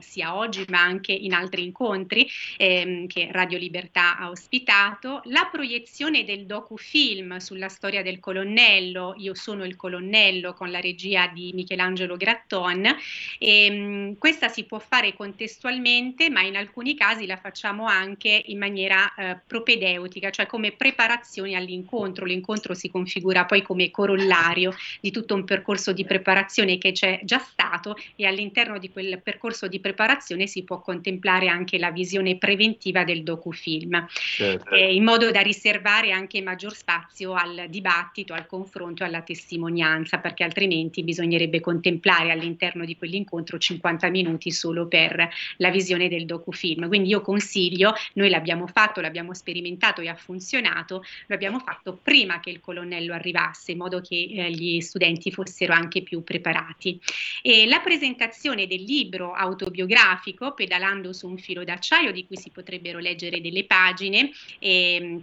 sia 0.00 0.36
oggi 0.36 0.64
ma 0.68 0.80
anche 0.80 1.12
in 1.12 1.32
altri 1.32 1.64
incontri 1.64 2.28
ehm, 2.56 3.06
che 3.06 3.28
Radio 3.30 3.58
Libertà 3.58 4.18
ha 4.18 4.30
ospitato, 4.30 5.20
la 5.24 5.48
proiezione 5.50 6.24
del 6.24 6.46
docufilm 6.46 7.38
sulla 7.38 7.68
storia 7.68 8.02
del 8.02 8.20
colonnello, 8.20 9.14
Io 9.18 9.34
sono 9.34 9.64
il 9.64 9.76
colonnello 9.76 10.52
con 10.52 10.70
la 10.70 10.80
regia 10.80 11.26
di 11.26 11.52
Michelangelo 11.54 12.16
Gratton, 12.16 12.96
ehm, 13.38 14.16
questa 14.18 14.48
si 14.48 14.64
può 14.64 14.78
fare 14.78 15.14
contestualmente 15.14 16.30
ma 16.30 16.42
in 16.42 16.56
alcuni 16.56 16.94
casi 16.94 17.26
la 17.26 17.36
facciamo 17.36 17.86
anche 17.86 18.42
in 18.46 18.58
maniera 18.58 19.12
eh, 19.14 19.38
propedeutica, 19.46 20.30
cioè 20.30 20.46
come 20.46 20.72
preparazione 20.72 21.54
all'incontro, 21.56 22.24
l'incontro 22.24 22.74
si 22.74 22.90
configura 22.90 23.44
poi 23.44 23.62
come 23.62 23.90
corollario 23.90 24.74
di 25.00 25.10
tutto 25.10 25.34
un 25.34 25.44
percorso 25.44 25.92
di 25.92 26.04
preparazione 26.04 26.78
che 26.78 26.92
c'è 26.92 27.20
già 27.24 27.38
stato 27.38 27.96
e 28.16 28.26
all'interno 28.26 28.78
di 28.78 28.90
quel 28.90 29.20
percorso 29.22 29.39
percorso 29.40 29.68
di 29.68 29.80
preparazione 29.80 30.46
si 30.46 30.64
può 30.64 30.82
contemplare 30.82 31.48
anche 31.48 31.78
la 31.78 31.90
visione 31.90 32.36
preventiva 32.36 33.04
del 33.04 33.22
docufilm, 33.22 34.06
certo. 34.06 34.74
eh, 34.74 34.94
in 34.94 35.02
modo 35.02 35.30
da 35.30 35.40
riservare 35.40 36.12
anche 36.12 36.42
maggior 36.42 36.74
spazio 36.74 37.32
al 37.32 37.64
dibattito, 37.70 38.34
al 38.34 38.46
confronto 38.46 39.02
e 39.02 39.06
alla 39.06 39.22
testimonianza, 39.22 40.18
perché 40.18 40.44
altrimenti 40.44 41.02
bisognerebbe 41.02 41.60
contemplare 41.60 42.30
all'interno 42.30 42.84
di 42.84 42.98
quell'incontro 42.98 43.56
50 43.56 44.10
minuti 44.10 44.50
solo 44.52 44.86
per 44.86 45.26
la 45.56 45.70
visione 45.70 46.08
del 46.08 46.26
docufilm. 46.26 46.86
Quindi 46.88 47.08
io 47.08 47.22
consiglio, 47.22 47.94
noi 48.14 48.28
l'abbiamo 48.28 48.66
fatto, 48.66 49.00
l'abbiamo 49.00 49.32
sperimentato 49.32 50.02
e 50.02 50.08
ha 50.08 50.14
funzionato, 50.14 51.02
lo 51.26 51.34
abbiamo 51.34 51.60
fatto 51.60 51.98
prima 52.02 52.40
che 52.40 52.50
il 52.50 52.60
colonnello 52.60 53.14
arrivasse, 53.14 53.72
in 53.72 53.78
modo 53.78 54.02
che 54.02 54.16
eh, 54.16 54.50
gli 54.50 54.80
studenti 54.80 55.32
fossero 55.32 55.72
anche 55.72 56.02
più 56.02 56.22
preparati. 56.22 57.00
E 57.40 57.66
la 57.66 57.80
presentazione 57.80 58.66
del 58.66 58.82
libro 58.82 59.19
autobiografico, 59.28 60.54
Pedalando 60.54 61.12
su 61.12 61.28
un 61.28 61.38
filo 61.38 61.64
d'acciaio, 61.64 62.12
di 62.12 62.26
cui 62.26 62.36
si 62.36 62.50
potrebbero 62.50 62.98
leggere 62.98 63.40
delle 63.40 63.64
pagine, 63.64 64.30
eh, 64.58 65.20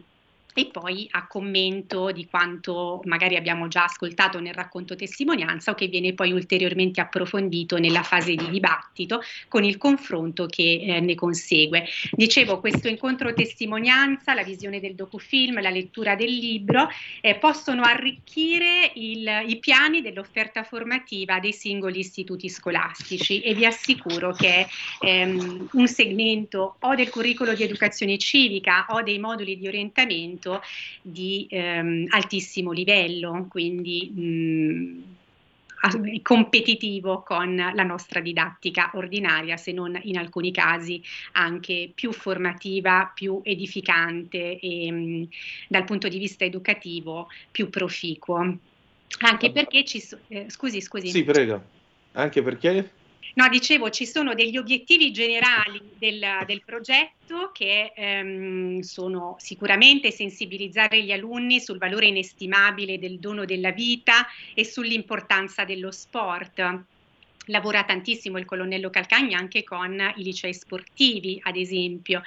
e 0.57 0.65
poi 0.65 1.07
a 1.11 1.27
commento 1.27 2.11
di 2.11 2.25
quanto 2.25 3.01
magari 3.03 3.35
abbiamo 3.35 3.67
già 3.67 3.83
ascoltato 3.83 4.39
nel 4.39 4.55
racconto 4.55 4.95
testimonianza 4.95 5.69
o 5.69 5.75
che 5.75 5.85
viene 5.85 6.13
poi 6.13 6.31
ulteriormente 6.31 6.99
approfondito 6.99 7.77
nella 7.77 8.01
fase 8.01 8.33
di 8.33 8.49
dibattito 8.49 9.21
con 9.49 9.63
il 9.63 9.77
confronto 9.77 10.47
che 10.47 10.81
eh, 10.81 10.99
ne 10.99 11.13
consegue. 11.13 11.85
Dicevo, 12.09 12.59
questo 12.59 12.87
incontro 12.87 13.35
testimonianza, 13.35 14.33
la 14.33 14.41
visione 14.41 14.79
del 14.79 14.95
docufilm, 14.95 15.61
la 15.61 15.69
lettura 15.69 16.15
del 16.15 16.33
libro 16.33 16.89
eh, 17.21 17.35
possono 17.35 17.83
arricchire 17.83 18.93
il, 18.95 19.29
i 19.45 19.59
piani 19.59 20.01
dell'offerta 20.01 20.63
formativa 20.63 21.39
dei 21.39 21.53
singoli 21.53 21.99
istituti 21.99 22.49
scolastici 22.49 23.41
e 23.41 23.53
vi 23.53 23.65
assicuro 23.65 24.33
che 24.33 24.65
ehm, 25.01 25.69
un 25.73 25.87
segmento 25.87 26.77
o 26.79 26.95
del 26.95 27.11
curriculum 27.11 27.53
di 27.53 27.61
educazione 27.61 28.17
civica 28.17 28.87
o 28.89 29.03
dei 29.03 29.19
moduli 29.19 29.55
di 29.55 29.67
orientamento 29.67 30.45
prodotto 30.47 30.61
di 31.01 31.45
ehm, 31.49 32.05
altissimo 32.09 32.71
livello, 32.71 33.47
quindi 33.49 34.11
mh, 34.15 35.15
competitivo 36.23 37.21
con 37.21 37.55
la 37.55 37.83
nostra 37.83 38.19
didattica 38.19 38.91
ordinaria, 38.95 39.57
se 39.57 39.71
non 39.71 39.97
in 40.03 40.17
alcuni 40.17 40.51
casi 40.51 41.01
anche 41.33 41.91
più 41.93 42.11
formativa, 42.11 43.11
più 43.13 43.41
edificante 43.43 44.57
e 44.59 44.91
mh, 44.91 45.27
dal 45.67 45.83
punto 45.83 46.07
di 46.07 46.17
vista 46.17 46.45
educativo 46.45 47.27
più 47.51 47.69
proficuo. 47.69 48.59
Anche 49.19 49.51
perché 49.51 49.85
ci 49.85 49.99
sono... 49.99 50.21
Eh, 50.27 50.45
scusi, 50.49 50.81
scusi. 50.81 51.07
Sì, 51.09 51.23
prego. 51.23 51.75
Anche 52.13 52.41
perché? 52.41 52.96
No, 53.37 53.47
dicevo, 53.49 53.91
ci 53.91 54.07
sono 54.07 54.33
degli 54.33 54.57
obiettivi 54.57 55.11
generali 55.11 55.79
del, 55.95 56.25
del 56.47 56.63
progetto 56.63 57.51
che 57.53 57.93
ehm, 57.95 58.79
sono 58.79 59.35
sicuramente 59.37 60.09
sensibilizzare 60.09 61.03
gli 61.03 61.11
alunni 61.11 61.59
sul 61.59 61.77
valore 61.77 62.07
inestimabile 62.07 62.97
del 62.97 63.19
dono 63.19 63.45
della 63.45 63.69
vita 63.71 64.25
e 64.55 64.65
sull'importanza 64.65 65.65
dello 65.65 65.91
sport 65.91 66.87
lavora 67.47 67.83
tantissimo 67.83 68.37
il 68.37 68.45
colonnello 68.45 68.89
Calcagna 68.89 69.37
anche 69.37 69.63
con 69.63 70.13
i 70.15 70.23
licei 70.23 70.53
sportivi, 70.53 71.39
ad 71.43 71.55
esempio, 71.55 72.21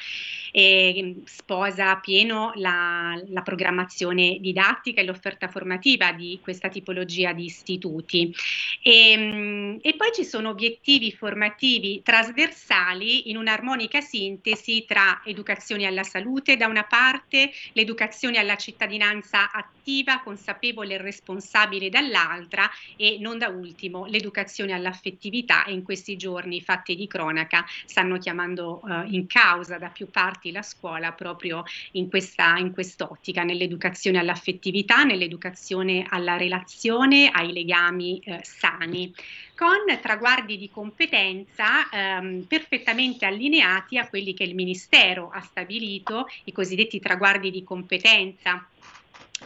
e 0.53 1.01
mm, 1.03 1.25
sposa 1.25 1.97
pieno 1.97 2.53
la, 2.57 3.21
la 3.29 3.43
programmazione 3.43 4.39
didattica 4.41 5.01
e 5.01 5.05
l'offerta 5.05 5.49
formativa 5.49 6.13
di 6.13 6.39
questa 6.43 6.69
tipologia 6.69 7.33
di 7.33 7.45
istituti. 7.45 8.35
E, 8.83 9.17
mm, 9.17 9.77
e 9.83 9.95
poi 9.97 10.11
ci 10.13 10.25
sono 10.25 10.51
obiettivi 10.51 11.13
formativi 11.13 12.03
trasversali 12.03 13.31
in 13.31 13.37
un'armonica 13.37 14.01
sintesi 14.01 14.85
tra 14.87 15.23
educazione 15.25 15.87
alla 15.87 16.03
salute 16.03 16.57
da 16.57 16.67
una 16.67 16.85
parte, 16.85 17.51
l'educazione 17.73 18.39
alla 18.39 18.57
cittadinanza 18.57 19.51
attiva, 19.51 20.21
consapevole 20.21 20.95
e 20.95 20.99
responsabile 20.99 21.89
dall'altra 21.89 22.69
e 22.97 23.19
non 23.21 23.39
da 23.39 23.49
ultimo 23.49 24.07
l'educazione 24.07 24.73
all'affettività 24.73 25.10
effettività 25.11 25.65
e 25.65 25.73
in 25.73 25.83
questi 25.83 26.17
giorni 26.17 26.57
i 26.57 26.61
fatti 26.61 26.95
di 26.95 27.07
cronaca 27.07 27.65
stanno 27.85 28.19
chiamando 28.19 28.81
eh, 28.89 29.09
in 29.09 29.27
causa 29.27 29.79
da 29.79 29.89
più 29.89 30.09
parti 30.11 30.53
la 30.53 30.63
scuola 30.63 31.13
proprio 31.13 31.65
in, 31.93 32.09
questa, 32.09 32.57
in 32.57 32.73
quest'ottica, 32.73 33.43
nell'educazione 33.43 34.19
all'affettività, 34.19 35.03
nell'educazione 35.03 36.07
alla 36.09 36.37
relazione, 36.37 37.29
ai 37.29 37.53
legami 37.53 38.19
eh, 38.21 38.41
sani 38.43 39.13
con 39.61 39.77
traguardi 40.01 40.57
di 40.57 40.71
competenza 40.71 41.91
ehm, 41.91 42.45
perfettamente 42.45 43.27
allineati 43.27 43.99
a 43.99 44.09
quelli 44.09 44.33
che 44.33 44.45
il 44.45 44.55
Ministero 44.55 45.31
ha 45.31 45.43
stabilito, 45.43 46.27
i 46.45 46.53
cosiddetti 46.53 46.99
traguardi 46.99 47.51
di 47.51 47.63
competenza 47.63 48.67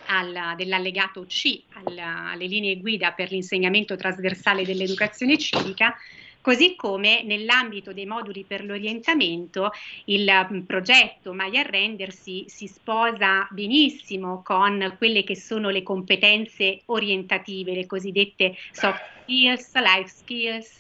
al, 0.07 0.55
dell'allegato 0.57 1.25
C 1.27 1.63
alla, 1.73 2.31
alle 2.31 2.47
linee 2.47 2.79
guida 2.79 3.13
per 3.13 3.31
l'insegnamento 3.31 3.97
trasversale 3.97 4.65
dell'educazione 4.65 5.39
civica, 5.39 5.97
così 6.41 6.77
come 6.77 7.23
nell'ambito 7.23 7.95
dei 7.95 8.05
moduli 8.05 8.45
per 8.45 8.65
l'orientamento 8.65 9.71
il 10.05 10.29
um, 10.51 10.65
progetto 10.65 11.33
Mai 11.33 11.57
Arrendersi 11.57 12.45
si 12.49 12.67
sposa 12.67 13.49
benissimo 13.51 14.43
con 14.43 14.95
quelle 14.99 15.25
che 15.25 15.37
sono 15.37 15.71
le 15.71 15.83
competenze 15.83 16.83
orientative, 16.85 17.75
le 17.75 17.87
cosiddette 17.87 18.55
soft 18.73 19.13
skills, 19.25 19.75
life 19.75 20.11
skills. 20.11 20.79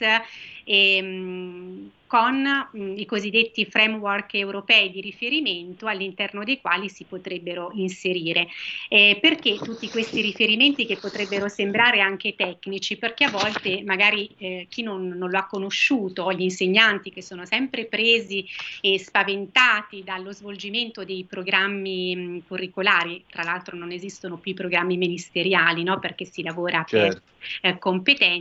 E, 0.64 1.00
um, 1.02 1.90
con 2.14 2.46
mm, 2.76 2.96
i 2.96 3.06
cosiddetti 3.06 3.64
framework 3.64 4.34
europei 4.34 4.88
di 4.92 5.00
riferimento 5.00 5.88
all'interno 5.88 6.44
dei 6.44 6.60
quali 6.60 6.88
si 6.88 7.02
potrebbero 7.02 7.72
inserire. 7.74 8.46
Eh, 8.88 9.18
perché 9.20 9.56
tutti 9.56 9.88
questi 9.88 10.20
riferimenti 10.20 10.86
che 10.86 10.96
potrebbero 10.96 11.48
sembrare 11.48 11.98
anche 11.98 12.36
tecnici? 12.36 12.98
Perché 12.98 13.24
a 13.24 13.30
volte 13.30 13.82
magari 13.82 14.30
eh, 14.38 14.66
chi 14.68 14.82
non, 14.82 15.08
non, 15.08 15.28
lo 15.28 15.38
ha 15.38 15.46
conosciuto, 15.46 16.30
gli 16.32 16.42
insegnanti 16.42 17.10
che 17.10 17.20
sono 17.20 17.44
sempre 17.46 17.86
presi 17.86 18.46
e 18.80 18.96
spaventati 19.00 20.04
dallo 20.04 20.30
svolgimento 20.30 21.04
dei 21.04 21.24
programmi 21.28 22.14
mh, 22.14 22.20
mm, 22.20 22.38
curricolari, 22.46 23.24
tra 23.28 23.42
l'altro 23.42 23.76
non 23.76 23.90
esistono 23.90 24.36
più 24.36 24.52
i 24.52 24.54
programmi 24.54 24.96
ministeriali 24.96 25.82
no? 25.82 25.98
perché 25.98 26.24
si 26.24 26.44
lavora 26.44 26.84
certo. 26.86 27.06
per 27.06 27.22
eh, 27.60 27.78
competenze, 27.78 28.33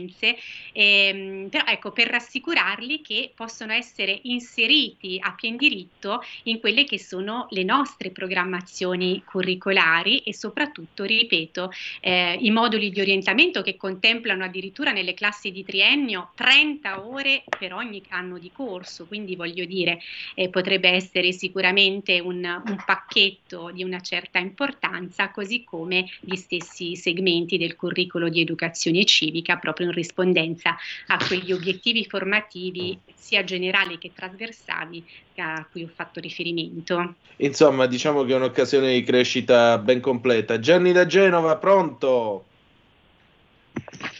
ehm, 0.72 1.48
però 1.48 1.64
ecco 1.66 1.92
per 1.92 2.08
rassicurarli 2.08 3.00
che 3.00 3.32
possono 3.34 3.72
essere 3.72 4.18
inseriti 4.22 5.18
a 5.20 5.32
pian 5.32 5.56
diritto 5.56 6.22
in 6.44 6.60
quelle 6.60 6.84
che 6.84 6.98
sono 6.98 7.46
le 7.50 7.62
nostre 7.62 8.10
programmazioni 8.10 9.22
curricolari 9.24 10.18
e 10.18 10.34
soprattutto, 10.34 11.04
ripeto, 11.04 11.70
eh, 12.00 12.38
i 12.40 12.50
moduli 12.50 12.90
di 12.90 13.00
orientamento 13.00 13.62
che 13.62 13.76
contemplano 13.76 14.44
addirittura 14.44 14.92
nelle 14.92 15.14
classi 15.14 15.50
di 15.50 15.64
triennio 15.64 16.30
30 16.34 17.06
ore 17.06 17.44
per 17.58 17.72
ogni 17.72 18.02
anno 18.08 18.38
di 18.38 18.50
corso, 18.52 19.06
quindi 19.06 19.36
voglio 19.36 19.64
dire 19.64 20.00
eh, 20.34 20.48
potrebbe 20.48 20.90
essere 20.90 21.32
sicuramente 21.32 22.20
un, 22.20 22.44
un 22.44 22.82
pacchetto 22.84 23.70
di 23.72 23.82
una 23.82 24.00
certa 24.00 24.38
importanza, 24.38 25.30
così 25.30 25.64
come 25.64 26.08
gli 26.20 26.36
stessi 26.36 26.96
segmenti 26.96 27.58
del 27.58 27.76
curriculum 27.76 28.28
di 28.28 28.40
educazione 28.40 29.04
civica 29.04 29.56
proprio 29.56 29.83
in 29.84 29.92
rispondenza 29.92 30.76
a 31.06 31.18
quegli 31.26 31.52
obiettivi 31.52 32.04
formativi 32.04 32.98
sia 33.14 33.44
generali 33.44 33.98
che 33.98 34.12
trasversali 34.12 35.04
a 35.36 35.66
cui 35.70 35.84
ho 35.84 35.90
fatto 35.92 36.20
riferimento. 36.20 37.14
Insomma, 37.36 37.86
diciamo 37.86 38.24
che 38.24 38.32
è 38.32 38.36
un'occasione 38.36 38.92
di 38.92 39.02
crescita 39.02 39.78
ben 39.78 40.00
completa. 40.00 40.58
Gianni 40.58 40.92
da 40.92 41.06
Genova, 41.06 41.56
pronto? 41.56 42.44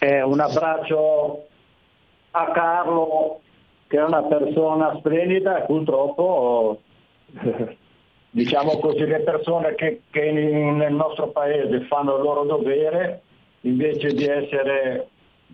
Eh, 0.01 0.23
un 0.23 0.41
abbraccio 0.41 1.47
a 2.33 2.51
Carlo, 2.53 3.41
che 3.87 3.99
è 3.99 4.03
una 4.03 4.23
persona 4.23 4.97
splendida 4.99 5.63
e 5.63 5.67
purtroppo, 5.67 6.81
diciamo 8.31 8.79
così, 8.79 9.07
le 9.07 9.21
persone 9.21 9.75
che, 9.75 10.03
che 10.11 10.33
nel 10.33 10.93
nostro 10.93 11.29
paese 11.29 11.83
fanno 11.83 12.17
il 12.17 12.23
loro 12.23 12.45
dovere, 12.45 13.23
invece 13.61 14.13
di 14.13 14.25
essere 14.25 15.09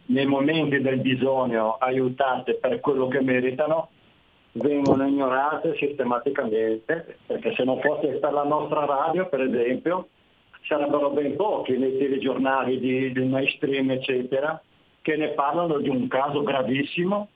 nei 0.06 0.26
momenti 0.26 0.80
del 0.80 0.98
bisogno 0.98 1.76
aiutate 1.78 2.54
per 2.54 2.80
quello 2.80 3.08
che 3.08 3.20
meritano, 3.20 3.90
vengono 4.52 5.06
ignorate 5.06 5.76
sistematicamente, 5.76 7.18
perché 7.26 7.54
se 7.54 7.64
non 7.64 7.80
fosse 7.80 8.08
per 8.18 8.32
la 8.32 8.44
nostra 8.44 8.84
radio, 8.84 9.28
per 9.28 9.42
esempio, 9.42 10.08
sarebbero 10.66 11.10
ben 11.10 11.36
pochi 11.36 11.76
nei 11.76 11.96
telegiornali 11.96 12.78
di, 12.78 13.12
di 13.12 13.24
mainstream, 13.24 13.90
eccetera, 13.90 14.60
che 15.02 15.16
ne 15.16 15.28
parlano 15.28 15.78
di 15.78 15.88
un 15.88 16.08
caso 16.08 16.42
gravissimo 16.42 17.28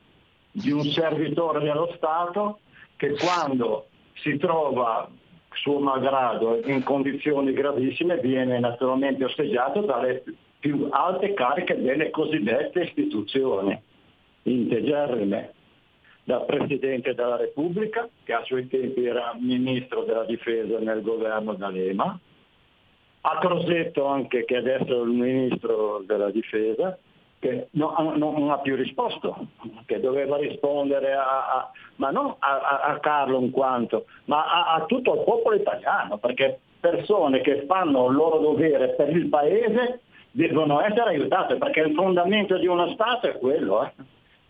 di 0.50 0.70
un 0.70 0.84
servitore 0.84 1.60
dello 1.60 1.92
Stato 1.96 2.60
che 2.96 3.16
quando 3.16 3.86
si 4.14 4.36
trova 4.36 5.08
suo 5.54 5.78
malgrado 5.78 6.60
in 6.64 6.82
condizioni 6.82 7.52
gravissime 7.52 8.18
viene 8.18 8.58
naturalmente 8.58 9.24
osteggiato 9.24 9.80
dalle 9.80 10.22
più 10.64 10.88
alte 10.90 11.34
cariche 11.34 11.78
delle 11.78 12.08
cosiddette 12.08 12.84
istituzioni 12.84 13.78
integerrime. 14.44 15.52
dal 16.24 16.46
Presidente 16.46 17.14
della 17.14 17.36
Repubblica, 17.36 18.08
che 18.24 18.32
a 18.32 18.42
suoi 18.44 18.66
tempi 18.66 19.04
era 19.04 19.36
Ministro 19.38 20.04
della 20.04 20.24
Difesa 20.24 20.78
nel 20.78 21.02
governo 21.02 21.52
D'Alema, 21.52 22.18
a 23.20 23.38
Crosetto 23.40 24.06
anche 24.06 24.46
che 24.46 24.56
adesso 24.56 25.02
è 25.02 25.04
il 25.04 25.10
Ministro 25.10 26.02
della 26.06 26.30
Difesa, 26.30 26.96
che 27.38 27.68
no, 27.72 28.14
non 28.16 28.50
ha 28.50 28.58
più 28.60 28.74
risposto, 28.74 29.48
che 29.84 30.00
doveva 30.00 30.38
rispondere 30.38 31.12
a, 31.12 31.52
a 31.52 31.70
ma 31.96 32.10
non 32.10 32.36
a, 32.38 32.80
a, 32.84 32.98
Carlo 33.00 33.38
in 33.38 33.50
quanto, 33.50 34.06
ma 34.24 34.72
a 34.72 34.82
tutto 34.86 35.12
il 35.12 35.24
popolo 35.24 35.56
italiano, 35.56 36.16
perché 36.16 36.58
persone 36.80 37.42
che 37.42 37.66
fanno 37.66 38.08
il 38.08 38.14
loro 38.14 38.38
dovere 38.38 38.94
per 38.94 39.14
il 39.14 39.28
paese 39.28 40.00
devono 40.34 40.80
essere 40.80 41.10
aiutate, 41.10 41.56
perché 41.56 41.80
il 41.80 41.94
fondamento 41.94 42.58
di 42.58 42.66
uno 42.66 42.92
Stato 42.92 43.28
è 43.28 43.38
quello. 43.38 43.92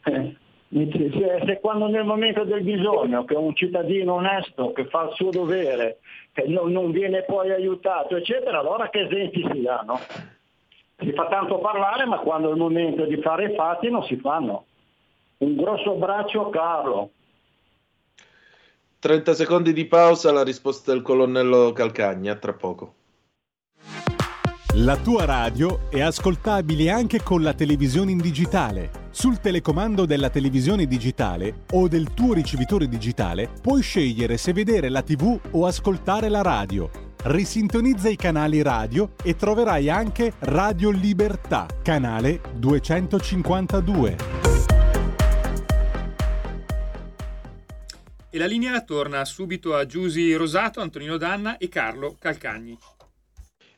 Eh. 0.05 0.37
Se, 0.71 1.43
se 1.47 1.61
quando 1.61 1.87
nel 1.87 2.05
momento 2.05 2.43
del 2.45 2.63
bisogno 2.63 3.25
che 3.25 3.35
un 3.35 3.55
cittadino 3.55 4.15
onesto 4.15 4.73
che 4.73 4.87
fa 4.87 5.05
il 5.05 5.15
suo 5.15 5.31
dovere 5.31 5.99
che 6.33 6.45
non, 6.49 6.73
non 6.73 6.91
viene 6.91 7.23
poi 7.23 7.53
aiutato, 7.53 8.17
eccetera, 8.17 8.59
allora 8.59 8.89
che 8.89 9.03
esempi 9.03 9.47
si 9.53 9.61
danno? 9.61 10.01
Si 10.99 11.13
fa 11.13 11.29
tanto 11.29 11.59
parlare, 11.59 12.07
ma 12.07 12.19
quando 12.19 12.49
è 12.49 12.53
il 12.53 12.59
momento 12.59 13.05
di 13.05 13.21
fare 13.21 13.53
i 13.53 13.55
fatti 13.55 13.91
non 13.91 14.05
si 14.05 14.17
fanno. 14.17 14.65
Un 15.39 15.55
grosso 15.55 15.93
abbraccio 15.93 16.47
a 16.47 16.51
Carlo. 16.51 17.11
30 18.99 19.35
secondi 19.35 19.73
di 19.75 19.85
pausa, 19.85 20.33
la 20.33 20.43
risposta 20.43 20.93
del 20.93 21.03
colonnello 21.03 21.73
Calcagna, 21.73 22.35
tra 22.37 22.55
poco. 22.55 22.95
La 24.79 24.97
tua 24.97 25.25
radio 25.25 25.89
è 25.89 26.01
ascoltabile 26.01 26.91
anche 26.91 27.23
con 27.23 27.43
la 27.43 27.55
televisione 27.55 28.11
in 28.11 28.19
digitale. 28.19 28.91
Sul 29.11 29.39
telecomando 29.39 30.05
della 30.05 30.31
televisione 30.31 30.87
digitale 30.87 31.63
o 31.75 31.87
del 31.87 32.13
tuo 32.13 32.35
ricevitore 32.35 32.89
digitale 32.89 33.49
puoi 33.63 33.83
scegliere 33.83 34.37
se 34.37 34.53
vedere 34.53 34.89
la 34.89 35.03
TV 35.03 35.39
o 35.53 35.65
ascoltare 35.65 36.29
la 36.29 36.43
radio. 36.43 36.91
Risintonizza 37.23 38.09
i 38.09 38.17
canali 38.17 38.63
radio 38.63 39.13
e 39.23 39.37
troverai 39.37 39.89
anche 39.89 40.33
Radio 40.41 40.91
Libertà, 40.91 41.69
canale 41.81 42.41
252. 42.57 44.17
E 48.29 48.39
la 48.39 48.47
linea 48.47 48.81
torna 48.81 49.25
subito 49.25 49.77
a 49.77 49.87
Giusy 49.87 50.33
Rosato, 50.33 50.81
Antonino 50.81 51.17
Danna 51.17 51.59
e 51.59 51.69
Carlo 51.69 52.17
Calcagni. 52.19 52.77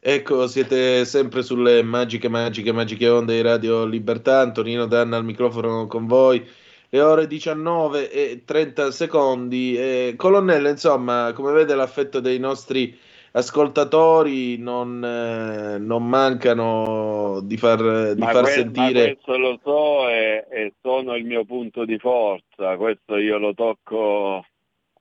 Ecco, 0.09 0.47
siete 0.47 1.05
sempre 1.05 1.43
sulle 1.43 1.83
magiche, 1.83 2.29
magiche, 2.29 2.71
magiche 2.71 3.09
onde 3.09 3.35
di 3.35 3.41
Radio 3.41 3.85
Libertà. 3.85 4.39
Antonino 4.39 4.87
Danna 4.87 5.17
al 5.17 5.25
microfono 5.25 5.89
con 5.89 6.07
voi. 6.07 6.47
Le 6.91 7.01
ore 7.01 7.27
19 7.27 8.13
e 8.13 8.43
30 8.45 8.93
secondi. 8.93 9.77
Eh, 9.77 10.15
colonnello, 10.17 10.69
insomma, 10.69 11.33
come 11.33 11.51
vede 11.51 11.75
l'affetto 11.75 12.21
dei 12.21 12.39
nostri 12.39 12.97
ascoltatori 13.33 14.59
non, 14.59 15.05
eh, 15.05 15.79
non 15.79 16.07
mancano 16.07 17.41
di 17.43 17.57
far, 17.57 18.15
di 18.15 18.23
far 18.23 18.45
que- 18.45 18.53
sentire. 18.53 19.15
questo 19.15 19.37
lo 19.37 19.59
so 19.61 20.09
e, 20.09 20.47
e 20.49 20.75
sono 20.83 21.17
il 21.17 21.25
mio 21.25 21.45
punto 21.45 21.85
di 21.85 21.99
forza. 21.99 22.77
Questo 22.77 23.17
io 23.17 23.39
lo 23.39 23.55
tocco 23.55 24.47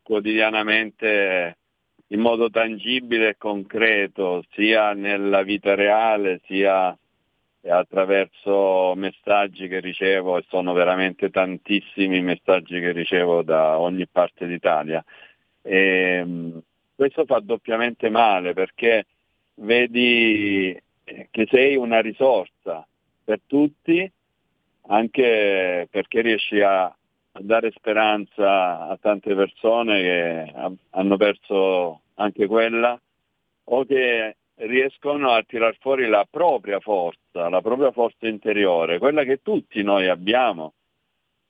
quotidianamente 0.01 1.57
in 2.15 2.21
modo 2.21 2.49
tangibile 2.49 3.29
e 3.29 3.37
concreto, 3.37 4.43
sia 4.51 4.93
nella 4.93 5.43
vita 5.43 5.75
reale, 5.75 6.41
sia 6.45 6.97
attraverso 7.67 8.93
messaggi 8.95 9.67
che 9.67 9.79
ricevo, 9.79 10.37
e 10.37 10.45
sono 10.47 10.73
veramente 10.73 11.29
tantissimi 11.29 12.21
messaggi 12.21 12.79
che 12.79 12.91
ricevo 12.91 13.43
da 13.43 13.77
ogni 13.79 14.07
parte 14.07 14.47
d'Italia. 14.47 15.03
E, 15.61 15.77
ehm, 15.77 16.61
questo 16.95 17.25
fa 17.25 17.39
doppiamente 17.39 18.09
male 18.09 18.53
perché 18.53 19.05
vedi 19.55 20.79
che 21.03 21.47
sei 21.49 21.75
una 21.75 21.99
risorsa 21.99 22.87
per 23.23 23.41
tutti, 23.45 24.09
anche 24.87 25.87
perché 25.91 26.21
riesci 26.21 26.61
a, 26.61 26.95
dare 27.39 27.71
speranza 27.71 28.87
a 28.87 28.97
tante 28.99 29.35
persone 29.35 30.01
che 30.01 30.53
hanno 30.91 31.17
perso 31.17 32.01
anche 32.15 32.47
quella 32.47 32.99
o 33.65 33.85
che 33.85 34.35
riescono 34.55 35.31
a 35.31 35.43
tirar 35.43 35.75
fuori 35.79 36.07
la 36.07 36.25
propria 36.29 36.79
forza, 36.79 37.49
la 37.49 37.61
propria 37.61 37.91
forza 37.91 38.27
interiore, 38.27 38.99
quella 38.99 39.23
che 39.23 39.41
tutti 39.41 39.81
noi 39.83 40.07
abbiamo 40.07 40.73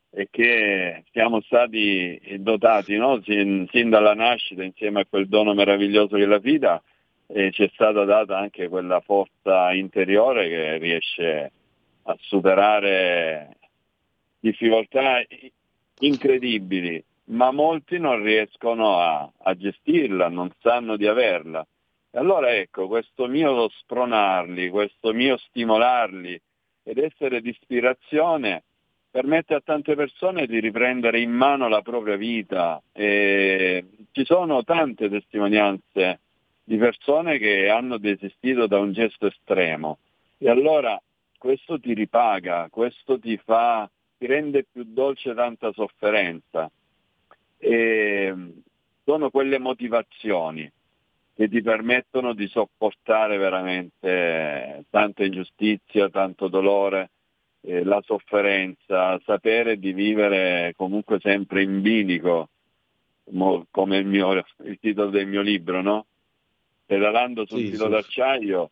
e 0.10 0.28
che 0.32 1.04
siamo 1.12 1.42
stati 1.42 2.20
dotati 2.40 2.96
no? 2.98 3.22
sin, 3.22 3.68
sin, 3.70 3.90
dalla 3.90 4.14
nascita 4.14 4.64
insieme 4.64 5.02
a 5.02 5.06
quel 5.06 5.28
dono 5.28 5.54
meraviglioso 5.54 6.16
che 6.16 6.26
la 6.26 6.38
vita 6.38 6.82
e 7.28 7.52
ci 7.52 7.64
è 7.64 7.70
stata 7.74 8.06
data 8.06 8.38
anche 8.38 8.70
quella 8.70 9.02
forza 9.02 9.74
interiore 9.74 10.48
che 10.48 10.78
riesce 10.78 11.52
a 12.04 12.16
superare 12.22 13.58
difficoltà 14.40 15.22
incredibili, 16.00 17.04
ma 17.26 17.52
molti 17.52 17.98
non 17.98 18.22
riescono 18.22 19.00
a, 19.00 19.30
a 19.38 19.56
gestirla, 19.56 20.30
non 20.30 20.52
sanno 20.60 20.98
di 20.98 21.08
averla. 21.08 21.66
E 22.12 22.18
allora 22.18 22.54
ecco, 22.54 22.88
questo 22.88 23.28
mio 23.28 23.70
spronarli, 23.70 24.70
questo 24.70 25.14
mio 25.14 25.38
stimolarli 25.38 26.39
ed 26.84 26.98
essere 26.98 27.41
di 27.41 27.50
ispirazione 27.50 28.64
permette 29.10 29.54
a 29.54 29.62
tante 29.62 29.96
persone 29.96 30.46
di 30.46 30.60
riprendere 30.60 31.20
in 31.20 31.32
mano 31.32 31.68
la 31.68 31.82
propria 31.82 32.16
vita. 32.16 32.82
E 32.91 33.86
ci 34.12 34.26
sono 34.26 34.64
tante 34.64 35.10
testimonianze 35.10 36.20
di 36.64 36.78
persone 36.78 37.38
che 37.38 37.70
hanno 37.70 37.98
desistito 37.98 38.68
da 38.68 38.80
un 38.80 38.91
gesto 38.91 39.28
estremo 39.28 40.00
e 40.38 40.50
allora 40.50 41.00
questo 41.38 41.80
ti 41.80 41.93
ripaga, 41.93 42.68
questo 42.70 43.20
ti 43.20 43.38
fa 43.38 43.89
ti 44.18 44.26
rende 44.26 44.66
più 44.70 44.84
dolce 44.86 45.34
tanta 45.34 45.72
sofferenza. 45.74 46.70
E 47.57 48.34
sono 49.03 49.30
quelle 49.30 49.59
motivazioni 49.59 50.72
che 51.36 51.49
ti 51.49 51.61
permettono 51.61 52.34
di 52.34 52.47
sopportare 52.47 53.38
veramente 53.38 54.86
tanta 54.89 55.26
ingiustizia, 55.26 56.09
tanto 56.09 56.47
dolore, 56.47 57.09
eh, 57.61 57.84
la 57.84 58.01
sofferenza, 58.05 59.20
sapere 59.26 59.78
di 59.78 59.91
vivere 59.91 60.74
comunque 60.78 61.20
sempre 61.20 61.61
in 61.63 61.82
bilico, 61.82 62.49
come 63.70 63.97
il, 63.97 64.05
mio, 64.05 64.32
il 64.63 64.78
titolo 64.80 65.09
del 65.09 65.28
mio 65.28 65.41
libro, 65.41 65.82
no? 65.82 66.05
Pedalando 66.86 67.45
sul 67.45 67.59
sì, 67.59 67.72
filo 67.72 67.86
sì. 67.86 67.91
d'acciaio, 67.91 68.70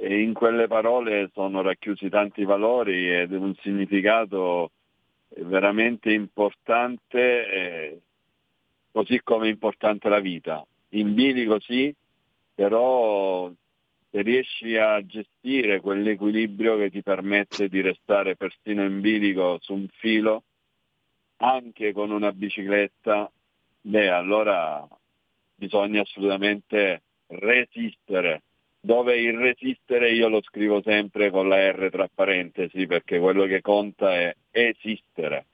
in 0.00 0.32
quelle 0.34 0.66
parole 0.66 1.30
sono 1.32 1.62
racchiusi 1.62 2.08
tanti 2.08 2.44
valori 2.44 3.14
ed 3.14 3.32
un 3.32 3.54
significato 3.60 4.70
veramente 5.28 6.12
importante, 6.12 7.50
eh, 7.50 8.00
così 8.92 9.20
come 9.22 9.46
è 9.46 9.50
importante 9.50 10.08
la 10.08 10.20
vita. 10.20 10.64
In 10.90 11.14
bilico 11.14 11.58
sì, 11.60 11.94
però 12.54 13.50
se 14.10 14.22
riesci 14.22 14.76
a 14.76 15.04
gestire 15.04 15.80
quell'equilibrio 15.80 16.76
che 16.76 16.90
ti 16.90 17.02
permette 17.02 17.68
di 17.68 17.80
restare 17.80 18.36
persino 18.36 18.84
in 18.84 19.00
bilico 19.00 19.58
su 19.60 19.74
un 19.74 19.86
filo, 19.88 20.44
anche 21.38 21.92
con 21.92 22.10
una 22.10 22.32
bicicletta, 22.32 23.30
beh 23.80 24.08
allora 24.08 24.86
bisogna 25.54 26.02
assolutamente 26.02 27.02
resistere 27.26 28.42
dove 28.86 29.20
il 29.20 29.36
resistere 29.36 30.12
io 30.12 30.28
lo 30.28 30.40
scrivo 30.42 30.80
sempre 30.80 31.30
con 31.30 31.48
la 31.48 31.72
R 31.72 31.90
tra 31.90 32.08
parentesi 32.12 32.86
perché 32.86 33.18
quello 33.18 33.44
che 33.46 33.60
conta 33.60 34.14
è 34.14 34.32
esistere 34.52 35.46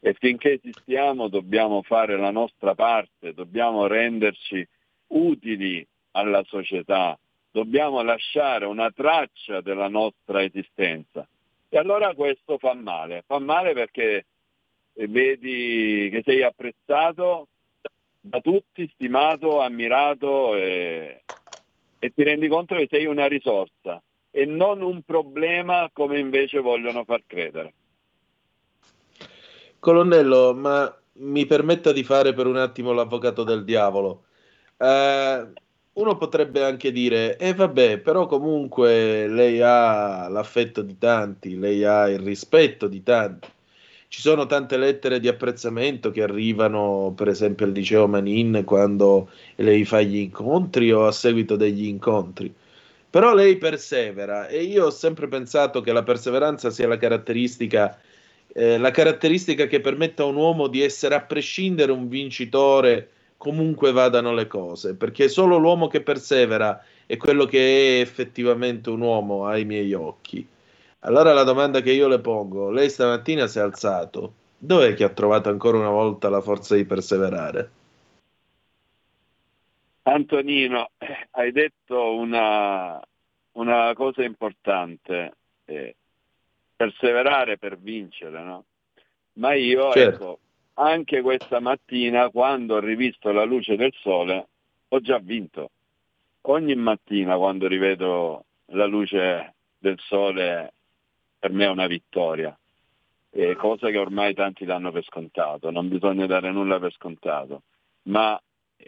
e 0.00 0.12
finché 0.12 0.60
esistiamo 0.62 1.28
dobbiamo 1.28 1.80
fare 1.80 2.18
la 2.18 2.30
nostra 2.30 2.74
parte, 2.74 3.32
dobbiamo 3.32 3.86
renderci 3.86 4.68
utili 5.06 5.84
alla 6.10 6.44
società, 6.44 7.18
dobbiamo 7.50 8.02
lasciare 8.02 8.66
una 8.66 8.90
traccia 8.90 9.62
della 9.62 9.88
nostra 9.88 10.42
esistenza. 10.42 11.26
E 11.70 11.78
allora 11.78 12.12
questo 12.12 12.58
fa 12.58 12.74
male, 12.74 13.22
fa 13.26 13.38
male 13.38 13.72
perché 13.72 14.26
vedi 14.92 16.10
che 16.10 16.20
sei 16.22 16.42
apprezzato 16.42 17.48
da 18.20 18.40
tutti, 18.40 18.86
stimato, 18.92 19.62
ammirato 19.62 20.54
e, 20.54 21.22
e 22.04 22.12
ti 22.14 22.22
rendi 22.22 22.48
conto 22.48 22.74
che 22.74 22.86
sei 22.90 23.06
una 23.06 23.26
risorsa 23.26 24.02
e 24.30 24.44
non 24.44 24.82
un 24.82 25.00
problema 25.04 25.88
come 25.90 26.18
invece 26.18 26.60
vogliono 26.60 27.02
far 27.04 27.22
credere. 27.26 27.72
Colonnello, 29.78 30.52
ma 30.54 30.94
mi 31.12 31.46
permetta 31.46 31.92
di 31.92 32.04
fare 32.04 32.34
per 32.34 32.46
un 32.46 32.58
attimo 32.58 32.92
l'avvocato 32.92 33.42
del 33.42 33.64
diavolo. 33.64 34.24
Eh, 34.76 35.46
uno 35.94 36.16
potrebbe 36.18 36.62
anche 36.62 36.92
dire, 36.92 37.38
e 37.38 37.48
eh 37.48 37.54
vabbè, 37.54 38.00
però 38.00 38.26
comunque 38.26 39.26
lei 39.26 39.62
ha 39.62 40.28
l'affetto 40.28 40.82
di 40.82 40.98
tanti, 40.98 41.56
lei 41.58 41.84
ha 41.84 42.10
il 42.10 42.18
rispetto 42.18 42.86
di 42.86 43.02
tanti. 43.02 43.48
Ci 44.14 44.20
sono 44.20 44.46
tante 44.46 44.76
lettere 44.76 45.18
di 45.18 45.26
apprezzamento 45.26 46.12
che 46.12 46.22
arrivano, 46.22 47.12
per 47.16 47.26
esempio, 47.26 47.66
al 47.66 47.72
liceo 47.72 48.06
Manin 48.06 48.62
quando 48.64 49.28
lei 49.56 49.84
fa 49.84 50.02
gli 50.02 50.18
incontri 50.18 50.92
o 50.92 51.04
a 51.08 51.10
seguito 51.10 51.56
degli 51.56 51.86
incontri. 51.86 52.54
Però 53.10 53.34
lei 53.34 53.56
persevera 53.56 54.46
e 54.46 54.62
io 54.62 54.84
ho 54.84 54.90
sempre 54.90 55.26
pensato 55.26 55.80
che 55.80 55.90
la 55.92 56.04
perseveranza 56.04 56.70
sia 56.70 56.86
la 56.86 56.96
caratteristica, 56.96 57.98
eh, 58.52 58.78
la 58.78 58.92
caratteristica 58.92 59.66
che 59.66 59.80
permetta 59.80 60.22
a 60.22 60.26
un 60.26 60.36
uomo 60.36 60.68
di 60.68 60.80
essere 60.80 61.16
a 61.16 61.22
prescindere 61.22 61.90
un 61.90 62.06
vincitore 62.06 63.08
comunque 63.36 63.90
vadano 63.90 64.32
le 64.32 64.46
cose, 64.46 64.94
perché 64.94 65.28
solo 65.28 65.56
l'uomo 65.56 65.88
che 65.88 66.02
persevera 66.02 66.80
è 67.04 67.16
quello 67.16 67.46
che 67.46 67.96
è 67.96 68.00
effettivamente 68.00 68.90
un 68.90 69.00
uomo 69.00 69.46
ai 69.46 69.64
miei 69.64 69.92
occhi. 69.92 70.46
Allora 71.06 71.34
la 71.34 71.42
domanda 71.42 71.80
che 71.80 71.92
io 71.92 72.08
le 72.08 72.18
pongo, 72.18 72.70
lei 72.70 72.88
stamattina 72.88 73.46
si 73.46 73.58
è 73.58 73.60
alzato, 73.60 74.32
dov'è 74.56 74.94
che 74.94 75.04
ha 75.04 75.10
trovato 75.10 75.50
ancora 75.50 75.76
una 75.76 75.90
volta 75.90 76.30
la 76.30 76.40
forza 76.40 76.76
di 76.76 76.86
perseverare? 76.86 77.70
Antonino, 80.04 80.90
hai 81.32 81.52
detto 81.52 82.14
una, 82.14 82.98
una 83.52 83.92
cosa 83.94 84.22
importante, 84.22 85.32
eh, 85.66 85.94
perseverare 86.74 87.58
per 87.58 87.76
vincere, 87.76 88.42
no? 88.42 88.64
Ma 89.34 89.52
io, 89.52 89.92
certo. 89.92 90.14
ecco, 90.14 90.38
anche 90.74 91.20
questa 91.20 91.60
mattina, 91.60 92.30
quando 92.30 92.76
ho 92.76 92.80
rivisto 92.80 93.30
la 93.30 93.44
luce 93.44 93.76
del 93.76 93.92
sole, 94.00 94.46
ho 94.88 95.00
già 95.00 95.18
vinto. 95.18 95.70
Ogni 96.42 96.74
mattina, 96.76 97.36
quando 97.36 97.66
rivedo 97.66 98.44
la 98.66 98.86
luce 98.86 99.54
del 99.76 99.98
sole, 99.98 100.72
per 101.44 101.52
me 101.52 101.66
è 101.66 101.68
una 101.68 101.86
vittoria, 101.86 102.58
eh, 103.32 103.54
cosa 103.54 103.90
che 103.90 103.98
ormai 103.98 104.32
tanti 104.32 104.64
danno 104.64 104.90
per 104.90 105.04
scontato, 105.04 105.70
non 105.70 105.90
bisogna 105.90 106.24
dare 106.24 106.50
nulla 106.50 106.78
per 106.78 106.90
scontato, 106.94 107.64
ma 108.04 108.40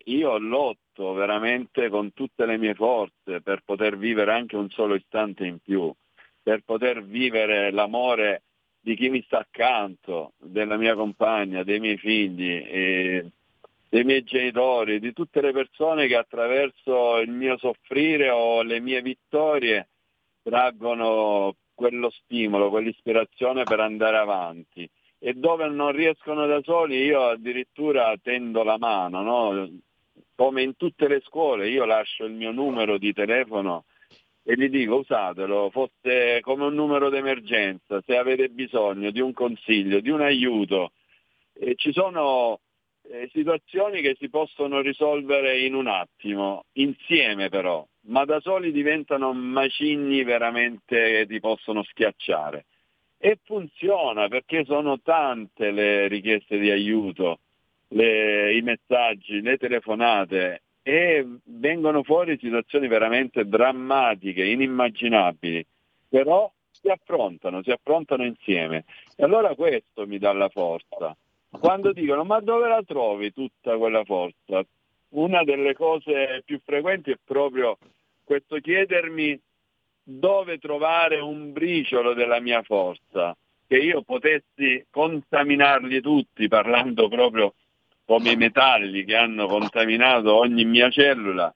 io 0.04 0.38
lotto 0.38 1.12
veramente 1.12 1.90
con 1.90 2.14
tutte 2.14 2.46
le 2.46 2.56
mie 2.56 2.72
forze 2.72 3.42
per 3.42 3.60
poter 3.62 3.98
vivere 3.98 4.32
anche 4.32 4.56
un 4.56 4.70
solo 4.70 4.94
istante 4.94 5.44
in 5.44 5.58
più, 5.58 5.92
per 6.42 6.62
poter 6.64 7.04
vivere 7.04 7.70
l'amore 7.72 8.44
di 8.80 8.96
chi 8.96 9.10
mi 9.10 9.22
sta 9.26 9.40
accanto, 9.40 10.32
della 10.38 10.78
mia 10.78 10.94
compagna, 10.94 11.62
dei 11.62 11.78
miei 11.78 11.98
figli, 11.98 12.64
eh, 12.66 13.30
dei 13.90 14.04
miei 14.04 14.24
genitori, 14.24 14.98
di 14.98 15.12
tutte 15.12 15.42
le 15.42 15.52
persone 15.52 16.06
che 16.06 16.16
attraverso 16.16 17.18
il 17.18 17.28
mio 17.28 17.58
soffrire 17.58 18.30
o 18.30 18.62
le 18.62 18.80
mie 18.80 19.02
vittorie 19.02 19.88
traggono 20.42 21.54
quello 21.76 22.10
stimolo, 22.10 22.70
quell'ispirazione 22.70 23.62
per 23.62 23.78
andare 23.78 24.16
avanti. 24.16 24.88
E 25.18 25.34
dove 25.34 25.68
non 25.68 25.92
riescono 25.92 26.46
da 26.46 26.60
soli 26.62 26.96
io 27.04 27.28
addirittura 27.28 28.12
tendo 28.20 28.64
la 28.64 28.78
mano, 28.78 29.22
no? 29.22 29.68
come 30.34 30.62
in 30.62 30.76
tutte 30.76 31.06
le 31.08 31.20
scuole, 31.24 31.68
io 31.68 31.84
lascio 31.84 32.24
il 32.24 32.32
mio 32.32 32.50
numero 32.50 32.98
di 32.98 33.12
telefono 33.12 33.84
e 34.42 34.54
gli 34.54 34.68
dico 34.68 34.96
usatelo, 34.96 35.70
fosse 35.70 36.40
come 36.40 36.66
un 36.66 36.74
numero 36.74 37.08
d'emergenza, 37.08 38.00
se 38.06 38.16
avete 38.16 38.48
bisogno 38.48 39.10
di 39.10 39.20
un 39.20 39.32
consiglio, 39.32 40.00
di 40.00 40.10
un 40.10 40.20
aiuto. 40.20 40.92
E 41.52 41.74
ci 41.74 41.92
sono 41.92 42.60
eh, 43.10 43.28
situazioni 43.32 44.00
che 44.02 44.14
si 44.18 44.28
possono 44.28 44.80
risolvere 44.80 45.58
in 45.58 45.74
un 45.74 45.88
attimo, 45.88 46.64
insieme 46.74 47.48
però, 47.48 47.84
ma 48.06 48.24
da 48.24 48.40
soli 48.40 48.72
diventano 48.72 49.32
macigni 49.32 50.22
veramente 50.24 50.96
che 50.96 51.26
ti 51.26 51.40
possono 51.40 51.82
schiacciare. 51.82 52.66
E 53.18 53.38
funziona 53.44 54.28
perché 54.28 54.64
sono 54.64 55.00
tante 55.00 55.70
le 55.70 56.06
richieste 56.08 56.58
di 56.58 56.70
aiuto, 56.70 57.38
le, 57.88 58.54
i 58.54 58.62
messaggi, 58.62 59.40
le 59.40 59.56
telefonate 59.56 60.62
e 60.82 61.26
vengono 61.44 62.02
fuori 62.02 62.38
situazioni 62.38 62.86
veramente 62.86 63.44
drammatiche, 63.46 64.44
inimmaginabili, 64.44 65.66
però 66.08 66.50
si 66.70 66.88
affrontano, 66.88 67.62
si 67.62 67.70
affrontano 67.70 68.24
insieme. 68.24 68.84
E 69.16 69.24
allora 69.24 69.54
questo 69.54 70.06
mi 70.06 70.18
dà 70.18 70.32
la 70.32 70.48
forza. 70.48 71.16
Quando 71.50 71.92
dicono 71.92 72.24
ma 72.24 72.38
dove 72.40 72.68
la 72.68 72.82
trovi 72.84 73.32
tutta 73.32 73.76
quella 73.76 74.04
forza? 74.04 74.64
Una 75.16 75.44
delle 75.44 75.74
cose 75.74 76.42
più 76.44 76.60
frequenti 76.62 77.10
è 77.10 77.18
proprio 77.24 77.78
questo 78.22 78.58
chiedermi 78.58 79.40
dove 80.02 80.58
trovare 80.58 81.20
un 81.20 81.52
briciolo 81.52 82.12
della 82.12 82.38
mia 82.38 82.62
forza, 82.62 83.34
che 83.66 83.78
io 83.78 84.02
potessi 84.02 84.84
contaminarli 84.90 86.02
tutti 86.02 86.46
parlando 86.48 87.08
proprio 87.08 87.54
come 88.04 88.32
i 88.32 88.36
metalli 88.36 89.04
che 89.04 89.16
hanno 89.16 89.46
contaminato 89.46 90.34
ogni 90.34 90.66
mia 90.66 90.90
cellula, 90.90 91.52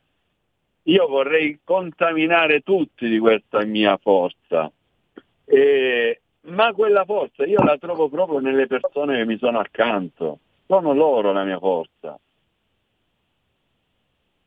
io 0.84 1.06
vorrei 1.06 1.60
contaminare 1.62 2.60
tutti 2.62 3.08
di 3.10 3.18
questa 3.18 3.62
mia 3.66 3.98
forza. 3.98 4.72
E, 5.44 6.20
ma 6.44 6.72
quella 6.72 7.04
forza 7.04 7.44
io 7.44 7.62
la 7.62 7.76
trovo 7.76 8.08
proprio 8.08 8.38
nelle 8.38 8.66
persone 8.66 9.18
che 9.18 9.26
mi 9.26 9.36
sono 9.36 9.58
accanto. 9.58 10.38
Sono 10.66 10.94
loro 10.94 11.32
la 11.32 11.44
mia 11.44 11.58
forza. 11.58 12.18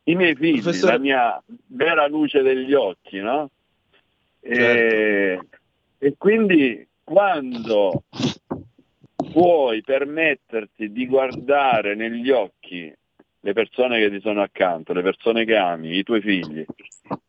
I 0.05 0.15
miei 0.15 0.35
figli, 0.35 0.61
Professore... 0.61 0.91
la 0.93 0.99
mia 0.99 1.43
vera 1.67 2.07
luce 2.07 2.41
degli 2.41 2.73
occhi, 2.73 3.19
no? 3.19 3.49
Certo. 4.41 4.59
E, 4.59 5.39
e 5.97 6.15
quindi 6.17 6.85
quando 7.03 8.03
puoi 9.31 9.81
permetterti 9.81 10.91
di 10.91 11.07
guardare 11.07 11.95
negli 11.95 12.29
occhi 12.29 12.93
le 13.39 13.53
persone 13.53 13.99
che 13.99 14.09
ti 14.09 14.19
sono 14.21 14.41
accanto, 14.41 14.93
le 14.93 15.01
persone 15.01 15.45
che 15.45 15.55
ami, 15.55 15.97
i 15.97 16.03
tuoi 16.03 16.21
figli, 16.21 16.65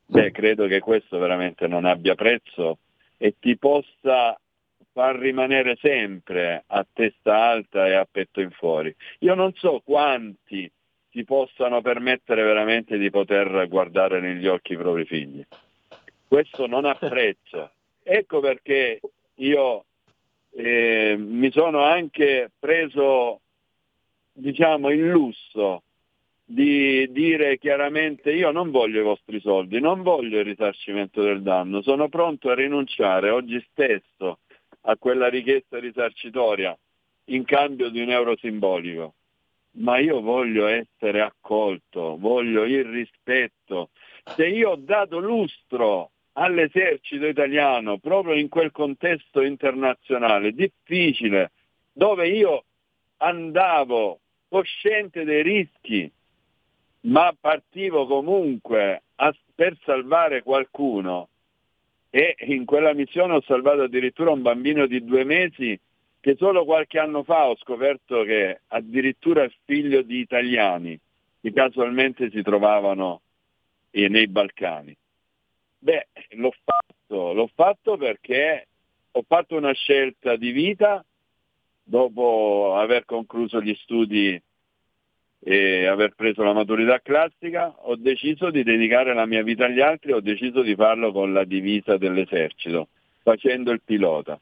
beh, 0.06 0.30
credo 0.30 0.66
che 0.66 0.80
questo 0.80 1.18
veramente 1.18 1.66
non 1.66 1.84
abbia 1.84 2.14
prezzo 2.14 2.78
e 3.16 3.34
ti 3.40 3.56
possa 3.56 4.38
far 4.92 5.16
rimanere 5.16 5.76
sempre 5.80 6.62
a 6.68 6.86
testa 6.92 7.36
alta 7.36 7.88
e 7.88 7.94
a 7.94 8.06
petto 8.08 8.40
in 8.40 8.50
fuori. 8.50 8.94
Io 9.20 9.34
non 9.34 9.52
so 9.54 9.80
quanti 9.84 10.70
si 11.14 11.22
possano 11.22 11.80
permettere 11.80 12.42
veramente 12.42 12.98
di 12.98 13.08
poter 13.08 13.68
guardare 13.68 14.20
negli 14.20 14.48
occhi 14.48 14.72
i 14.72 14.76
propri 14.76 15.04
figli. 15.04 15.46
Questo 16.26 16.66
non 16.66 16.84
ha 16.84 16.96
prezzo. 16.96 17.70
Ecco 18.02 18.40
perché 18.40 19.00
io 19.36 19.84
eh, 20.50 21.14
mi 21.16 21.52
sono 21.52 21.84
anche 21.84 22.50
preso 22.58 23.40
diciamo 24.32 24.90
il 24.90 25.08
lusso 25.08 25.84
di 26.44 27.08
dire 27.12 27.58
chiaramente 27.58 28.32
io 28.32 28.50
non 28.50 28.72
voglio 28.72 28.98
i 28.98 29.04
vostri 29.04 29.40
soldi, 29.40 29.78
non 29.78 30.02
voglio 30.02 30.40
il 30.40 30.44
risarcimento 30.44 31.22
del 31.22 31.42
danno, 31.42 31.80
sono 31.80 32.08
pronto 32.08 32.50
a 32.50 32.54
rinunciare 32.54 33.30
oggi 33.30 33.64
stesso 33.70 34.40
a 34.86 34.96
quella 34.96 35.28
richiesta 35.28 35.78
risarcitoria 35.78 36.76
in 37.26 37.44
cambio 37.44 37.88
di 37.88 38.00
un 38.00 38.10
euro 38.10 38.36
simbolico, 38.36 39.14
ma 39.76 39.98
io 39.98 40.20
voglio 40.20 40.66
essere 40.66 41.20
accolto, 41.20 42.16
voglio 42.18 42.64
il 42.64 42.84
rispetto. 42.84 43.90
Se 44.36 44.46
io 44.46 44.70
ho 44.70 44.76
dato 44.76 45.18
lustro 45.18 46.10
all'esercito 46.34 47.26
italiano 47.26 47.98
proprio 47.98 48.34
in 48.34 48.48
quel 48.48 48.72
contesto 48.72 49.42
internazionale 49.42 50.52
difficile 50.52 51.52
dove 51.92 52.28
io 52.28 52.64
andavo 53.18 54.18
cosciente 54.48 55.24
dei 55.24 55.42
rischi 55.42 56.10
ma 57.02 57.32
partivo 57.38 58.06
comunque 58.06 59.02
a, 59.16 59.34
per 59.54 59.76
salvare 59.84 60.42
qualcuno 60.42 61.28
e 62.10 62.34
in 62.46 62.64
quella 62.64 62.94
missione 62.94 63.34
ho 63.34 63.42
salvato 63.42 63.82
addirittura 63.82 64.32
un 64.32 64.42
bambino 64.42 64.86
di 64.86 65.04
due 65.04 65.22
mesi 65.22 65.78
che 66.24 66.36
solo 66.38 66.64
qualche 66.64 66.98
anno 66.98 67.22
fa 67.22 67.50
ho 67.50 67.56
scoperto 67.56 68.22
che 68.22 68.60
addirittura 68.68 69.42
è 69.42 69.52
figlio 69.66 70.00
di 70.00 70.20
italiani 70.20 70.98
che 71.38 71.52
casualmente 71.52 72.30
si 72.30 72.40
trovavano 72.40 73.20
nei 73.90 74.26
Balcani. 74.26 74.96
Beh, 75.80 76.06
l'ho 76.30 76.54
fatto, 76.64 77.34
l'ho 77.34 77.50
fatto 77.54 77.98
perché 77.98 78.68
ho 79.10 79.22
fatto 79.28 79.54
una 79.54 79.72
scelta 79.72 80.36
di 80.36 80.50
vita 80.50 81.04
dopo 81.82 82.74
aver 82.74 83.04
concluso 83.04 83.60
gli 83.60 83.74
studi 83.74 84.40
e 85.40 85.84
aver 85.84 86.14
preso 86.14 86.42
la 86.42 86.54
maturità 86.54 87.00
classica, 87.00 87.74
ho 87.80 87.96
deciso 87.96 88.48
di 88.48 88.62
dedicare 88.62 89.12
la 89.12 89.26
mia 89.26 89.42
vita 89.42 89.66
agli 89.66 89.82
altri, 89.82 90.12
ho 90.12 90.20
deciso 90.20 90.62
di 90.62 90.74
farlo 90.74 91.12
con 91.12 91.34
la 91.34 91.44
divisa 91.44 91.98
dell'esercito, 91.98 92.88
facendo 93.22 93.72
il 93.72 93.82
pilota. 93.84 94.40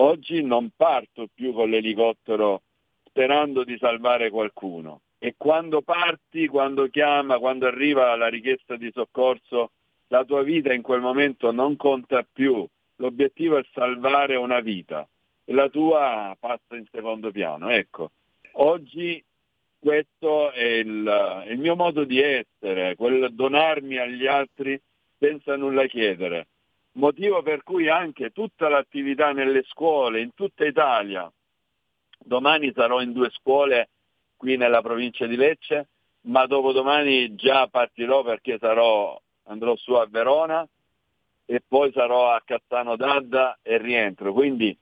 Oggi 0.00 0.42
non 0.42 0.70
parto 0.74 1.28
più 1.32 1.52
con 1.52 1.68
l'elicottero 1.68 2.62
sperando 3.04 3.64
di 3.64 3.76
salvare 3.78 4.30
qualcuno 4.30 5.02
e 5.18 5.34
quando 5.36 5.82
parti, 5.82 6.46
quando 6.46 6.88
chiama, 6.88 7.38
quando 7.38 7.66
arriva 7.66 8.16
la 8.16 8.28
richiesta 8.28 8.76
di 8.76 8.90
soccorso, 8.94 9.72
la 10.08 10.24
tua 10.24 10.42
vita 10.42 10.72
in 10.72 10.82
quel 10.82 11.00
momento 11.00 11.52
non 11.52 11.76
conta 11.76 12.26
più, 12.30 12.66
l'obiettivo 12.96 13.58
è 13.58 13.66
salvare 13.72 14.36
una 14.36 14.60
vita 14.60 15.06
la 15.52 15.68
tua 15.68 16.36
passa 16.38 16.76
in 16.76 16.86
secondo 16.90 17.30
piano. 17.30 17.68
Ecco, 17.70 18.12
oggi 18.52 19.22
questo 19.78 20.50
è 20.52 20.64
il, 20.64 21.44
il 21.48 21.58
mio 21.58 21.76
modo 21.76 22.04
di 22.04 22.20
essere, 22.20 22.94
quel 22.96 23.32
donarmi 23.32 23.98
agli 23.98 24.26
altri 24.26 24.80
senza 25.18 25.56
nulla 25.56 25.86
chiedere. 25.86 26.46
Motivo 26.92 27.42
per 27.42 27.62
cui 27.62 27.88
anche 27.88 28.30
tutta 28.30 28.68
l'attività 28.68 29.32
nelle 29.32 29.62
scuole 29.64 30.20
in 30.20 30.34
tutta 30.34 30.64
Italia, 30.64 31.30
domani 32.18 32.72
sarò 32.74 33.00
in 33.00 33.12
due 33.12 33.30
scuole 33.30 33.88
qui 34.36 34.56
nella 34.56 34.82
provincia 34.82 35.26
di 35.26 35.36
Lecce, 35.36 35.88
ma 36.22 36.46
dopodomani 36.46 37.34
già 37.36 37.68
partirò 37.68 38.22
perché 38.24 38.58
sarò, 38.58 39.18
andrò 39.44 39.76
su 39.76 39.92
a 39.92 40.06
Verona 40.10 40.66
e 41.46 41.62
poi 41.66 41.92
sarò 41.92 42.30
a 42.30 42.42
Cazzano 42.44 42.96
d'Adda 42.96 43.58
e 43.62 43.78
rientro. 43.78 44.32
Quindi 44.32 44.76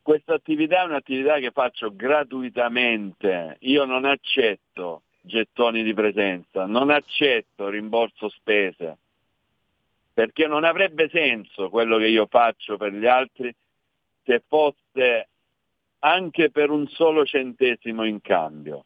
questa 0.00 0.34
attività 0.34 0.82
è 0.82 0.86
un'attività 0.86 1.38
che 1.38 1.50
faccio 1.50 1.94
gratuitamente, 1.94 3.56
io 3.60 3.84
non 3.84 4.04
accetto 4.04 5.02
gettoni 5.20 5.82
di 5.82 5.94
presenza, 5.94 6.66
non 6.66 6.90
accetto 6.90 7.68
rimborso 7.68 8.28
spese, 8.28 8.98
perché 10.14 10.46
non 10.46 10.62
avrebbe 10.62 11.08
senso 11.08 11.68
quello 11.68 11.98
che 11.98 12.06
io 12.06 12.26
faccio 12.26 12.76
per 12.76 12.92
gli 12.92 13.06
altri 13.06 13.52
se 14.22 14.42
fosse 14.46 15.28
anche 15.98 16.50
per 16.50 16.70
un 16.70 16.86
solo 16.86 17.24
centesimo 17.24 18.04
in 18.04 18.20
cambio. 18.20 18.84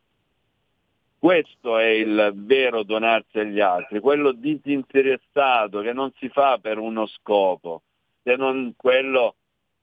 Questo 1.18 1.78
è 1.78 1.86
il 1.86 2.32
vero 2.34 2.82
donarsi 2.82 3.40
agli 3.40 3.60
altri, 3.60 4.00
quello 4.00 4.32
disinteressato 4.32 5.80
che 5.80 5.92
non 5.92 6.12
si 6.16 6.28
fa 6.28 6.58
per 6.58 6.78
uno 6.78 7.06
scopo, 7.06 7.82
se 8.22 8.36
non 8.36 8.72
quello 8.76 9.34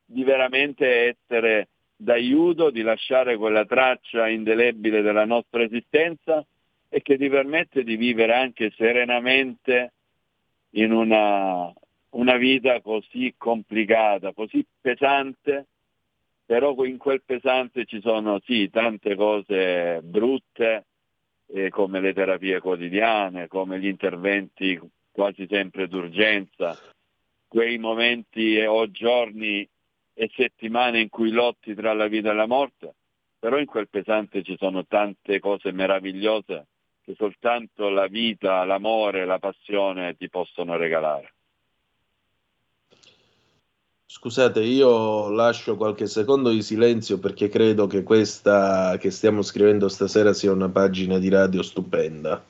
di 0.06 0.24
veramente 0.24 1.10
essere 1.10 1.68
d'aiuto, 1.98 2.70
di 2.72 2.82
lasciare 2.82 3.38
quella 3.38 3.66
traccia 3.66 4.30
indelebile 4.30 5.02
della 5.02 5.26
nostra 5.26 5.62
esistenza 5.62 6.44
e 6.88 7.02
che 7.02 7.18
ti 7.18 7.30
permette 7.30 7.84
di 7.84 7.98
vivere 7.98 8.34
anche 8.34 8.72
serenamente 8.78 9.92
in 10.76 10.92
una, 10.92 11.72
una 12.12 12.38
vita 12.38 12.82
così 12.82 13.34
complicata, 13.38 14.34
così 14.34 14.66
pesante, 14.82 15.68
però 16.46 16.74
in 16.86 16.98
quel 16.98 17.22
pesante 17.24 17.86
ci 17.86 18.02
sono 18.02 18.40
sì 18.44 18.70
tante 18.70 19.16
cose 19.16 20.02
brutte, 20.04 20.86
eh, 21.48 21.70
come 21.70 22.00
le 22.00 22.14
terapie 22.14 22.60
quotidiane, 22.60 23.48
come 23.48 23.80
gli 23.80 23.88
interventi 23.88 24.80
quasi 25.12 25.48
sempre 25.50 25.88
d'urgenza, 25.88 26.78
quei 27.48 27.78
momenti 27.78 28.60
o 28.60 28.90
giorni 28.92 29.68
e 30.14 30.32
settimane 30.36 31.00
in 31.00 31.10
cui 31.10 31.32
lotti 31.32 31.74
tra 31.74 31.94
la 31.94 32.08
vita 32.08 32.32
e 32.32 32.34
la 32.34 32.48
morte, 32.48 32.96
però 33.40 33.60
in 33.60 33.66
quel 33.66 33.88
pesante 33.88 34.44
ci 34.44 34.56
sono 34.58 34.86
tante 34.86 35.40
cose 35.40 35.72
meravigliose 35.72 36.68
che 37.06 37.14
soltanto 37.16 37.88
la 37.90 38.08
vita, 38.08 38.66
l'amore, 38.66 39.26
la 39.26 39.38
passione 39.38 40.16
ti 40.18 40.28
possono 40.28 40.76
regalare. 40.76 41.34
Scusate, 44.08 44.62
io 44.62 45.30
lascio 45.30 45.76
qualche 45.78 46.08
secondo 46.08 46.50
di 46.50 46.64
silenzio 46.64 47.20
perché 47.20 47.48
credo 47.48 47.86
che 47.86 48.02
questa 48.02 48.98
che 48.98 49.12
stiamo 49.12 49.44
scrivendo 49.44 49.88
stasera 49.88 50.34
sia 50.34 50.52
una 50.52 50.70
pagina 50.70 51.20
di 51.20 51.30
radio 51.30 51.62
stupenda. 51.62 52.44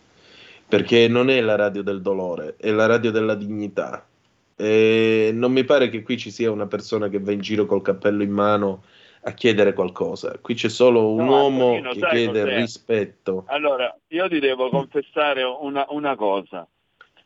Perché 0.68 1.08
non 1.08 1.30
è 1.30 1.42
la 1.42 1.56
radio 1.56 1.84
del 1.84 2.02
dolore, 2.02 2.56
è 2.58 2.72
la 2.72 2.86
radio 2.86 3.12
della 3.12 3.36
dignità. 3.36 4.08
E 4.56 5.32
non 5.34 5.52
mi 5.52 5.66
pare 5.66 5.90
che 5.90 6.02
qui 6.02 6.18
ci 6.18 6.32
sia 6.32 6.50
una 6.50 6.66
persona 6.66 7.10
che 7.10 7.20
va 7.20 7.32
in 7.34 7.42
giro 7.42 7.66
col 7.66 7.82
cappello 7.82 8.24
in 8.24 8.32
mano 8.32 8.84
a 9.28 9.32
chiedere 9.34 9.74
qualcosa. 9.74 10.38
Qui 10.40 10.54
c'è 10.54 10.70
solo 10.70 11.12
un 11.12 11.26
no, 11.26 11.32
uomo 11.32 11.76
Antonino, 11.76 11.92
che 11.94 12.16
chiede 12.16 12.42
cos'è? 12.42 12.56
rispetto. 12.58 13.44
Allora, 13.48 13.96
io 14.08 14.28
ti 14.30 14.40
devo 14.40 14.70
confessare 14.70 15.44
una, 15.44 15.86
una 15.90 16.16
cosa. 16.16 16.68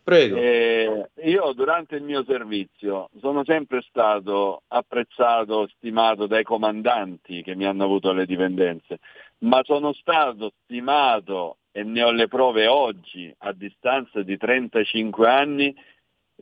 Prego. 0.01 0.37
Eh, 0.37 1.09
io 1.25 1.51
durante 1.51 1.97
il 1.97 2.03
mio 2.03 2.23
servizio 2.23 3.09
sono 3.19 3.43
sempre 3.43 3.83
stato 3.87 4.63
apprezzato, 4.67 5.67
stimato 5.75 6.25
dai 6.25 6.43
comandanti 6.43 7.43
che 7.43 7.53
mi 7.53 7.65
hanno 7.65 7.83
avuto 7.83 8.09
alle 8.09 8.25
dipendenze, 8.25 8.99
ma 9.39 9.61
sono 9.63 9.91
stato 9.93 10.53
stimato 10.63 11.57
e 11.71 11.83
ne 11.83 12.01
ho 12.01 12.11
le 12.11 12.27
prove 12.27 12.65
oggi, 12.65 13.31
a 13.39 13.51
distanza 13.51 14.23
di 14.23 14.37
35 14.37 15.27
anni, 15.29 15.75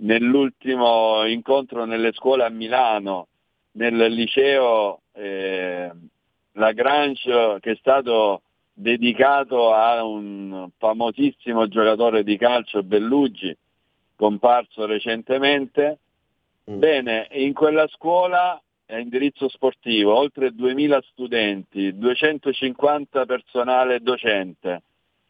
nell'ultimo 0.01 1.25
incontro 1.25 1.83
nelle 1.85 2.13
scuole 2.13 2.45
a 2.45 2.49
Milano, 2.49 3.27
nel 3.71 4.13
liceo 4.13 5.01
eh, 5.17 5.91
Lagrange 6.53 7.57
che 7.59 7.71
è 7.71 7.75
stato 7.75 8.41
dedicato 8.73 9.73
a 9.73 10.03
un 10.03 10.69
famosissimo 10.77 11.67
giocatore 11.67 12.23
di 12.23 12.37
calcio 12.37 12.83
Bellugi, 12.83 13.55
comparso 14.15 14.85
recentemente. 14.85 15.97
Mm. 16.69 16.79
Bene, 16.79 17.27
in 17.31 17.53
quella 17.53 17.87
scuola 17.87 18.61
a 18.89 18.99
indirizzo 18.99 19.49
sportivo, 19.49 20.15
oltre 20.15 20.53
2000 20.53 21.01
studenti, 21.11 21.97
250 21.97 23.25
personale 23.25 23.99
docente 23.99 24.83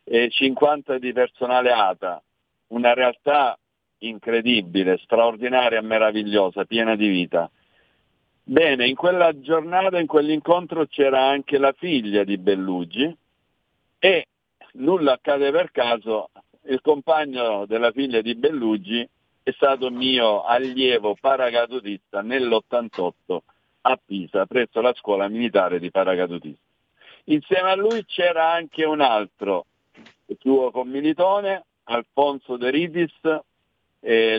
e 0.04 0.30
50 0.30 0.98
di 1.00 1.12
personale 1.14 1.72
ATA, 1.72 2.22
una 2.68 2.94
realtà 2.94 3.58
incredibile, 4.00 4.98
straordinaria, 4.98 5.82
meravigliosa, 5.82 6.66
piena 6.66 6.96
di 6.96 7.08
vita. 7.08 7.50
Bene, 8.50 8.88
in 8.88 8.96
quella 8.96 9.38
giornata, 9.42 10.00
in 10.00 10.08
quell'incontro 10.08 10.86
c'era 10.86 11.28
anche 11.28 11.58
la 11.58 11.74
figlia 11.74 12.24
di 12.24 12.38
Bellugi 12.38 13.14
e 14.00 14.28
nulla 14.76 15.14
accade 15.14 15.52
per 15.52 15.70
caso, 15.72 16.30
il 16.68 16.80
compagno 16.80 17.66
della 17.66 17.92
figlia 17.92 18.22
di 18.22 18.36
Bellugi 18.36 19.06
è 19.44 19.52
stato 19.52 19.90
mio 19.90 20.44
allievo 20.44 21.18
paracadutista 21.20 22.22
nell'88 22.22 23.38
a 23.82 24.00
Pisa, 24.06 24.46
presso 24.46 24.80
la 24.80 24.94
scuola 24.94 25.28
militare 25.28 25.78
di 25.78 25.92
paracadutisti. 25.92 26.64
Insieme 27.26 27.72
a 27.72 27.76
lui 27.76 28.06
c'era 28.06 28.50
anche 28.54 28.86
un 28.86 29.02
altro 29.02 29.66
suo 30.40 30.72
commilitone, 30.72 31.66
Alfonso 31.84 32.56
De 32.56 32.70
Ridis, 32.70 33.14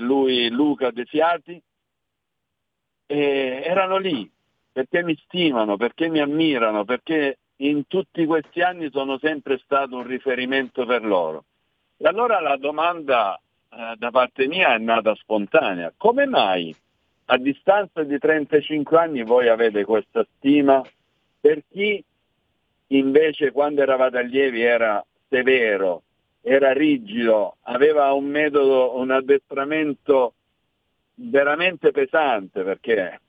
lui 0.01 0.49
Luca 0.49 0.91
Desiati, 0.93 1.61
eh, 3.09 3.63
erano 3.65 3.97
lì 3.97 4.31
perché 4.71 5.03
mi 5.03 5.19
stimano, 5.25 5.77
perché 5.77 6.09
mi 6.09 6.21
ammirano, 6.21 6.85
perché 6.85 7.39
in 7.57 7.87
tutti 7.89 8.25
questi 8.27 8.61
anni 8.61 8.91
sono 8.91 9.19
sempre 9.19 9.59
stato 9.65 9.97
un 9.97 10.07
riferimento 10.07 10.87
per 10.87 11.05
loro. 11.05 11.45
E 11.97 12.07
allora 12.07 12.41
la 12.41 12.57
domanda 12.57 13.35
eh, 13.71 13.95
da 13.97 14.11
parte 14.11 14.47
mia 14.47 14.75
è 14.75 14.79
nata 14.79 15.15
spontanea. 15.17 15.93
Come 15.97 16.27
mai 16.27 16.73
a 17.31 17.37
distanza 17.39 18.05
di 18.05 18.19
35 18.19 18.97
anni 18.97 19.25
voi 19.25 19.49
avete 19.49 19.85
questa 19.85 20.25
stima 20.37 20.81
per 21.41 21.63
chi 21.69 22.03
invece 22.89 23.51
quando 23.51 23.83
eravate 23.83 24.19
allievi 24.19 24.63
era 24.63 25.05
severo, 25.29 26.03
era 26.41 26.73
rigido, 26.73 27.57
aveva 27.63 28.13
un 28.13 28.27
metodo, 28.27 28.97
un 28.97 29.11
addestramento 29.11 30.35
veramente 31.21 31.91
pesante 31.91 32.63
perché 32.63 33.21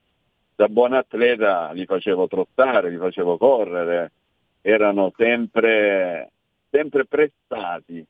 da 0.56 0.68
buon 0.68 0.94
atleta 0.94 1.72
li 1.72 1.86
facevo 1.86 2.28
trottare, 2.28 2.90
li 2.90 2.98
facevo 2.98 3.38
correre, 3.38 4.12
erano 4.62 5.14
sempre, 5.16 6.32
sempre 6.70 7.06
prestati. 7.06 8.06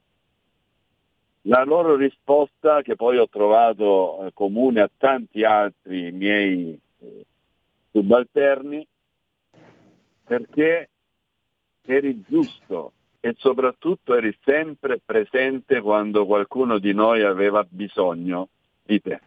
La 1.44 1.64
loro 1.64 1.96
risposta, 1.96 2.82
che 2.82 2.96
poi 2.96 3.18
ho 3.18 3.30
trovato 3.30 4.26
eh, 4.26 4.34
comune 4.34 4.82
a 4.82 4.90
tanti 4.98 5.44
altri 5.44 6.12
miei 6.12 6.78
eh, 7.00 7.26
subalterni, 7.92 8.86
perché 10.26 10.90
eri 11.86 12.24
giusto, 12.28 12.94
e 13.20 13.36
soprattutto 13.38 14.16
eri 14.16 14.36
sempre 14.44 15.00
presente 15.04 15.82
quando 15.82 16.26
qualcuno 16.26 16.78
di 16.78 16.94
noi 16.94 17.24
aveva 17.24 17.66
bisogno 17.68 18.50
di 18.84 19.00
te. 19.02 19.20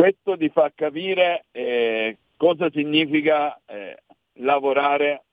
Questo 0.00 0.34
ti 0.38 0.48
fa 0.48 0.72
capire 0.74 1.44
eh, 1.50 2.16
cosa 2.38 2.70
significa 2.70 3.60
eh, 3.66 4.02
lavorare 4.38 5.24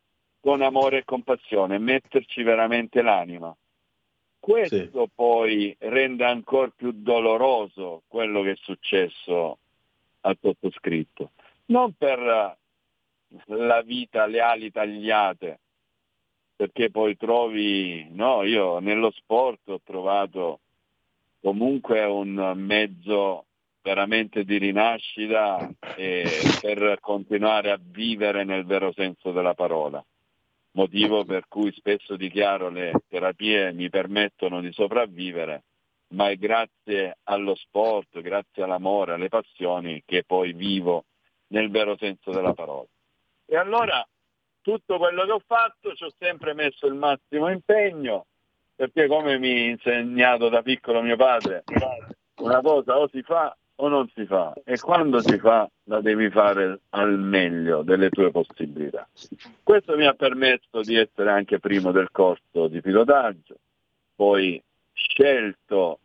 con 0.41 0.61
amore 0.61 0.98
e 0.98 1.06
compassione, 1.06 1.77
metterci 1.77 2.44
veramente 2.44 3.02
l'anima. 3.02 3.56
Questo 4.38 5.03
sì. 5.06 5.10
poi 5.15 5.73
rende 5.80 6.26
ancora 6.26 6.69
più 6.76 6.91
doloroso 6.91 8.02
quello 8.10 8.41
che 8.41 8.52
è 8.52 8.56
successo 8.57 9.57
al 10.19 10.38
sottoscritto. 10.41 11.31
Non 11.68 11.94
per 11.94 12.57
la 13.45 13.81
vita, 13.84 14.26
le 14.26 14.41
ali 14.41 14.69
tagliate, 14.69 15.60
perché 16.57 16.91
poi 16.91 17.15
trovi, 17.15 18.06
no, 18.10 18.44
io 18.44 18.80
nello 18.80 19.11
sport 19.11 19.61
ho 19.69 19.80
trovato 19.81 20.60
comunque 21.39 22.03
un 22.03 22.52
mezzo 22.57 23.45
veramente 23.88 24.44
di 24.44 24.58
rinascita 24.58 25.70
per 25.96 26.98
continuare 27.00 27.72
a 27.72 27.80
vivere 27.82 28.44
nel 28.44 28.66
vero 28.66 28.92
senso 28.92 29.32
della 29.32 29.54
parola. 29.54 30.04
Motivo 30.72 31.24
per 31.24 31.46
cui 31.48 31.72
spesso 31.72 32.18
dichiaro 32.18 32.70
le 32.70 32.92
terapie 33.08 33.72
mi 33.72 33.90
permettono 33.90 34.60
di 34.60 34.74
sopravvivere, 34.74 35.64
ma 36.10 36.30
è 36.30 36.36
grazie 36.36 37.20
allo 37.24 37.56
sport, 37.56 38.20
grazie 38.20 38.64
all'amore, 38.64 39.14
alle 39.14 39.30
passioni 39.30 40.04
che 40.06 40.26
poi 40.26 40.52
vivo 40.52 41.06
nel 41.48 41.72
vero 41.72 41.96
senso 41.96 42.32
della 42.32 42.54
parola. 42.54 42.88
E 43.46 43.56
allora 43.56 44.06
tutto 44.62 44.98
quello 44.98 45.24
che 45.24 45.32
ho 45.32 45.42
fatto 45.48 45.94
ci 45.94 46.04
ho 46.04 46.12
sempre 46.20 46.54
messo 46.54 46.88
il 46.88 46.96
massimo 46.96 47.50
impegno, 47.50 48.26
perché 48.76 49.08
come 49.08 49.40
mi 49.40 49.50
ha 49.50 49.70
insegnato 49.70 50.50
da 50.50 50.62
piccolo 50.62 51.02
mio 51.02 51.16
padre, 51.16 51.64
una 52.40 52.60
cosa 52.62 52.98
o 53.00 53.08
si 53.08 53.22
fa 53.22 53.56
o 53.80 53.88
non 53.88 54.10
si 54.16 54.26
fa 54.26 54.54
e 54.64 54.80
quando 54.80 55.20
si 55.22 55.38
fa 55.38 55.70
la 55.86 56.02
devi 56.02 56.30
fare 56.30 56.80
al 56.90 57.20
meglio 57.20 57.84
delle 57.84 58.10
tue 58.10 58.32
possibilità. 58.32 59.08
Questo 59.64 59.95
mi 59.95 60.06
ha 60.06 60.14
permesso 60.14 60.82
di 60.82 60.95
essere 60.95 61.30
anche 61.30 61.60
primo 61.60 61.91
del 61.91 62.10
corso 62.12 62.68
di 62.68 62.82
pilotaggio, 62.82 63.56
poi 64.16 64.62
scelto 64.94 65.99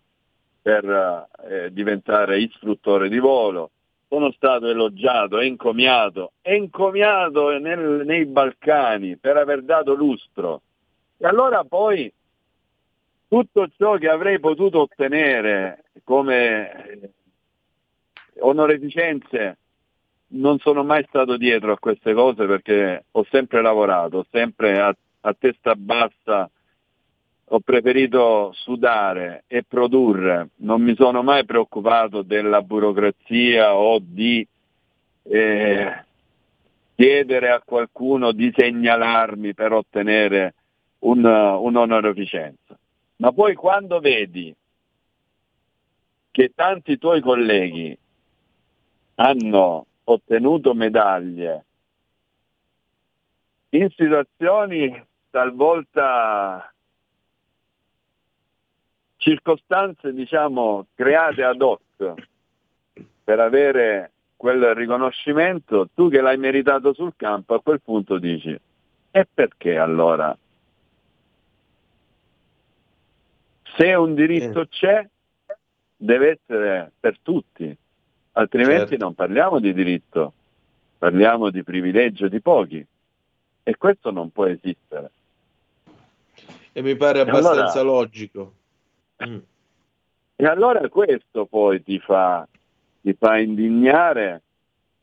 per 0.61 1.29
eh, 1.49 1.73
diventare 1.73 2.41
istruttore 2.41 3.09
di 3.09 3.19
volo, 3.19 3.71
sono 4.09 4.31
stato 4.33 4.69
elogiato 4.69 5.41
encomiato, 5.41 6.33
encomiato 6.43 7.59
nel, 7.59 8.03
nei 8.05 8.27
Balcani 8.27 9.17
per 9.17 9.39
aver 9.39 9.63
dato 9.63 9.95
lustro. 9.95 10.61
E 11.17 11.27
allora 11.27 11.65
poi 11.65 12.13
tutto 13.29 13.67
ciò 13.79 13.97
che 13.97 14.09
avrei 14.09 14.39
potuto 14.39 14.83
ottenere 14.83 15.85
come 16.05 17.11
onorificenze 18.41 19.59
non 20.35 20.59
sono 20.59 20.83
mai 20.83 21.05
stato 21.09 21.37
dietro 21.37 21.73
a 21.73 21.79
queste 21.79 22.15
cose 22.15 22.47
perché 22.47 23.05
ho 23.11 23.27
sempre 23.31 23.61
lavorato, 23.61 24.27
sempre 24.31 24.81
a, 24.81 24.95
a 25.21 25.35
testa 25.39 25.75
bassa 25.75 26.51
ho 27.55 27.61
preferito 27.61 28.51
sudare 28.55 29.45
e 29.47 29.63
produrre, 29.63 30.49
non 30.57 30.81
mi 30.81 30.95
sono 30.95 31.23
mai 31.23 31.45
preoccupato 31.45 32.23
della 32.23 32.63
burocrazia 32.63 33.75
o 33.75 33.99
di 34.01 34.47
eh, 35.25 36.05
chiedere 36.95 37.51
a 37.51 37.61
qualcuno 37.63 38.33
di 38.33 38.51
segnalarmi 38.57 39.53
per 39.53 39.73
ottenere 39.73 40.55
un, 41.01 41.23
un'onorificenza. 41.23 42.79
Ma 43.17 43.33
poi 43.33 43.55
quando 43.55 44.01
vedi 44.01 44.55
che 46.31 46.53
tanti 46.55 46.97
tuoi 46.97 47.21
colleghi 47.21 47.95
hanno 49.17 49.87
ottenuto 50.05 50.75
medaglie. 50.75 51.65
In 53.71 53.89
situazioni 53.91 55.05
talvolta 55.31 56.73
circostanze 59.17 60.13
diciamo 60.13 60.87
create 60.95 61.45
ad 61.45 61.63
hoc 61.63 62.15
per 63.25 63.41
avere 63.41 64.11
quel 64.37 64.75
riconoscimento, 64.75 65.89
tu 65.95 66.11
che 66.11 66.21
l'hai 66.21 66.37
meritato 66.37 66.93
sul 66.93 67.15
campo 67.17 67.55
a 67.55 67.63
quel 67.63 67.81
punto 67.81 68.19
dici 68.19 68.59
e 69.15 69.29
perché 69.33 69.79
allora? 69.79 70.37
Se 73.77 73.95
un 73.95 74.15
diritto 74.15 74.67
c'è, 74.67 75.07
deve 75.97 76.31
essere 76.31 76.91
per 76.99 77.19
tutti, 77.23 77.75
altrimenti 78.33 78.91
certo. 78.91 79.05
non 79.05 79.15
parliamo 79.15 79.59
di 79.59 79.73
diritto, 79.73 80.33
parliamo 80.99 81.51
di 81.51 81.63
privilegio 81.63 82.29
di 82.29 82.41
pochi 82.41 82.87
e 83.63 83.77
questo 83.77 84.11
non 84.11 84.31
può 84.31 84.47
esistere. 84.47 85.11
E 86.73 86.83
mi 86.83 86.97
pare 86.97 87.21
abbastanza 87.21 87.81
allora, 87.81 87.99
logico. 87.99 88.53
Mm. 89.27 89.39
E 90.37 90.47
allora 90.47 90.89
questo 90.89 91.47
poi 91.47 91.83
ti 91.83 91.99
fa, 91.99 92.47
ti 93.01 93.15
fa 93.15 93.39
indignare 93.39 94.43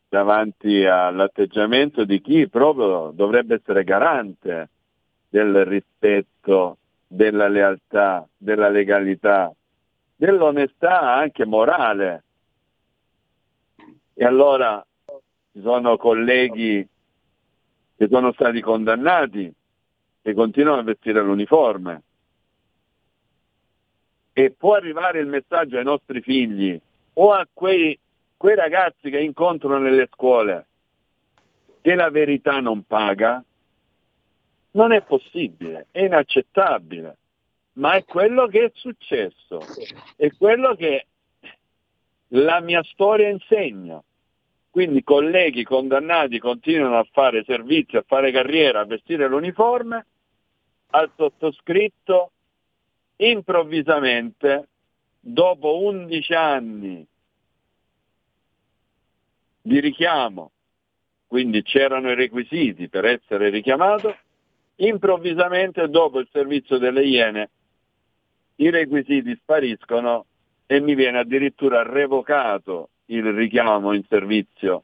davanti 0.09 0.83
all'atteggiamento 0.85 2.03
di 2.03 2.19
chi 2.19 2.49
proprio 2.49 3.11
dovrebbe 3.13 3.55
essere 3.55 3.83
garante 3.83 4.69
del 5.29 5.63
rispetto, 5.65 6.77
della 7.05 7.47
lealtà, 7.47 8.27
della 8.35 8.69
legalità, 8.69 9.53
dell'onestà 10.15 11.13
anche 11.13 11.45
morale. 11.45 12.23
E 14.21 14.25
allora 14.25 14.85
ci 15.53 15.61
sono 15.61 15.95
colleghi 15.95 16.85
che 17.95 18.07
sono 18.09 18.33
stati 18.33 18.59
condannati 18.59 19.49
che 20.21 20.33
continuano 20.33 20.81
a 20.81 20.83
vestire 20.83 21.21
l'uniforme 21.21 22.01
e 24.33 24.51
può 24.51 24.73
arrivare 24.73 25.21
il 25.21 25.27
messaggio 25.27 25.77
ai 25.77 25.85
nostri 25.85 26.19
figli 26.19 26.77
o 27.13 27.31
a 27.31 27.47
quei, 27.53 27.97
quei 28.35 28.55
ragazzi 28.55 29.09
che 29.09 29.21
incontrano 29.21 29.77
nelle 29.77 30.09
scuole 30.11 30.65
che 31.79 31.95
la 31.95 32.09
verità 32.09 32.59
non 32.59 32.83
paga, 32.83 33.41
non 34.71 34.91
è 34.91 35.01
possibile, 35.01 35.87
è 35.91 36.03
inaccettabile, 36.03 37.17
ma 37.75 37.93
è 37.93 38.03
quello 38.03 38.47
che 38.47 38.65
è 38.65 38.71
successo, 38.73 39.61
è 40.17 40.29
quello 40.37 40.75
che 40.75 41.05
la 42.33 42.59
mia 42.59 42.83
storia 42.83 43.29
insegna. 43.29 44.03
Quindi 44.79 45.03
colleghi 45.03 45.65
condannati 45.65 46.39
continuano 46.39 46.99
a 46.99 47.07
fare 47.11 47.43
servizio, 47.43 47.99
a 47.99 48.05
fare 48.07 48.31
carriera, 48.31 48.79
a 48.79 48.85
vestire 48.85 49.27
l'uniforme, 49.27 50.05
al 50.91 51.11
sottoscritto 51.17 52.31
improvvisamente, 53.17 54.69
dopo 55.19 55.81
11 55.81 56.33
anni 56.33 57.05
di 59.61 59.79
richiamo, 59.81 60.51
quindi 61.27 61.61
c'erano 61.61 62.11
i 62.11 62.15
requisiti 62.15 62.87
per 62.87 63.03
essere 63.03 63.49
richiamato, 63.49 64.15
improvvisamente 64.75 65.89
dopo 65.89 66.19
il 66.19 66.29
servizio 66.31 66.77
delle 66.77 67.03
Iene 67.03 67.49
i 68.55 68.69
requisiti 68.69 69.35
spariscono 69.41 70.25
e 70.65 70.79
mi 70.79 70.95
viene 70.95 71.19
addirittura 71.19 71.83
revocato 71.83 72.91
il 73.09 73.31
richiamo 73.33 73.93
in 73.93 74.03
servizio 74.07 74.83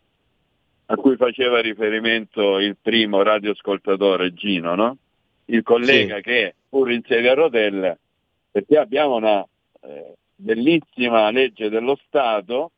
a 0.87 0.95
cui 0.95 1.15
faceva 1.15 1.61
riferimento 1.61 2.59
il 2.59 2.77
primo 2.79 3.23
radioascoltatore 3.23 4.33
Gino, 4.33 4.75
no? 4.75 4.97
il 5.45 5.63
collega 5.63 6.17
sì. 6.17 6.21
che 6.21 6.55
pur 6.69 6.91
in 6.91 7.01
sedia 7.05 7.31
a 7.31 7.35
rotelle 7.35 7.99
perché 8.51 8.77
abbiamo 8.77 9.15
una 9.15 9.45
eh, 9.81 10.13
bellissima 10.35 11.29
legge 11.29 11.69
dello 11.69 11.99
Stato 12.07 12.71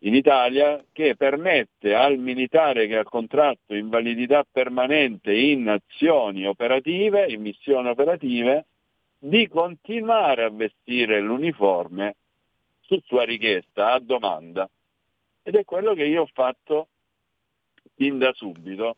in 0.00 0.14
Italia 0.14 0.82
che 0.92 1.14
permette 1.16 1.94
al 1.94 2.18
militare 2.18 2.86
che 2.86 2.96
ha 2.96 3.04
contratto 3.04 3.74
invalidità 3.74 4.46
permanente 4.50 5.32
in 5.32 5.68
azioni 5.68 6.46
operative, 6.46 7.26
in 7.26 7.42
missioni 7.42 7.88
operative, 7.88 8.66
di 9.18 9.46
continuare 9.48 10.44
a 10.44 10.50
vestire 10.50 11.20
l'uniforme 11.20 12.16
su 12.90 13.00
sua 13.06 13.24
richiesta, 13.24 13.92
a 13.92 14.00
domanda. 14.00 14.68
Ed 15.42 15.54
è 15.54 15.64
quello 15.64 15.94
che 15.94 16.04
io 16.04 16.22
ho 16.22 16.30
fatto 16.32 16.88
fin 17.94 18.18
da 18.18 18.32
subito, 18.32 18.96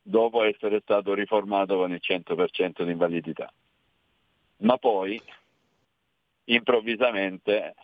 dopo 0.00 0.44
essere 0.44 0.80
stato 0.80 1.14
riformato 1.14 1.76
con 1.76 1.92
il 1.92 2.00
100% 2.00 2.84
di 2.84 2.92
invalidità 2.92 3.52
ma 4.58 4.76
poi 4.78 5.20
improvvisamente 6.44 7.74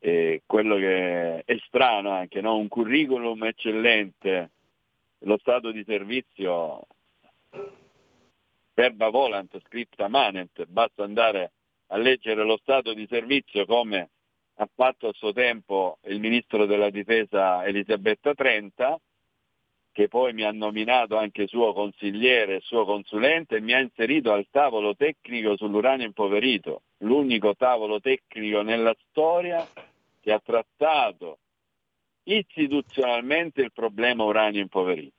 eh, 0.00 0.42
quello 0.46 0.76
che 0.76 1.44
è 1.44 1.56
strano 1.66 2.10
anche, 2.10 2.40
no? 2.40 2.56
un 2.56 2.68
curriculum 2.68 3.44
eccellente, 3.44 4.50
lo 5.20 5.38
stato 5.38 5.70
di 5.70 5.82
servizio 5.84 6.86
verba 8.74 9.08
volant 9.08 9.60
scripta 9.66 10.08
manent, 10.08 10.64
basta 10.66 11.02
andare 11.02 11.52
a 11.88 11.96
leggere 11.96 12.44
lo 12.44 12.58
stato 12.58 12.92
di 12.92 13.06
servizio 13.08 13.64
come 13.66 14.10
ha 14.60 14.68
fatto 14.74 15.08
a 15.08 15.12
suo 15.12 15.32
tempo 15.32 15.98
il 16.06 16.18
ministro 16.20 16.66
della 16.66 16.90
difesa 16.90 17.64
Elisabetta 17.64 18.34
Trenta, 18.34 18.98
che 19.92 20.08
poi 20.08 20.32
mi 20.32 20.44
ha 20.44 20.52
nominato 20.52 21.16
anche 21.16 21.46
suo 21.46 21.72
consigliere, 21.72 22.60
suo 22.60 22.84
consulente 22.84 23.56
e 23.56 23.60
mi 23.60 23.72
ha 23.72 23.80
inserito 23.80 24.32
al 24.32 24.46
tavolo 24.50 24.94
tecnico 24.94 25.56
sull'uranio 25.56 26.06
impoverito, 26.06 26.82
l'unico 26.98 27.54
tavolo 27.54 28.00
tecnico 28.00 28.62
nella 28.62 28.94
storia 29.08 29.66
che 30.20 30.32
ha 30.32 30.40
trattato 30.44 31.38
istituzionalmente 32.24 33.62
il 33.62 33.72
problema 33.72 34.24
uranio 34.24 34.60
impoverito. 34.60 35.14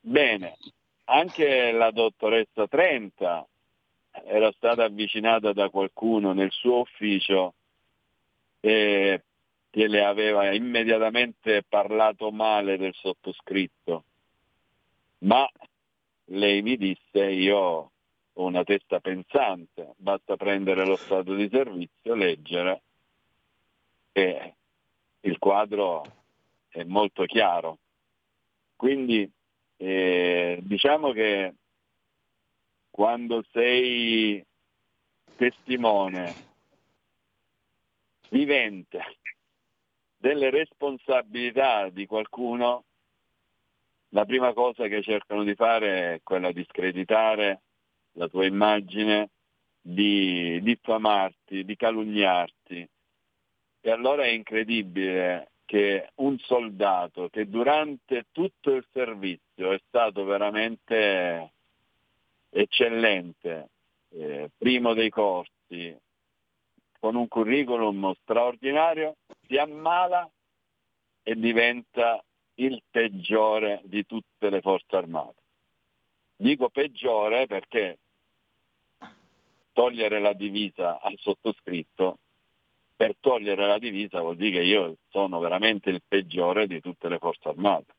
Bene, 0.00 0.56
anche 1.04 1.72
la 1.72 1.90
dottoressa 1.90 2.66
Trenta 2.68 3.46
era 4.24 4.52
stata 4.52 4.84
avvicinata 4.84 5.52
da 5.52 5.68
qualcuno 5.68 6.32
nel 6.32 6.50
suo 6.50 6.80
ufficio 6.80 7.54
e 8.60 9.22
che 9.70 9.86
le 9.86 10.04
aveva 10.04 10.52
immediatamente 10.52 11.62
parlato 11.68 12.30
male 12.30 12.76
del 12.76 12.94
sottoscritto, 12.94 14.04
ma 15.18 15.48
lei 16.26 16.62
mi 16.62 16.76
disse 16.76 17.24
io 17.24 17.58
ho 18.32 18.44
una 18.44 18.64
testa 18.64 19.00
pensante, 19.00 19.94
basta 19.96 20.36
prendere 20.36 20.84
lo 20.84 20.96
stato 20.96 21.34
di 21.34 21.48
servizio, 21.50 22.14
leggere 22.14 22.82
e 24.12 24.54
il 25.20 25.38
quadro 25.38 26.04
è 26.68 26.82
molto 26.84 27.24
chiaro. 27.24 27.78
Quindi 28.76 29.30
eh, 29.76 30.58
diciamo 30.62 31.12
che 31.12 31.54
quando 33.00 33.42
sei 33.50 34.44
testimone 35.34 36.34
vivente 38.28 39.00
delle 40.18 40.50
responsabilità 40.50 41.88
di 41.88 42.04
qualcuno, 42.04 42.84
la 44.10 44.26
prima 44.26 44.52
cosa 44.52 44.86
che 44.86 45.00
cercano 45.00 45.44
di 45.44 45.54
fare 45.54 46.16
è 46.16 46.20
quella 46.22 46.52
di 46.52 46.62
screditare 46.68 47.62
la 48.16 48.28
tua 48.28 48.44
immagine, 48.44 49.30
di 49.80 50.60
diffamarti, 50.60 51.64
di 51.64 51.76
calunniarti. 51.76 52.86
E 53.80 53.90
allora 53.90 54.24
è 54.24 54.28
incredibile 54.28 55.52
che 55.64 56.10
un 56.16 56.36
soldato 56.36 57.30
che 57.30 57.48
durante 57.48 58.26
tutto 58.30 58.74
il 58.74 58.86
servizio 58.92 59.72
è 59.72 59.80
stato 59.86 60.24
veramente 60.24 61.52
eccellente, 62.50 63.68
eh, 64.10 64.50
primo 64.56 64.92
dei 64.94 65.10
corsi, 65.10 65.96
con 66.98 67.14
un 67.14 67.28
curriculum 67.28 68.12
straordinario, 68.22 69.16
si 69.46 69.56
ammala 69.56 70.28
e 71.22 71.34
diventa 71.34 72.22
il 72.54 72.82
peggiore 72.90 73.80
di 73.84 74.04
tutte 74.04 74.50
le 74.50 74.60
forze 74.60 74.96
armate. 74.96 75.38
Dico 76.36 76.68
peggiore 76.68 77.46
perché 77.46 77.98
togliere 79.72 80.20
la 80.20 80.32
divisa 80.32 81.00
al 81.00 81.16
sottoscritto, 81.18 82.18
per 82.96 83.14
togliere 83.18 83.66
la 83.66 83.78
divisa 83.78 84.20
vuol 84.20 84.36
dire 84.36 84.58
che 84.58 84.64
io 84.64 84.96
sono 85.08 85.38
veramente 85.38 85.88
il 85.88 86.02
peggiore 86.06 86.66
di 86.66 86.80
tutte 86.80 87.08
le 87.08 87.18
forze 87.18 87.48
armate. 87.48 87.94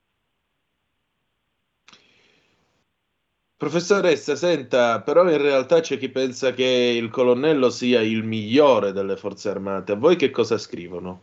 Professoressa, 3.62 4.34
senta, 4.34 5.02
però 5.02 5.22
in 5.30 5.40
realtà 5.40 5.78
c'è 5.78 5.96
chi 5.96 6.08
pensa 6.08 6.52
che 6.52 6.64
il 6.64 7.10
colonnello 7.10 7.70
sia 7.70 8.00
il 8.00 8.24
migliore 8.24 8.90
delle 8.90 9.16
forze 9.16 9.50
armate. 9.50 9.92
A 9.92 9.94
voi 9.94 10.16
che 10.16 10.30
cosa 10.30 10.58
scrivono? 10.58 11.22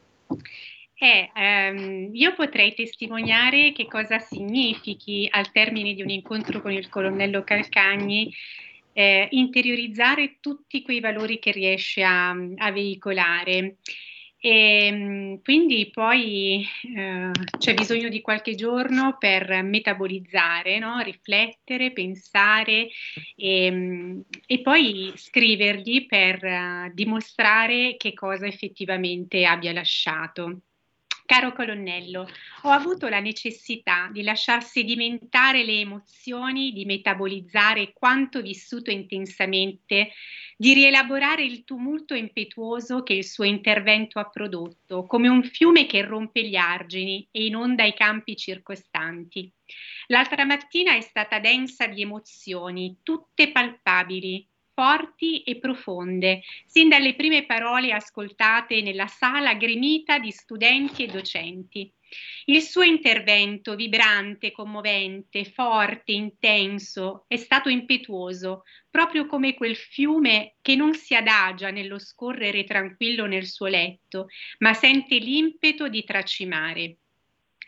Eh, 0.93 1.29
ehm, 1.35 2.11
io 2.13 2.33
potrei 2.35 2.73
testimoniare 2.73 3.73
che 3.73 3.87
cosa 3.87 4.19
significhi 4.19 5.27
al 5.29 5.51
termine 5.51 5.93
di 5.93 6.01
un 6.01 6.07
incontro 6.07 6.61
con 6.61 6.71
il 6.71 6.87
colonnello 6.87 7.43
Calcagni 7.43 8.33
eh, 8.93 9.27
interiorizzare 9.31 10.37
tutti 10.39 10.81
quei 10.81 11.01
valori 11.01 11.39
che 11.39 11.51
riesce 11.51 12.03
a, 12.03 12.29
a 12.29 12.71
veicolare. 12.71 13.75
E 14.41 14.85
ehm, 14.87 15.41
quindi 15.41 15.89
poi 15.91 16.65
eh, 16.95 17.31
c'è 17.57 17.73
bisogno 17.73 18.07
di 18.07 18.21
qualche 18.21 18.55
giorno 18.55 19.17
per 19.17 19.63
metabolizzare, 19.63 20.79
no? 20.79 20.99
riflettere, 20.99 21.91
pensare 21.91 22.87
e, 23.35 23.65
ehm, 23.65 24.23
e 24.47 24.61
poi 24.61 25.11
scrivergli 25.15 26.05
per 26.05 26.43
uh, 26.43 26.93
dimostrare 26.93 27.95
che 27.97 28.13
cosa 28.13 28.47
effettivamente 28.47 29.45
abbia 29.45 29.73
lasciato. 29.73 30.61
Caro 31.29 31.53
colonnello, 31.53 32.27
ho 32.63 32.69
avuto 32.69 33.07
la 33.07 33.19
necessità 33.19 34.09
di 34.11 34.23
lasciar 34.23 34.63
sedimentare 34.63 35.63
le 35.63 35.81
emozioni, 35.81 36.71
di 36.71 36.85
metabolizzare 36.85 37.93
quanto 37.93 38.41
vissuto 38.41 38.89
intensamente, 38.89 40.09
di 40.57 40.73
rielaborare 40.73 41.43
il 41.43 41.65
tumulto 41.65 42.15
impetuoso 42.15 43.03
che 43.03 43.13
il 43.13 43.25
suo 43.25 43.43
intervento 43.43 44.17
ha 44.17 44.27
prodotto, 44.27 45.05
come 45.05 45.27
un 45.27 45.43
fiume 45.43 45.85
che 45.85 46.01
rompe 46.01 46.43
gli 46.43 46.55
argini 46.55 47.27
e 47.29 47.45
inonda 47.45 47.83
i 47.83 47.93
campi 47.93 48.35
circostanti. 48.35 49.53
L'altra 50.07 50.45
mattina 50.45 50.95
è 50.95 51.01
stata 51.01 51.37
densa 51.37 51.85
di 51.85 52.01
emozioni, 52.01 53.01
tutte 53.03 53.51
palpabili, 53.51 54.49
forti 54.79 55.41
e 55.41 55.59
profonde, 55.59 56.41
sin 56.65 56.87
dalle 56.87 57.13
prime 57.13 57.45
parole 57.45 57.91
ascoltate 57.91 58.81
nella 58.81 59.07
sala 59.07 59.53
gremita 59.55 60.19
di 60.19 60.31
studenti 60.31 61.03
e 61.03 61.07
docenti. 61.07 61.91
Il 62.45 62.61
suo 62.61 62.83
intervento, 62.83 63.75
vibrante, 63.75 64.53
commovente, 64.53 65.43
forte, 65.43 66.13
intenso, 66.13 67.25
è 67.27 67.35
stato 67.35 67.67
impetuoso, 67.67 68.63
proprio 68.89 69.25
come 69.25 69.53
quel 69.53 69.75
fiume 69.75 70.55
che 70.61 70.77
non 70.77 70.93
si 70.93 71.13
adagia 71.13 71.71
nello 71.71 71.99
scorrere 71.99 72.63
tranquillo 72.63 73.25
nel 73.25 73.47
suo 73.47 73.67
letto, 73.67 74.27
ma 74.59 74.73
sente 74.73 75.17
l'impeto 75.17 75.89
di 75.89 76.05
tracimare. 76.05 76.99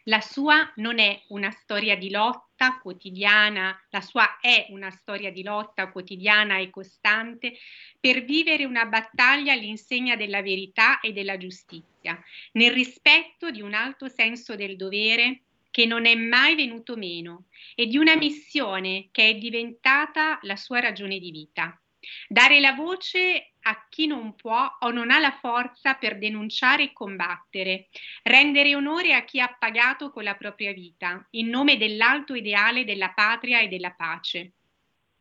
La 0.05 0.19
sua 0.19 0.71
non 0.77 0.97
è 0.99 1.23
una 1.27 1.51
storia 1.51 1.95
di 1.95 2.09
lotta 2.09 2.79
quotidiana, 2.81 3.79
la 3.89 4.01
sua 4.01 4.39
è 4.39 4.65
una 4.69 4.89
storia 4.89 5.31
di 5.31 5.43
lotta 5.43 5.91
quotidiana 5.91 6.57
e 6.57 6.69
costante 6.71 7.53
per 7.99 8.23
vivere 8.23 8.65
una 8.65 8.85
battaglia 8.85 9.53
all'insegna 9.53 10.15
della 10.15 10.41
verità 10.41 10.99
e 10.99 11.13
della 11.13 11.37
giustizia, 11.37 12.19
nel 12.53 12.71
rispetto 12.71 13.51
di 13.51 13.61
un 13.61 13.73
alto 13.73 14.07
senso 14.07 14.55
del 14.55 14.75
dovere 14.75 15.41
che 15.71 15.85
non 15.85 16.05
è 16.05 16.15
mai 16.15 16.55
venuto 16.55 16.95
meno 16.97 17.45
e 17.75 17.85
di 17.85 17.97
una 17.97 18.15
missione 18.15 19.07
che 19.11 19.29
è 19.29 19.35
diventata 19.35 20.39
la 20.41 20.55
sua 20.55 20.79
ragione 20.79 21.17
di 21.17 21.31
vita. 21.31 21.80
Dare 22.27 22.59
la 22.59 22.73
voce 22.73 23.53
a 23.61 23.85
chi 23.89 24.07
non 24.07 24.35
può 24.35 24.77
o 24.79 24.89
non 24.89 25.11
ha 25.11 25.19
la 25.19 25.37
forza 25.39 25.93
per 25.93 26.17
denunciare 26.17 26.83
e 26.83 26.93
combattere, 26.93 27.89
rendere 28.23 28.75
onore 28.75 29.13
a 29.13 29.23
chi 29.23 29.39
ha 29.39 29.55
pagato 29.57 30.09
con 30.09 30.23
la 30.23 30.35
propria 30.35 30.73
vita, 30.73 31.25
in 31.31 31.49
nome 31.49 31.77
dell'alto 31.77 32.33
ideale 32.33 32.85
della 32.85 33.09
patria 33.09 33.59
e 33.59 33.67
della 33.67 33.91
pace. 33.91 34.53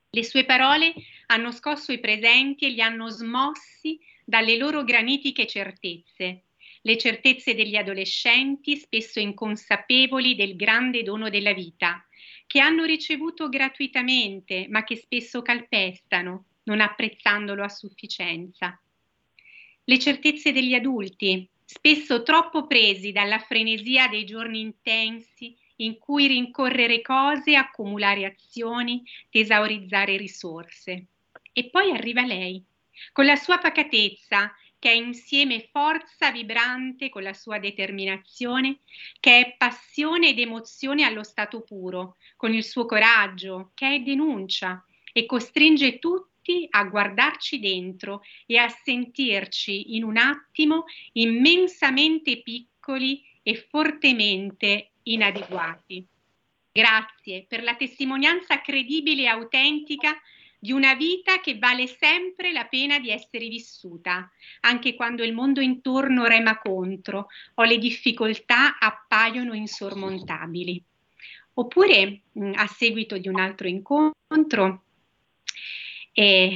Le 0.09 0.24
sue 0.24 0.44
parole 0.44 0.94
hanno 1.27 1.52
scosso 1.52 1.93
i 1.93 2.01
presenti 2.01 2.65
e 2.65 2.70
li 2.70 2.81
hanno 2.81 3.09
smossi 3.09 4.01
dalle 4.24 4.57
loro 4.57 4.82
granitiche 4.82 5.47
certezze, 5.47 6.44
le 6.82 6.97
certezze 6.97 7.55
degli 7.55 7.77
adolescenti, 7.77 8.77
spesso 8.77 9.20
inconsapevoli 9.20 10.35
del 10.35 10.57
grande 10.57 11.02
dono 11.02 11.28
della 11.28 11.52
vita, 11.52 12.05
che 12.47 12.59
hanno 12.59 12.85
ricevuto 12.85 13.48
gratuitamente, 13.48 14.66
ma 14.69 14.82
che 14.82 14.97
spesso 14.97 15.43
calpestano, 15.43 16.47
non 16.71 16.81
apprezzandolo 16.81 17.65
a 17.65 17.69
sufficienza. 17.69 18.81
Le 19.83 19.99
certezze 19.99 20.53
degli 20.53 20.75
adulti, 20.75 21.49
spesso 21.65 22.23
troppo 22.23 22.69
presi 22.69 23.11
dalla 23.11 23.41
frenesia 23.41 24.07
dei 24.07 24.25
giorni 24.25 24.61
intensi 24.61 25.57
in 25.77 25.99
cui 25.99 26.29
rincorrere 26.29 27.01
cose, 27.01 27.57
accumulare 27.57 28.25
azioni, 28.25 29.03
tesaurizzare 29.31 30.17
risorse. 30.17 31.07
E 31.53 31.71
poi 31.71 31.91
arriva 31.91 32.25
lei, 32.25 32.63
con 33.13 33.25
la 33.25 33.37
sua 33.37 33.59
pacatezza, 33.59 34.55
che 34.79 34.91
è 34.91 34.95
insieme 34.95 35.69
forza 35.73 36.31
vibrante 36.31 37.09
con 37.09 37.23
la 37.23 37.35
sua 37.35 37.59
determinazione, 37.59 38.79
che 39.19 39.41
è 39.41 39.55
passione 39.59 40.29
ed 40.29 40.39
emozione 40.39 41.03
allo 41.03 41.25
stato 41.25 41.63
puro, 41.63 42.17
con 42.37 42.55
il 42.55 42.65
suo 42.65 42.87
coraggio, 42.87 43.73
che 43.75 43.97
è 43.97 44.01
denuncia 44.01 44.85
e 45.13 45.27
costringe 45.27 45.99
tutti 45.99 46.30
tutti 46.51 46.67
a 46.71 46.85
guardarci 46.85 47.61
dentro 47.61 48.23
e 48.47 48.57
a 48.59 48.69
sentirci 48.69 49.95
in 49.95 50.05
un 50.05 50.17
attimo 50.17 50.85
immensamente 51.13 52.43
piccoli 52.43 53.23
e 53.43 53.55
fortemente 53.55 54.91
inadeguati. 55.05 56.05
Grazie 56.73 57.47
per 57.49 57.63
la 57.63 57.75
testimonianza 57.75 58.61
credibile 58.61 59.23
e 59.23 59.27
autentica 59.27 60.17
di 60.59 60.73
una 60.73 60.95
vita 60.95 61.41
che 61.41 61.57
vale 61.59 61.87
sempre 61.87 62.53
la 62.53 62.67
pena 62.67 62.99
di 62.99 63.11
essere 63.11 63.49
vissuta, 63.49 64.31
anche 64.61 64.95
quando 64.95 65.25
il 65.25 65.33
mondo 65.33 65.61
intorno 65.61 66.27
rema 66.27 66.59
contro 66.59 67.29
o 67.55 67.63
le 67.63 67.79
difficoltà 67.79 68.79
appaiono 68.79 69.55
insormontabili. 69.55 70.83
Oppure, 71.55 72.21
a 72.55 72.67
seguito 72.67 73.19
di 73.19 73.29
un 73.29 73.39
altro 73.39 73.69
incontro, 73.69 74.85
e 76.21 76.55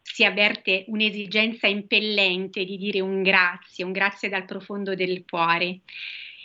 si 0.00 0.22
avverte 0.22 0.84
un'esigenza 0.86 1.66
impellente 1.66 2.64
di 2.64 2.76
dire 2.76 3.00
un 3.00 3.24
grazie, 3.24 3.82
un 3.82 3.90
grazie 3.90 4.28
dal 4.28 4.44
profondo 4.44 4.94
del 4.94 5.24
cuore. 5.28 5.80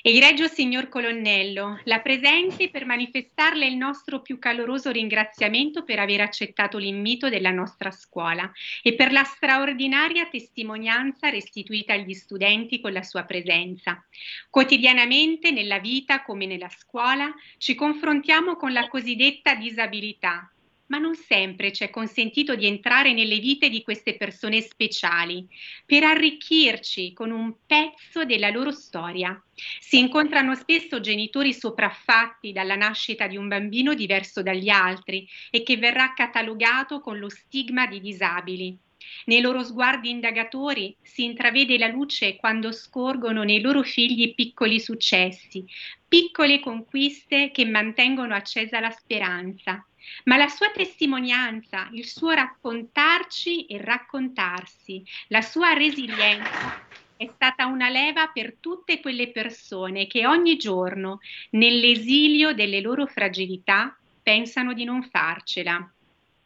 Egregio 0.01 0.47
signor 0.47 0.89
colonnello, 0.89 1.79
la 1.83 1.99
presente 1.99 2.71
per 2.71 2.87
manifestarle 2.87 3.67
il 3.67 3.75
nostro 3.75 4.23
più 4.23 4.39
caloroso 4.39 4.89
ringraziamento 4.89 5.83
per 5.83 5.99
aver 5.99 6.21
accettato 6.21 6.79
l'invito 6.79 7.29
della 7.29 7.51
nostra 7.51 7.91
scuola 7.91 8.51
e 8.81 8.95
per 8.95 9.11
la 9.11 9.23
straordinaria 9.23 10.25
testimonianza 10.25 11.29
restituita 11.29 11.93
agli 11.93 12.15
studenti 12.15 12.81
con 12.81 12.91
la 12.91 13.03
sua 13.03 13.23
presenza. 13.23 14.03
Quotidianamente 14.49 15.51
nella 15.51 15.77
vita 15.77 16.23
come 16.23 16.47
nella 16.47 16.69
scuola 16.69 17.31
ci 17.59 17.75
confrontiamo 17.75 18.55
con 18.55 18.73
la 18.73 18.87
cosiddetta 18.87 19.53
disabilità, 19.53 20.49
ma 20.87 20.97
non 20.97 21.15
sempre 21.15 21.71
ci 21.71 21.83
è 21.83 21.89
consentito 21.89 22.55
di 22.55 22.65
entrare 22.65 23.13
nelle 23.13 23.39
vite 23.39 23.69
di 23.69 23.81
queste 23.81 24.15
persone 24.15 24.61
speciali 24.61 25.47
per 25.85 26.03
arricchirci 26.03 27.13
con 27.13 27.31
un 27.31 27.55
pezzo 27.65 28.25
della 28.25 28.49
loro 28.49 28.71
storia. 28.71 29.41
Si 29.79 29.97
incontrano 29.97 30.55
spesso 30.55 30.99
genitori 30.99 31.53
sopraffatti 31.53 32.51
dalla 32.51 32.75
nascita 32.75 33.27
di 33.27 33.37
un 33.37 33.47
bambino 33.47 33.93
diverso 33.93 34.43
dagli 34.43 34.69
altri 34.69 35.27
e 35.49 35.63
che 35.63 35.77
verrà 35.77 36.13
catalogato 36.13 36.99
con 36.99 37.17
lo 37.17 37.29
stigma 37.29 37.87
di 37.87 38.01
disabili. 38.01 38.77
Nei 39.25 39.41
loro 39.41 39.63
sguardi 39.63 40.09
indagatori 40.09 40.95
si 41.01 41.23
intravede 41.23 41.77
la 41.77 41.87
luce 41.87 42.35
quando 42.35 42.71
scorgono 42.71 43.43
nei 43.43 43.61
loro 43.61 43.83
figli 43.83 44.33
piccoli 44.33 44.79
successi, 44.79 45.65
piccole 46.07 46.59
conquiste 46.59 47.51
che 47.51 47.65
mantengono 47.65 48.33
accesa 48.33 48.79
la 48.79 48.91
speranza 48.91 49.85
ma 50.25 50.37
la 50.37 50.47
sua 50.47 50.69
testimonianza, 50.69 51.89
il 51.93 52.05
suo 52.05 52.31
raccontarci 52.31 53.65
e 53.65 53.81
raccontarsi, 53.81 55.03
la 55.27 55.41
sua 55.41 55.73
resilienza 55.73 56.81
è 57.15 57.29
stata 57.33 57.65
una 57.67 57.89
leva 57.89 58.27
per 58.27 58.57
tutte 58.59 58.99
quelle 58.99 59.29
persone 59.29 60.07
che 60.07 60.27
ogni 60.27 60.57
giorno, 60.57 61.19
nell'esilio 61.51 62.53
delle 62.53 62.81
loro 62.81 63.05
fragilità, 63.05 63.97
pensano 64.21 64.73
di 64.73 64.83
non 64.83 65.03
farcela. 65.03 65.89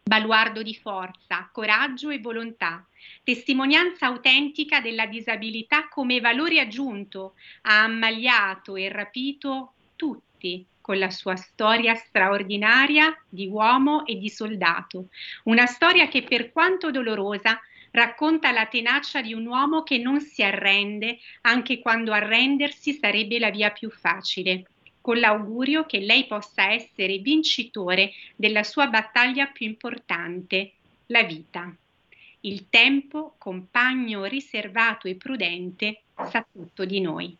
Baluardo 0.03 0.63
di 0.63 0.75
forza, 0.75 1.49
coraggio 1.51 2.09
e 2.09 2.19
volontà, 2.19 2.85
testimonianza 3.23 4.05
autentica 4.05 4.79
della 4.79 5.05
disabilità 5.05 5.89
come 5.89 6.21
valore 6.21 6.59
aggiunto, 6.59 7.33
ha 7.63 7.83
ammaliato 7.83 8.75
e 8.75 8.87
rapito 8.89 9.73
tutti 9.95 10.65
con 10.87 10.99
la 10.99 11.09
sua 11.09 11.35
storia 11.35 11.95
straordinaria 11.95 13.13
di 13.27 13.47
uomo 13.47 14.05
e 14.05 14.17
di 14.17 14.29
soldato, 14.29 15.09
una 15.43 15.65
storia 15.65 16.07
che 16.07 16.23
per 16.23 16.53
quanto 16.53 16.91
dolorosa 16.91 17.59
racconta 17.91 18.53
la 18.53 18.67
tenacia 18.67 19.21
di 19.21 19.33
un 19.33 19.45
uomo 19.47 19.83
che 19.83 19.97
non 19.97 20.21
si 20.21 20.43
arrende 20.43 21.19
anche 21.41 21.79
quando 21.79 22.13
arrendersi 22.13 22.93
sarebbe 22.93 23.37
la 23.37 23.49
via 23.49 23.71
più 23.71 23.89
facile, 23.89 24.63
con 25.01 25.19
l'augurio 25.19 25.85
che 25.85 25.99
lei 25.99 26.25
possa 26.25 26.71
essere 26.71 27.17
vincitore 27.17 28.13
della 28.37 28.63
sua 28.63 28.87
battaglia 28.87 29.47
più 29.47 29.65
importante, 29.65 30.71
la 31.07 31.23
vita. 31.23 31.69
Il 32.41 32.69
tempo, 32.69 33.35
compagno 33.37 34.23
riservato 34.23 35.09
e 35.09 35.15
prudente, 35.15 36.03
sa 36.29 36.47
tutto 36.49 36.85
di 36.85 37.01
noi 37.01 37.37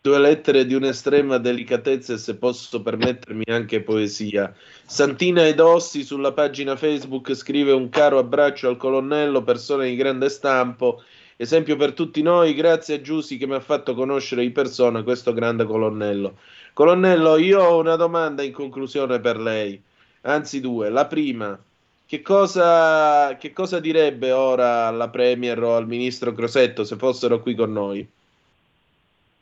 due 0.00 0.18
lettere 0.18 0.64
di 0.64 0.74
un'estrema 0.74 1.38
delicatezza 1.38 2.14
e 2.14 2.18
se 2.18 2.36
posso 2.36 2.82
permettermi 2.82 3.44
anche 3.46 3.82
poesia. 3.82 4.54
Santina 4.86 5.46
Edossi 5.46 6.04
sulla 6.04 6.32
pagina 6.32 6.76
Facebook 6.76 7.34
scrive 7.34 7.72
un 7.72 7.88
caro 7.88 8.18
abbraccio 8.18 8.68
al 8.68 8.76
colonnello, 8.76 9.42
persona 9.42 9.84
di 9.84 9.96
grande 9.96 10.28
stampo, 10.28 11.02
esempio 11.36 11.76
per 11.76 11.92
tutti 11.92 12.22
noi, 12.22 12.54
grazie 12.54 12.96
a 12.96 13.00
Giussi 13.00 13.36
che 13.38 13.46
mi 13.46 13.54
ha 13.54 13.60
fatto 13.60 13.94
conoscere 13.94 14.44
in 14.44 14.52
persona 14.52 15.02
questo 15.02 15.32
grande 15.32 15.64
colonnello. 15.64 16.38
Colonnello, 16.72 17.36
io 17.36 17.60
ho 17.60 17.78
una 17.78 17.96
domanda 17.96 18.42
in 18.42 18.52
conclusione 18.52 19.20
per 19.20 19.38
lei, 19.38 19.82
anzi 20.22 20.60
due. 20.60 20.90
La 20.90 21.06
prima, 21.06 21.60
che 22.06 22.22
cosa, 22.22 23.36
che 23.36 23.52
cosa 23.52 23.80
direbbe 23.80 24.30
ora 24.32 24.86
alla 24.86 25.08
Premier 25.08 25.60
o 25.62 25.74
al 25.76 25.86
ministro 25.88 26.32
Crosetto 26.32 26.84
se 26.84 26.96
fossero 26.96 27.40
qui 27.40 27.54
con 27.54 27.72
noi? 27.72 28.08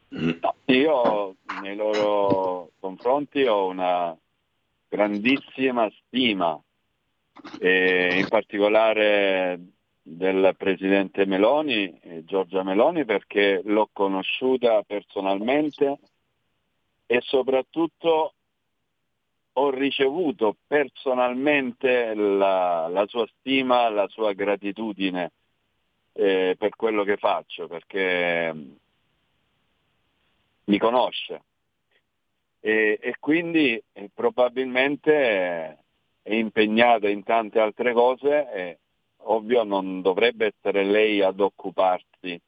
Io 0.09 1.37
nei 1.63 1.75
loro 1.75 2.71
confronti 2.79 3.43
ho 3.45 3.67
una 3.67 4.17
grandissima 4.89 5.91
stima, 5.99 6.61
in 7.61 8.27
particolare 8.29 9.61
del 10.01 10.55
presidente 10.57 11.27
Meloni, 11.27 12.23
Giorgia 12.25 12.63
Meloni, 12.63 13.05
perché 13.05 13.61
l'ho 13.65 13.89
conosciuta 13.93 14.83
personalmente 14.83 15.99
e 17.07 17.21
soprattutto 17.23 18.33
ho 19.59 19.71
ricevuto 19.71 20.57
personalmente 20.67 22.15
la, 22.15 22.89
la 22.89 23.07
sua 23.07 23.27
stima, 23.39 23.89
la 23.89 24.07
sua 24.09 24.33
gratitudine 24.33 25.33
eh, 26.13 26.55
per 26.59 26.77
quello 26.77 27.03
che 27.05 27.17
faccio, 27.17 27.67
perché 27.67 28.55
mi 30.67 30.79
conosce. 30.79 31.43
E, 32.61 32.99
e 33.01 33.17
quindi 33.19 33.81
eh, 33.93 34.11
probabilmente 34.13 35.79
è 36.23 36.35
impegnata 36.35 37.09
in 37.09 37.23
tante 37.23 37.61
altre 37.61 37.93
cose 37.93 38.53
e 38.53 38.79
ovvio 39.29 39.63
non 39.65 40.01
dovrebbe 40.03 40.55
essere 40.57 40.85
lei 40.85 41.23
ad 41.23 41.41
occuparsi 41.41 42.41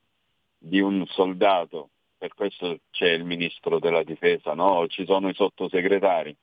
di 0.58 0.80
un 0.80 1.06
soldato, 1.06 1.90
per 2.18 2.34
questo 2.34 2.80
c'è 2.90 3.10
il 3.10 3.24
ministro 3.24 3.78
della 3.78 4.02
difesa, 4.02 4.54
no? 4.54 4.86
ci 4.88 5.04
sono 5.04 5.28
i 5.28 5.34
sottosegretari, 5.34 6.34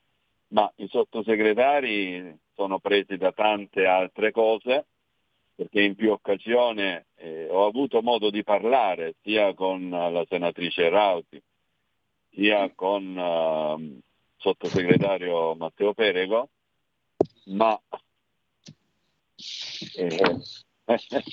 ma 0.50 0.72
i 0.78 0.88
sottosegretari 0.88 2.38
sono 2.54 2.80
presi 2.80 3.18
da 3.18 3.34
tante 3.34 3.86
altre 3.86 4.32
cose 4.32 4.86
perché 5.56 5.82
in 5.82 5.96
più 5.96 6.12
occasioni 6.12 6.82
eh, 7.16 7.48
ho 7.50 7.66
avuto 7.66 8.02
modo 8.02 8.30
di 8.30 8.44
parlare 8.44 9.16
sia 9.22 9.54
con 9.54 9.90
la 9.90 10.26
senatrice 10.28 10.90
Rauti 10.90 11.42
sia 12.36 12.70
con 12.76 13.16
uh, 13.16 14.00
sottosegretario 14.38 15.56
Matteo 15.56 15.94
Perego, 15.94 16.50
ma 17.46 17.80
eh, 19.96 20.38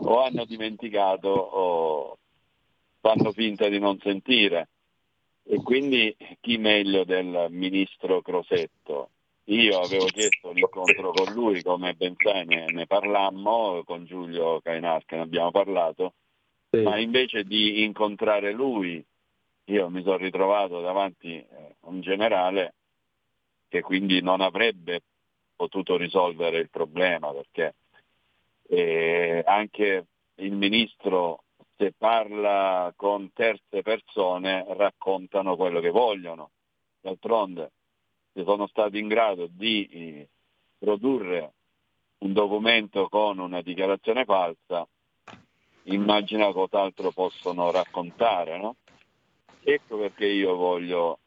o 0.00 0.22
hanno 0.22 0.44
dimenticato 0.46 1.28
o 1.28 2.18
fanno 3.00 3.32
finta 3.32 3.68
di 3.68 3.78
non 3.78 3.98
sentire. 4.00 4.68
E 5.46 5.56
quindi 5.62 6.16
chi 6.40 6.56
meglio 6.56 7.04
del 7.04 7.48
ministro 7.50 8.22
Crosetto? 8.22 9.10
Io 9.48 9.78
avevo 9.78 10.06
chiesto 10.06 10.52
l'incontro 10.52 11.12
con 11.12 11.34
lui, 11.34 11.62
come 11.62 11.92
ben 11.92 12.14
sai 12.16 12.46
ne, 12.46 12.64
ne 12.72 12.86
parlammo, 12.86 13.82
con 13.84 14.06
Giulio 14.06 14.58
Cainar 14.62 15.04
che 15.04 15.16
ne 15.16 15.22
abbiamo 15.22 15.50
parlato, 15.50 16.14
sì. 16.70 16.80
ma 16.80 16.98
invece 16.98 17.44
di 17.44 17.82
incontrare 17.82 18.52
lui 18.52 19.04
io 19.66 19.88
mi 19.88 20.02
sono 20.02 20.16
ritrovato 20.16 20.80
davanti 20.80 21.36
a 21.36 21.56
eh, 21.56 21.76
un 21.80 22.00
generale 22.00 22.74
che 23.68 23.80
quindi 23.80 24.20
non 24.20 24.40
avrebbe 24.40 25.02
potuto 25.56 25.96
risolvere 25.96 26.58
il 26.58 26.70
problema 26.70 27.32
perché 27.32 27.74
eh, 28.68 29.42
anche 29.46 30.06
il 30.36 30.52
ministro 30.52 31.44
se 31.76 31.92
parla 31.96 32.92
con 32.96 33.32
terze 33.32 33.82
persone 33.82 34.64
raccontano 34.76 35.56
quello 35.56 35.80
che 35.80 35.90
vogliono. 35.90 36.50
D'altronde 37.00 37.72
se 38.32 38.44
sono 38.44 38.66
stati 38.66 38.98
in 38.98 39.08
grado 39.08 39.46
di 39.50 39.86
eh, 39.86 40.28
produrre 40.78 41.52
un 42.18 42.32
documento 42.32 43.08
con 43.08 43.38
una 43.38 43.60
dichiarazione 43.60 44.24
falsa, 44.24 44.86
immagina 45.84 46.52
cos'altro 46.52 47.10
possono 47.10 47.70
raccontare, 47.70 48.58
no? 48.58 48.76
Ecco 49.66 49.96
perché 49.96 50.26
io 50.26 50.56
voglio, 50.56 51.20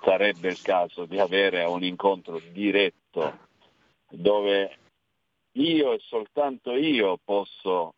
sarebbe 0.00 0.48
il 0.48 0.62
caso 0.62 1.06
di 1.06 1.18
avere 1.18 1.64
un 1.64 1.82
incontro 1.82 2.40
diretto 2.52 3.38
dove 4.10 4.78
io 5.52 5.92
e 5.92 5.98
soltanto 5.98 6.76
io 6.76 7.18
posso 7.24 7.94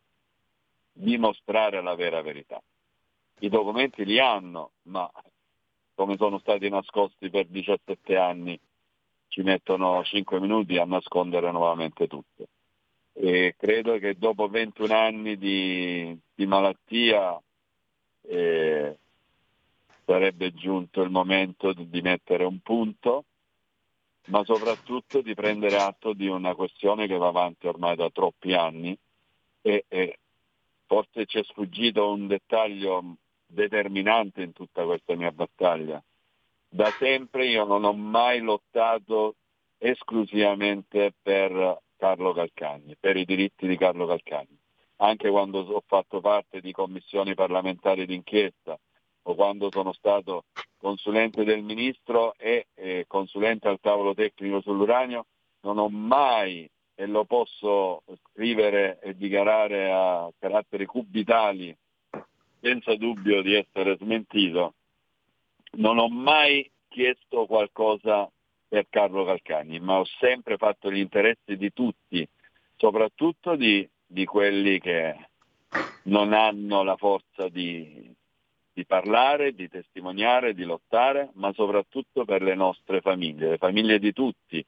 dimostrare 0.93 1.83
la 1.83 1.95
vera 1.95 2.23
verità. 2.23 2.59
I 3.41 3.51
documenti 3.51 4.03
li 4.07 4.19
hanno, 4.19 4.71
ma 4.85 5.11
come 5.95 6.17
sono 6.17 6.39
stati 6.39 6.71
nascosti 6.71 7.29
per 7.29 7.49
17 7.49 8.17
anni, 8.17 8.59
ci 9.29 9.43
mettono 9.43 10.03
5 10.03 10.41
minuti 10.41 10.79
a 10.79 10.87
nascondere 10.87 11.53
nuovamente 11.53 12.07
tutto. 12.07 12.47
E 13.13 13.55
credo 13.59 13.99
che 13.99 14.17
dopo 14.17 14.49
21 14.49 14.95
anni 14.95 15.37
di, 15.37 16.19
di 16.35 16.47
malattia 16.47 17.39
e 18.27 18.97
sarebbe 20.05 20.55
giunto 20.55 21.03
il 21.03 21.11
momento 21.11 21.73
di, 21.73 21.89
di 21.89 22.01
mettere 22.01 22.45
un 22.45 22.61
punto, 22.61 23.25
ma 24.27 24.45
soprattutto 24.45 25.21
di 25.21 25.35
prendere 25.35 25.77
atto 25.77 26.13
di 26.13 26.27
una 26.27 26.55
questione 26.55 27.07
che 27.07 27.17
va 27.17 27.29
avanti 27.29 27.67
ormai 27.67 27.97
da 27.97 28.11
troppi 28.11 28.55
anni 28.55 28.97
e, 29.63 29.85
e 29.89 30.19
forse 30.87 31.27
ci 31.27 31.39
è 31.39 31.43
sfuggito 31.45 32.11
un 32.11 32.27
dettaglio 32.27 33.17
determinante 33.47 34.43
in 34.43 34.53
tutta 34.53 34.85
questa 34.85 35.15
mia 35.15 35.31
battaglia. 35.31 36.03
Da 36.69 36.91
sempre 36.99 37.47
io 37.47 37.65
non 37.65 37.85
ho 37.85 37.93
mai 37.93 38.41
lottato 38.41 39.37
esclusivamente 39.79 41.13
per 41.23 41.81
Carlo 41.97 42.33
Calcagni, 42.33 42.97
per 42.99 43.17
i 43.17 43.25
diritti 43.25 43.67
di 43.67 43.77
Carlo 43.77 44.07
Calcagni. 44.07 44.59
Anche 44.97 45.29
quando 45.31 45.61
ho 45.61 45.83
fatto 45.87 46.21
parte 46.21 46.61
di 46.61 46.73
commissioni 46.73 47.35
parlamentari 47.35 48.07
d'inchiesta 48.07 48.79
o 49.23 49.35
quando 49.35 49.71
sono 49.71 49.93
stato 49.93 50.45
consulente 50.79 51.45
del 51.45 51.63
ministro 51.63 52.35
e 52.39 52.69
eh, 52.75 53.05
consulente 53.07 53.69
al 53.69 53.81
tavolo 53.81 54.15
tecnico 54.15 54.61
sull'uranio, 54.61 55.27
non 55.61 55.79
ho 55.79 55.89
mai, 55.89 56.69
e 56.95 57.07
lo 57.07 57.25
posso 57.25 58.03
scrivere 58.23 58.99
e 59.03 59.15
dichiarare 59.15 59.91
a 59.93 60.31
caratteri 60.39 60.87
cubitali, 60.87 61.77
senza 62.61 62.95
dubbio 62.97 63.43
di 63.43 63.55
essere 63.55 63.97
smentito, 63.99 64.75
non 65.73 65.99
ho 65.99 66.09
mai 66.09 66.69
chiesto 66.89 67.45
qualcosa 67.47 68.31
per 68.67 68.87
Carlo 68.89 69.25
Calcagni, 69.25 69.79
ma 69.79 69.99
ho 69.99 70.07
sempre 70.19 70.57
fatto 70.57 70.91
gli 70.91 70.99
interessi 70.99 71.57
di 71.57 71.73
tutti, 71.73 72.27
soprattutto 72.77 73.57
di, 73.57 73.87
di 74.07 74.25
quelli 74.25 74.79
che 74.79 75.17
non 76.05 76.33
hanno 76.33 76.83
la 76.83 76.97
forza 76.97 77.49
di, 77.49 78.15
di 78.73 78.85
parlare, 78.85 79.55
di 79.55 79.69
testimoniare, 79.69 80.55
di 80.55 80.65
lottare, 80.65 81.31
ma 81.35 81.53
soprattutto 81.53 82.25
per 82.25 82.43
le 82.43 82.55
nostre 82.55 83.01
famiglie, 83.01 83.51
le 83.51 83.59
famiglie 83.59 83.99
di 83.99 84.13
tutti, 84.13 84.65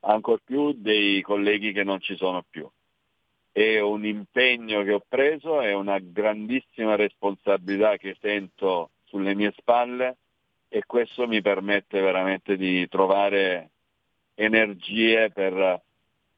ancor 0.00 0.40
più 0.44 0.72
dei 0.72 1.20
colleghi 1.22 1.72
che 1.72 1.84
non 1.84 2.00
ci 2.00 2.16
sono 2.16 2.44
più. 2.48 2.68
È 3.52 3.80
un 3.80 4.04
impegno 4.04 4.82
che 4.82 4.92
ho 4.92 5.02
preso, 5.06 5.60
è 5.60 5.72
una 5.72 5.98
grandissima 5.98 6.94
responsabilità 6.94 7.96
che 7.96 8.16
sento 8.20 8.90
sulle 9.04 9.34
mie 9.34 9.52
spalle 9.56 10.16
e 10.68 10.84
questo 10.84 11.26
mi 11.26 11.40
permette 11.40 12.00
veramente 12.00 12.56
di 12.56 12.86
trovare 12.88 13.70
energie 14.34 15.30
per 15.30 15.80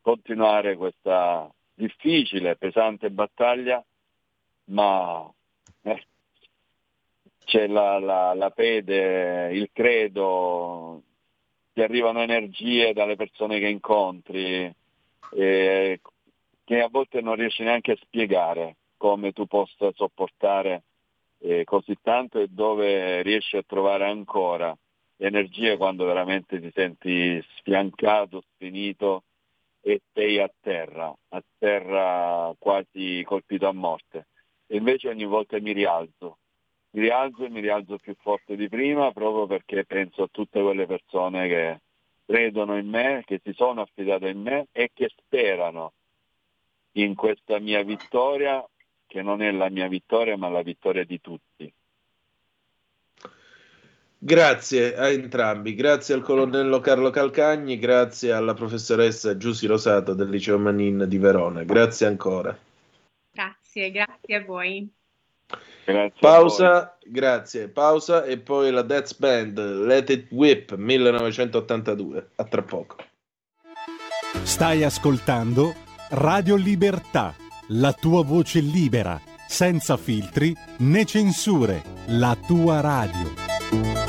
continuare 0.00 0.76
questa 0.76 1.50
difficile, 1.78 2.56
pesante 2.56 3.10
battaglia, 3.10 3.82
ma 4.64 5.32
eh, 5.82 6.06
c'è 7.44 7.68
la, 7.68 7.98
la, 8.00 8.34
la 8.34 8.50
fede, 8.50 9.50
il 9.52 9.70
credo, 9.72 11.02
ti 11.72 11.80
arrivano 11.80 12.20
energie 12.20 12.92
dalle 12.92 13.16
persone 13.16 13.60
che 13.60 13.68
incontri, 13.68 14.74
eh, 15.34 16.00
che 16.64 16.80
a 16.82 16.88
volte 16.90 17.20
non 17.20 17.36
riesci 17.36 17.62
neanche 17.62 17.92
a 17.92 17.98
spiegare 18.02 18.76
come 18.96 19.32
tu 19.32 19.46
possa 19.46 19.92
sopportare 19.94 20.82
eh, 21.38 21.62
così 21.62 21.96
tanto 22.02 22.40
e 22.40 22.48
dove 22.48 23.22
riesci 23.22 23.56
a 23.56 23.62
trovare 23.64 24.04
ancora 24.06 24.76
energie 25.16 25.76
quando 25.76 26.04
veramente 26.04 26.60
ti 26.60 26.70
senti 26.74 27.42
sfiancato, 27.56 28.42
sfinito 28.54 29.22
e 29.80 30.02
sei 30.12 30.38
a 30.38 30.50
terra, 30.60 31.14
a 31.28 31.42
terra 31.58 32.54
quasi 32.58 33.22
colpito 33.24 33.66
a 33.66 33.72
morte. 33.72 34.26
E 34.66 34.76
invece 34.76 35.08
ogni 35.08 35.24
volta 35.24 35.58
mi 35.60 35.72
rialzo, 35.72 36.38
mi 36.90 37.00
rialzo 37.00 37.44
e 37.44 37.48
mi 37.48 37.60
rialzo 37.60 37.96
più 37.98 38.14
forte 38.20 38.56
di 38.56 38.68
prima 38.68 39.12
proprio 39.12 39.46
perché 39.46 39.84
penso 39.84 40.24
a 40.24 40.28
tutte 40.30 40.60
quelle 40.60 40.86
persone 40.86 41.48
che 41.48 41.80
credono 42.24 42.76
in 42.76 42.88
me, 42.88 43.22
che 43.24 43.40
si 43.42 43.52
sono 43.54 43.80
affidate 43.80 44.28
in 44.28 44.42
me 44.42 44.66
e 44.72 44.90
che 44.92 45.10
sperano 45.16 45.92
in 46.92 47.14
questa 47.14 47.58
mia 47.58 47.82
vittoria, 47.82 48.62
che 49.06 49.22
non 49.22 49.40
è 49.40 49.50
la 49.50 49.70
mia 49.70 49.88
vittoria 49.88 50.36
ma 50.36 50.48
la 50.48 50.62
vittoria 50.62 51.04
di 51.04 51.20
tutti. 51.20 51.72
Grazie 54.20 54.96
a 54.96 55.08
entrambi, 55.10 55.74
grazie 55.74 56.14
al 56.14 56.22
colonnello 56.22 56.80
Carlo 56.80 57.10
Calcagni, 57.10 57.78
grazie 57.78 58.32
alla 58.32 58.52
professoressa 58.52 59.36
Giussi 59.36 59.66
Rosato 59.66 60.12
del 60.12 60.28
Liceo 60.28 60.58
Manin 60.58 61.04
di 61.06 61.18
Verona, 61.18 61.62
grazie 61.62 62.06
ancora. 62.06 62.56
Grazie, 63.30 63.90
grazie 63.92 64.34
a 64.34 64.44
voi. 64.44 64.92
Grazie 65.84 66.18
pausa, 66.20 66.98
grazie. 67.02 67.68
Pausa 67.68 68.24
e 68.24 68.38
poi 68.38 68.70
la 68.70 68.82
Death 68.82 69.16
Band 69.18 69.58
Let 69.58 70.10
It 70.10 70.26
Whip 70.30 70.74
1982. 70.74 72.30
A 72.36 72.44
tra 72.44 72.62
poco. 72.62 72.96
Stai 74.42 74.84
ascoltando 74.84 75.74
Radio 76.10 76.56
Libertà, 76.56 77.34
la 77.68 77.92
tua 77.92 78.22
voce 78.22 78.60
libera, 78.60 79.18
senza 79.46 79.96
filtri 79.96 80.54
né 80.78 81.04
censure, 81.06 81.82
la 82.08 82.36
tua 82.46 82.80
radio. 82.80 84.07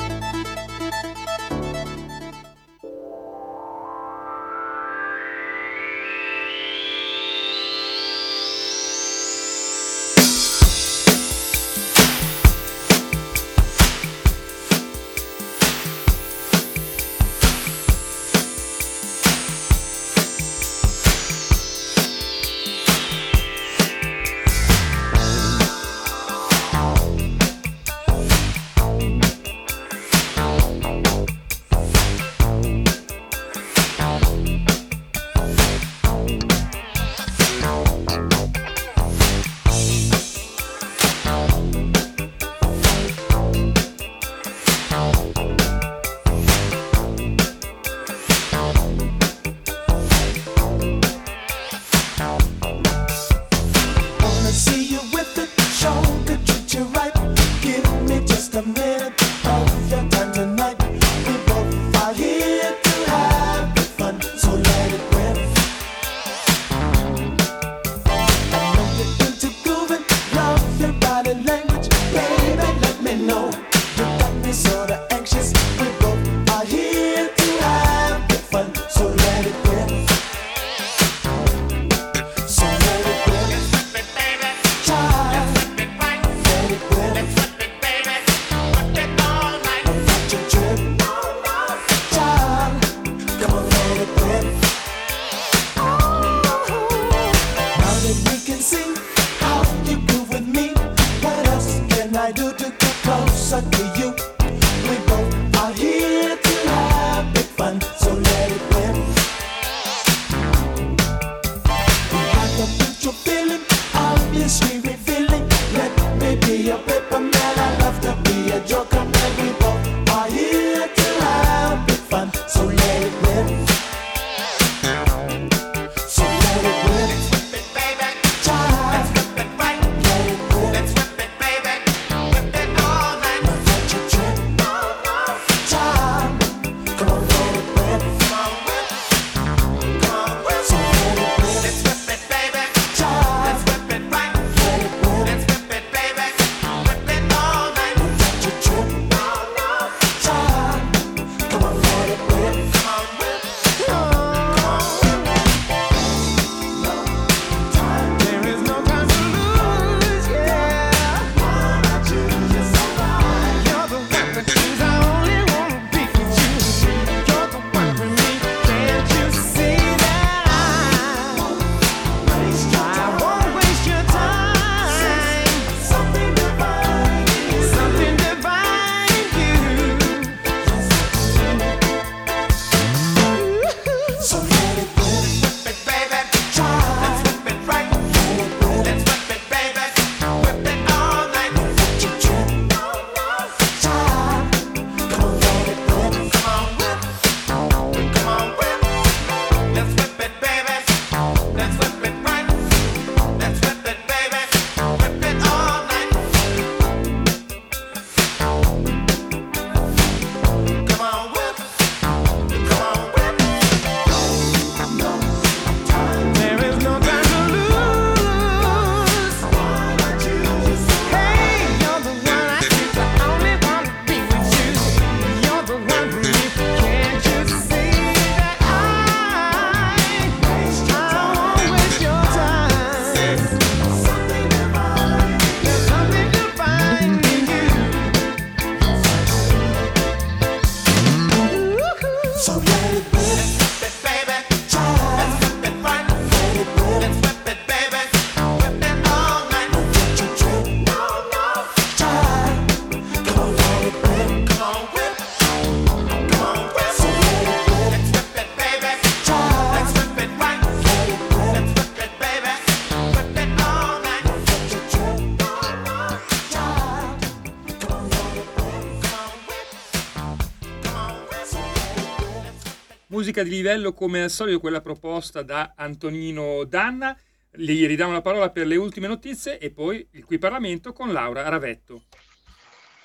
Musica 273.20 273.44
di 273.44 273.50
livello 273.50 273.92
come 273.92 274.24
al 274.24 274.30
solito, 274.30 274.62
quella 274.62 274.80
proposta 274.80 275.42
da 275.42 275.74
Antonino 275.76 276.64
Danna. 276.64 277.14
Gli 277.52 277.86
ridiamo 277.86 278.14
la 278.14 278.22
parola 278.22 278.50
per 278.50 278.66
le 278.66 278.78
ultime 278.78 279.08
notizie 279.08 279.60
e 279.60 279.72
poi 279.72 280.08
il 280.12 280.24
qui 280.24 280.38
Parlamento 280.38 280.94
con 280.94 281.12
Laura 281.12 281.50
Ravetto. 281.50 282.04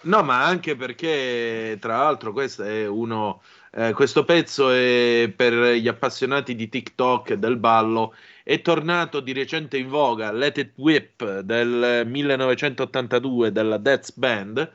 No, 0.02 0.22
ma 0.22 0.44
anche 0.44 0.76
perché, 0.76 1.78
tra 1.80 1.96
l'altro, 1.96 2.32
questo 2.32 2.62
è 2.62 2.86
uno. 2.86 3.42
Eh, 3.72 3.92
questo 3.92 4.24
pezzo 4.24 4.70
è 4.70 5.32
per 5.34 5.72
gli 5.72 5.88
appassionati 5.88 6.54
di 6.54 6.68
TikTok 6.68 7.30
e 7.30 7.38
del 7.38 7.56
ballo. 7.56 8.14
È 8.44 8.62
tornato 8.62 9.18
di 9.18 9.32
recente 9.32 9.78
in 9.78 9.88
voga 9.88 10.30
Let 10.30 10.58
It 10.58 10.72
Whip 10.76 11.40
del 11.40 12.04
1982 12.06 13.50
della 13.50 13.78
Death 13.78 14.12
Band 14.14 14.70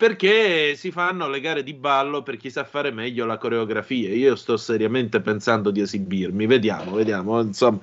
perché 0.00 0.76
si 0.76 0.90
fanno 0.90 1.28
le 1.28 1.40
gare 1.40 1.62
di 1.62 1.74
ballo 1.74 2.22
per 2.22 2.38
chi 2.38 2.48
sa 2.48 2.64
fare 2.64 2.90
meglio 2.90 3.26
la 3.26 3.36
coreografia. 3.36 4.08
Io 4.08 4.34
sto 4.34 4.56
seriamente 4.56 5.20
pensando 5.20 5.70
di 5.70 5.82
esibirmi. 5.82 6.46
Vediamo, 6.46 6.92
vediamo. 6.92 7.38
Insomma, 7.42 7.80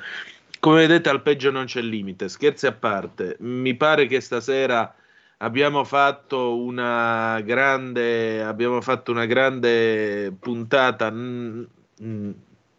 come 0.59 0.87
vedete, 0.87 1.09
al 1.09 1.21
peggio 1.21 1.51
non 1.51 1.65
c'è 1.65 1.79
limite. 1.79 2.27
Scherzi 2.27 2.65
a 2.65 2.71
parte, 2.71 3.35
mi 3.41 3.75
pare 3.75 4.07
che 4.07 4.19
stasera 4.19 4.95
abbiamo 5.37 5.83
fatto 5.83 6.57
una 6.57 7.39
grande, 7.41 8.41
abbiamo 8.41 8.81
fatto 8.81 9.11
una 9.11 9.27
grande 9.27 10.33
puntata 10.39 11.13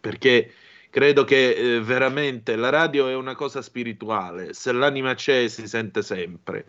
perché 0.01 0.53
credo 0.89 1.23
che 1.23 1.51
eh, 1.51 1.79
veramente 1.81 2.57
la 2.57 2.69
radio 2.69 3.07
è 3.07 3.15
una 3.15 3.35
cosa 3.35 3.61
spirituale. 3.61 4.53
Se 4.53 4.73
l'anima 4.73 5.13
c'è, 5.13 5.47
si 5.47 5.65
sente 5.65 6.01
sempre 6.01 6.65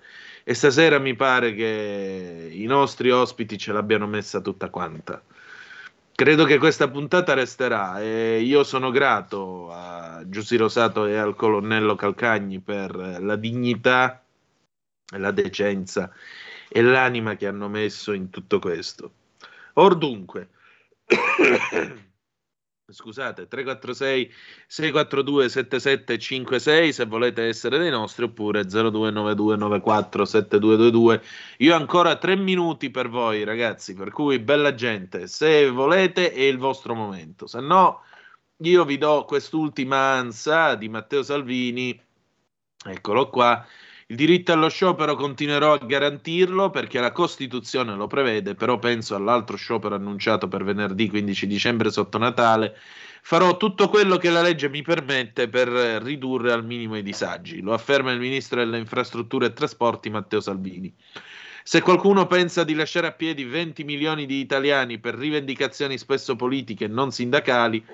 e 0.50 0.54
stasera 0.54 0.98
mi 0.98 1.14
pare 1.14 1.54
che 1.54 2.50
i 2.50 2.64
nostri 2.64 3.08
ospiti 3.12 3.56
ce 3.56 3.70
l'abbiano 3.70 4.08
messa 4.08 4.40
tutta 4.40 4.68
quanta. 4.68 5.22
Credo 6.12 6.44
che 6.44 6.58
questa 6.58 6.88
puntata 6.88 7.34
resterà 7.34 8.00
e 8.00 8.40
io 8.40 8.64
sono 8.64 8.90
grato 8.90 9.70
a 9.70 10.24
Giussi 10.26 10.56
Rosato 10.56 11.06
e 11.06 11.16
al 11.16 11.36
colonnello 11.36 11.94
Calcagni 11.94 12.58
per 12.58 12.96
la 12.96 13.36
dignità, 13.36 14.24
la 15.18 15.30
decenza 15.30 16.12
e 16.68 16.82
l'anima 16.82 17.36
che 17.36 17.46
hanno 17.46 17.68
messo 17.68 18.12
in 18.12 18.28
tutto 18.30 18.58
questo. 18.58 19.12
Or 19.74 19.96
dunque, 19.96 20.48
scusate, 22.92 23.48
346 23.48 24.32
642 24.66 25.48
7756 25.48 26.92
se 26.92 27.04
volete 27.06 27.42
essere 27.42 27.78
dei 27.78 27.90
nostri 27.90 28.24
oppure 28.24 28.64
029294 28.64 30.24
7222 30.24 31.22
io 31.58 31.74
ancora 31.74 32.16
tre 32.16 32.36
minuti 32.36 32.90
per 32.90 33.08
voi 33.08 33.44
ragazzi 33.44 33.94
per 33.94 34.10
cui 34.10 34.38
bella 34.38 34.74
gente 34.74 35.26
se 35.26 35.70
volete 35.70 36.32
è 36.32 36.42
il 36.42 36.58
vostro 36.58 36.94
momento. 36.94 37.46
Se 37.46 37.60
no 37.60 38.02
io 38.62 38.84
vi 38.84 38.98
do 38.98 39.24
quest'ultima 39.24 39.96
ansa 39.96 40.74
di 40.74 40.88
Matteo 40.88 41.22
Salvini. 41.22 41.98
Eccolo 42.82 43.28
qua 43.30 43.64
il 44.10 44.16
diritto 44.16 44.52
allo 44.52 44.68
sciopero 44.68 45.14
continuerò 45.14 45.72
a 45.72 45.78
garantirlo 45.78 46.70
perché 46.70 46.98
la 46.98 47.12
Costituzione 47.12 47.94
lo 47.94 48.08
prevede, 48.08 48.56
però 48.56 48.76
penso 48.76 49.14
all'altro 49.14 49.56
sciopero 49.56 49.94
annunciato 49.94 50.48
per 50.48 50.64
venerdì 50.64 51.08
15 51.08 51.46
dicembre 51.46 51.92
sotto 51.92 52.18
Natale. 52.18 52.76
Farò 53.22 53.56
tutto 53.56 53.88
quello 53.88 54.16
che 54.16 54.30
la 54.30 54.42
legge 54.42 54.68
mi 54.68 54.82
permette 54.82 55.48
per 55.48 55.68
ridurre 55.68 56.50
al 56.50 56.64
minimo 56.64 56.96
i 56.96 57.04
disagi, 57.04 57.60
lo 57.60 57.72
afferma 57.72 58.10
il 58.10 58.18
ministro 58.18 58.58
delle 58.58 58.78
infrastrutture 58.78 59.46
e 59.46 59.52
trasporti 59.52 60.10
Matteo 60.10 60.40
Salvini. 60.40 60.92
Se 61.62 61.80
qualcuno 61.80 62.26
pensa 62.26 62.64
di 62.64 62.74
lasciare 62.74 63.06
a 63.06 63.12
piedi 63.12 63.44
20 63.44 63.84
milioni 63.84 64.26
di 64.26 64.40
italiani 64.40 64.98
per 64.98 65.14
rivendicazioni 65.14 65.96
spesso 65.96 66.34
politiche 66.34 66.86
e 66.86 66.88
non 66.88 67.12
sindacali, 67.12 67.84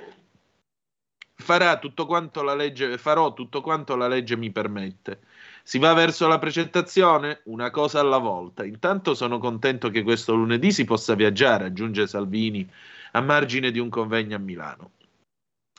farà 1.35 1.79
tutto 1.79 2.07
quanto 2.07 2.43
la 2.43 2.55
legge, 2.55 2.97
farò 2.97 3.35
tutto 3.35 3.61
quanto 3.61 3.97
la 3.97 4.09
legge 4.09 4.35
mi 4.39 4.51
permette. 4.51 5.21
Si 5.69 5.79
va 5.79 5.95
verso 5.95 6.29
la 6.29 6.39
precettazione? 6.39 7.41
Una 7.47 7.73
cosa 7.73 7.99
alla 7.99 8.19
volta. 8.19 8.65
Intanto 8.65 9.17
sono 9.17 9.39
contento 9.39 9.91
che 9.91 10.05
questo 10.05 10.33
lunedì 10.33 10.71
si 10.71 10.85
possa 10.85 11.17
viaggiare, 11.17 11.65
aggiunge 11.65 12.07
Salvini, 12.07 12.71
a 13.11 13.21
margine 13.21 13.73
di 13.73 13.81
un 13.81 13.89
convegno 13.89 14.37
a 14.37 14.39
Milano. 14.39 14.93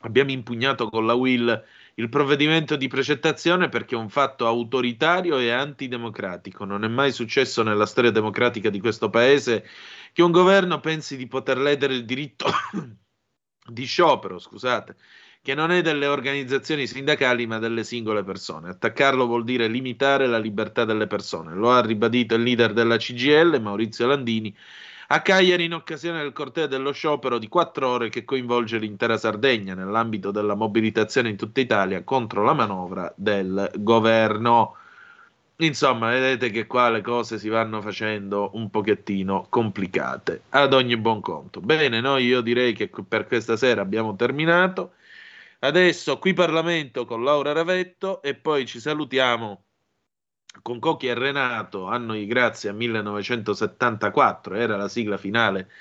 Abbiamo 0.02 0.32
impugnato 0.32 0.90
con 0.90 1.06
la 1.06 1.14
Will 1.14 1.66
il 1.96 2.10
provvedimento 2.10 2.76
di 2.76 2.90
precettazione 2.90 3.70
perché 3.70 3.96
è 3.96 3.98
un 3.98 4.10
fatto 4.10 4.46
autoritario 4.46 5.38
e 5.38 5.52
antidemocratico. 5.52 6.66
Non 6.66 6.84
è 6.84 6.90
mai 6.90 7.14
successo 7.14 7.64
nella 7.64 7.86
storia 7.86 8.12
democratica 8.12 8.70
di 8.70 8.82
questo 8.82 9.10
paese 9.10 9.66
che 10.12 10.22
un 10.22 10.32
governo 10.32 10.82
pensi 10.82 11.16
di 11.16 11.28
poter 11.28 11.60
ledere 11.60 11.94
il 11.94 12.04
diritto 12.04 12.48
di 13.66 13.86
sciopero, 13.86 14.38
scusate, 14.38 14.98
che 15.42 15.54
non 15.56 15.72
è 15.72 15.82
delle 15.82 16.08
organizzazioni 16.08 16.88
sindacali 16.88 17.48
ma 17.48 17.60
delle 17.60 17.84
singole 17.84 18.24
persone. 18.24 18.70
Attaccarlo 18.70 19.26
vuol 19.26 19.44
dire 19.44 19.68
limitare 19.68 20.28
la 20.28 20.38
libertà 20.38 20.86
delle 20.86 21.08
persone. 21.08 21.54
Lo 21.54 21.72
ha 21.72 21.82
ribadito 21.82 22.36
il 22.36 22.44
leader 22.44 22.74
della 22.74 22.98
CGL, 22.98 23.60
Maurizio 23.62 24.08
Landini, 24.08 24.54
a 25.10 25.22
Cagliari 25.22 25.64
in 25.64 25.74
occasione 25.74 26.22
del 26.22 26.34
corteo 26.34 26.68
dello 26.68 26.92
sciopero 26.92 27.38
di 27.38 27.48
quattro 27.48 27.88
ore 27.88 28.10
che 28.10 28.26
coinvolge 28.26 28.78
l'intera 28.78 29.18
Sardegna 29.18 29.74
nell'ambito 29.74 30.32
della 30.32 30.54
mobilitazione 30.54 31.30
in 31.30 31.38
tutta 31.38 31.62
Italia 31.62 32.04
contro 32.04 32.44
la 32.44 32.54
manovra 32.54 33.14
del 33.16 33.72
governo. 33.76 34.76
Insomma, 35.60 36.10
vedete 36.10 36.52
che 36.52 36.68
qua 36.68 36.90
le 36.90 37.02
cose 37.02 37.40
si 37.40 37.48
vanno 37.48 37.82
facendo 37.82 38.52
un 38.54 38.70
pochettino 38.70 39.48
complicate, 39.50 40.42
ad 40.50 40.74
ogni 40.74 40.98
buon 40.98 41.22
conto. 41.22 41.62
Bene, 41.62 42.02
noi 42.02 42.26
io 42.26 42.42
direi 42.42 42.74
che 42.74 42.92
per 43.08 43.26
questa 43.28 43.56
sera 43.56 43.82
abbiamo 43.82 44.16
terminato. 44.16 44.92
Adesso 45.60 46.20
qui 46.20 46.34
Parlamento 46.34 47.06
con 47.06 47.24
Laura 47.24 47.52
Ravetto 47.52 48.22
e 48.22 48.36
poi 48.36 48.68
ci 48.68 48.80
salutiamo 48.80 49.66
con 50.62 50.80
Cocchi 50.80 51.08
e 51.08 51.16
Renato, 51.16 51.86
anno 51.86 52.14
di 52.14 52.28
grazia 52.28 52.74
1974, 52.74 54.56
era 54.56 54.76
la 54.78 54.88
sigla 54.88 55.18
finale 55.18 55.72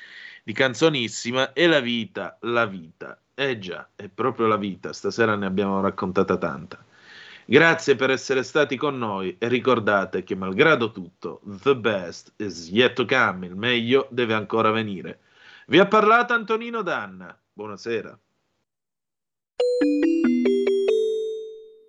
di 0.42 0.52
Canzonissima, 0.52 1.52
e 1.52 1.66
la 1.66 1.80
vita, 1.80 2.38
la 2.42 2.64
vita. 2.66 3.20
Eh 3.34 3.58
già, 3.58 3.90
è 3.94 4.08
proprio 4.08 4.46
la 4.46 4.56
vita, 4.56 4.92
stasera 4.92 5.34
ne 5.36 5.44
abbiamo 5.44 5.80
raccontata 5.80 6.38
tanta. 6.38 6.82
Grazie 7.44 7.96
per 7.96 8.10
essere 8.10 8.42
stati 8.42 8.76
con 8.76 8.96
noi 8.96 9.36
e 9.38 9.46
ricordate 9.48 10.24
che 10.24 10.34
malgrado 10.34 10.90
tutto, 10.90 11.42
the 11.62 11.76
best 11.76 12.32
is 12.38 12.70
yet 12.70 12.94
to 12.94 13.04
come, 13.04 13.46
il 13.46 13.56
meglio 13.56 14.08
deve 14.10 14.34
ancora 14.34 14.70
venire. 14.70 15.20
Vi 15.66 15.78
ha 15.78 15.86
parlato 15.86 16.32
Antonino 16.32 16.82
Danna. 16.82 17.38
Buonasera. 17.52 18.18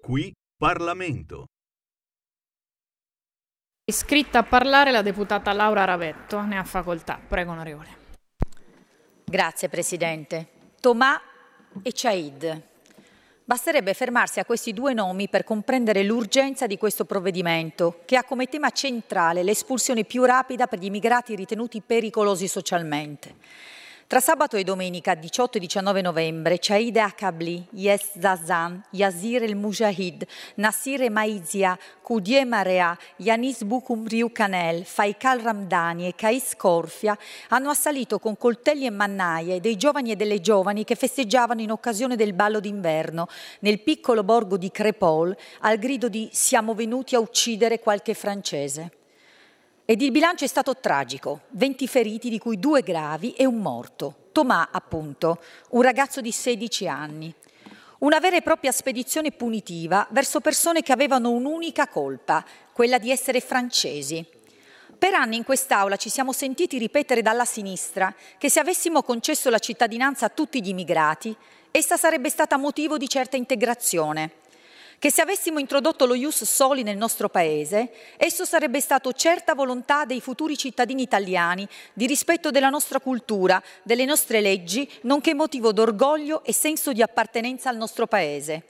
Qui 0.08 0.32
Parlamento. 0.58 1.48
Iscritta 3.84 4.40
a 4.40 4.44
parlare 4.44 4.92
la 4.92 5.02
deputata 5.02 5.52
Laura 5.52 5.84
Ravetto. 5.84 6.40
Ne 6.42 6.58
ha 6.58 6.64
facoltà. 6.64 7.20
Prego, 7.28 7.52
onorevole. 7.52 7.90
Grazie, 9.26 9.68
Presidente. 9.68 10.48
Tomà 10.80 11.22
e 11.82 11.92
Chaid. 11.94 12.64
Basterebbe 13.44 13.94
fermarsi 13.94 14.40
a 14.40 14.46
questi 14.46 14.72
due 14.72 14.94
nomi 14.94 15.28
per 15.28 15.44
comprendere 15.44 16.04
l'urgenza 16.04 16.68
di 16.68 16.78
questo 16.78 17.04
provvedimento, 17.04 18.02
che 18.06 18.16
ha 18.16 18.24
come 18.24 18.48
tema 18.48 18.70
centrale 18.70 19.44
l'espulsione 19.44 20.06
più 20.06 20.24
rapida 20.24 20.68
per 20.68 20.80
gli 20.80 20.86
immigrati 20.86 21.36
ritenuti 21.36 21.82
pericolosi 21.82 22.48
socialmente. 22.48 23.36
Tra 24.10 24.22
sabato 24.22 24.56
e 24.56 24.64
domenica 24.64 25.16
18 25.16 25.58
e 25.58 25.60
19 25.60 26.02
novembre, 26.02 26.60
Chaide 26.62 27.02
Akabli, 27.02 27.68
Yes 27.74 28.18
Zazan, 28.18 28.82
Yazir 28.92 29.44
El 29.44 29.58
Mujahid, 29.58 30.26
Nasir 30.56 31.12
Maizia, 31.12 31.78
Kudie 32.02 32.46
Marea, 32.46 32.98
Yanis 33.18 33.64
Bukum 33.64 34.08
Riucanel, 34.08 34.86
Faikal 34.86 35.42
Ramdani 35.42 36.08
e 36.08 36.16
Kais 36.16 36.56
Corfia 36.56 37.18
hanno 37.50 37.70
assalito 37.70 38.18
con 38.18 38.38
coltelli 38.38 38.86
e 38.86 38.92
mannaie 38.92 39.60
dei 39.60 39.76
giovani 39.76 40.12
e 40.12 40.16
delle 40.16 40.40
giovani 40.40 40.86
che 40.86 40.96
festeggiavano 40.96 41.60
in 41.60 41.72
occasione 41.72 42.16
del 42.16 42.32
ballo 42.32 42.62
d'inverno 42.62 43.28
nel 43.60 43.82
piccolo 43.82 44.24
borgo 44.24 44.56
di 44.56 44.72
Crepol 44.72 45.36
al 45.60 45.78
grido 45.78 46.08
di 46.08 46.30
Siamo 46.32 46.74
venuti 46.74 47.14
a 47.14 47.20
uccidere 47.20 47.82
qualche 47.82 48.14
francese. 48.14 48.97
Ed 49.90 50.02
il 50.02 50.12
bilancio 50.12 50.44
è 50.44 50.50
stato 50.50 50.76
tragico, 50.76 51.44
20 51.52 51.88
feriti 51.88 52.30
di 52.30 52.40
cui 52.40 52.60
due 52.60 52.82
gravi 52.82 53.32
e 53.32 53.46
un 53.46 53.62
morto. 53.62 54.28
Tomà, 54.34 54.68
appunto, 54.70 55.42
un 55.70 55.82
ragazzo 55.82 56.20
di 56.20 56.34
16 56.34 56.90
anni. 56.90 57.34
Una 58.00 58.20
vera 58.20 58.36
e 58.36 58.42
propria 58.42 58.74
spedizione 58.74 59.32
punitiva 59.32 60.06
verso 60.10 60.42
persone 60.42 60.82
che 60.82 60.92
avevano 60.92 61.32
un'unica 61.32 61.88
colpa, 61.88 62.44
quella 62.74 62.98
di 62.98 63.12
essere 63.12 63.40
francesi. 63.40 64.26
Per 64.98 65.14
anni 65.14 65.38
in 65.38 65.46
quest'Aula 65.46 65.96
ci 65.96 66.10
siamo 66.10 66.34
sentiti 66.34 66.78
ripetere 66.78 67.22
dalla 67.22 67.46
sinistra 67.46 68.14
che 68.38 68.50
se 68.50 68.60
avessimo 68.60 69.02
concesso 69.04 69.50
la 69.50 69.58
cittadinanza 69.58 70.26
a 70.26 70.30
tutti 70.30 70.62
gli 70.62 70.68
immigrati, 70.68 71.34
essa 71.72 71.96
sarebbe 71.96 72.28
stata 72.28 72.58
motivo 72.58 72.98
di 72.98 73.08
certa 73.08 73.38
integrazione 73.38 74.32
che 75.00 75.12
se 75.12 75.22
avessimo 75.22 75.60
introdotto 75.60 76.06
lo 76.06 76.16
Ius 76.16 76.44
Soli 76.44 76.82
nel 76.82 76.98
nostro 76.98 77.30
Paese, 77.30 77.92
esso 78.18 78.46
sarebbe 78.46 78.80
stato 78.82 79.14
certa 79.14 79.54
volontà 79.54 80.06
dei 80.06 80.22
futuri 80.22 80.58
cittadini 80.58 81.04
italiani 81.04 81.68
di 81.94 82.08
rispetto 82.08 82.50
della 82.50 82.70
nostra 82.70 83.00
cultura, 83.00 83.62
delle 83.84 84.06
nostre 84.06 84.42
leggi, 84.42 84.90
nonché 85.02 85.36
motivo 85.36 85.72
d'orgoglio 85.72 86.44
e 86.44 86.54
senso 86.54 86.94
di 86.94 87.04
appartenenza 87.04 87.70
al 87.70 87.78
nostro 87.78 88.08
Paese. 88.08 88.64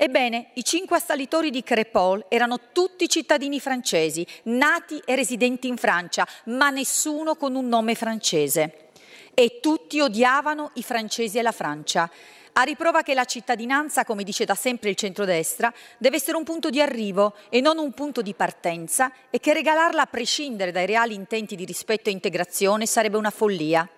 Ebbene, 0.00 0.50
i 0.54 0.64
cinque 0.64 0.96
assalitori 0.96 1.50
di 1.50 1.62
Crépol 1.62 2.26
erano 2.28 2.58
tutti 2.72 3.08
cittadini 3.08 3.58
francesi, 3.58 4.26
nati 4.44 5.00
e 5.04 5.16
residenti 5.16 5.66
in 5.66 5.76
Francia, 5.76 6.26
ma 6.44 6.70
nessuno 6.70 7.34
con 7.34 7.54
un 7.56 7.66
nome 7.66 7.94
francese. 7.96 8.90
E 9.34 9.58
tutti 9.60 10.00
odiavano 10.00 10.70
i 10.74 10.82
francesi 10.82 11.38
e 11.38 11.42
la 11.42 11.52
Francia 11.52 12.10
a 12.52 12.62
riprova 12.62 13.02
che 13.02 13.14
la 13.14 13.24
cittadinanza, 13.24 14.04
come 14.04 14.24
dice 14.24 14.44
da 14.44 14.54
sempre 14.54 14.90
il 14.90 14.96
centrodestra, 14.96 15.72
deve 15.98 16.16
essere 16.16 16.36
un 16.36 16.44
punto 16.44 16.70
di 16.70 16.80
arrivo 16.80 17.34
e 17.48 17.60
non 17.60 17.78
un 17.78 17.92
punto 17.92 18.22
di 18.22 18.34
partenza 18.34 19.12
e 19.30 19.38
che 19.40 19.52
regalarla 19.52 20.02
a 20.02 20.06
prescindere 20.06 20.72
dai 20.72 20.86
reali 20.86 21.14
intenti 21.14 21.56
di 21.56 21.64
rispetto 21.64 22.08
e 22.08 22.12
integrazione 22.12 22.86
sarebbe 22.86 23.16
una 23.16 23.30
follia. 23.30 23.88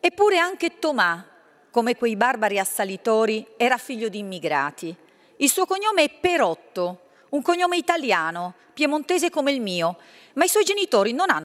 Eppure 0.00 0.38
anche 0.38 0.78
Tomà, 0.78 1.26
come 1.70 1.96
quei 1.96 2.16
barbari 2.16 2.58
assalitori, 2.58 3.46
era 3.56 3.76
figlio 3.76 4.08
di 4.08 4.18
immigrati. 4.18 4.94
Il 5.38 5.50
suo 5.50 5.66
cognome 5.66 6.04
è 6.04 6.10
Perotto, 6.10 7.00
un 7.30 7.42
cognome 7.42 7.76
italiano, 7.76 8.54
piemontese 8.72 9.30
come 9.30 9.52
il 9.52 9.60
mio, 9.60 9.98
ma 10.34 10.44
i 10.44 10.48
suoi 10.48 10.64
genitori 10.64 11.12
non 11.12 11.30
hanno 11.30 11.44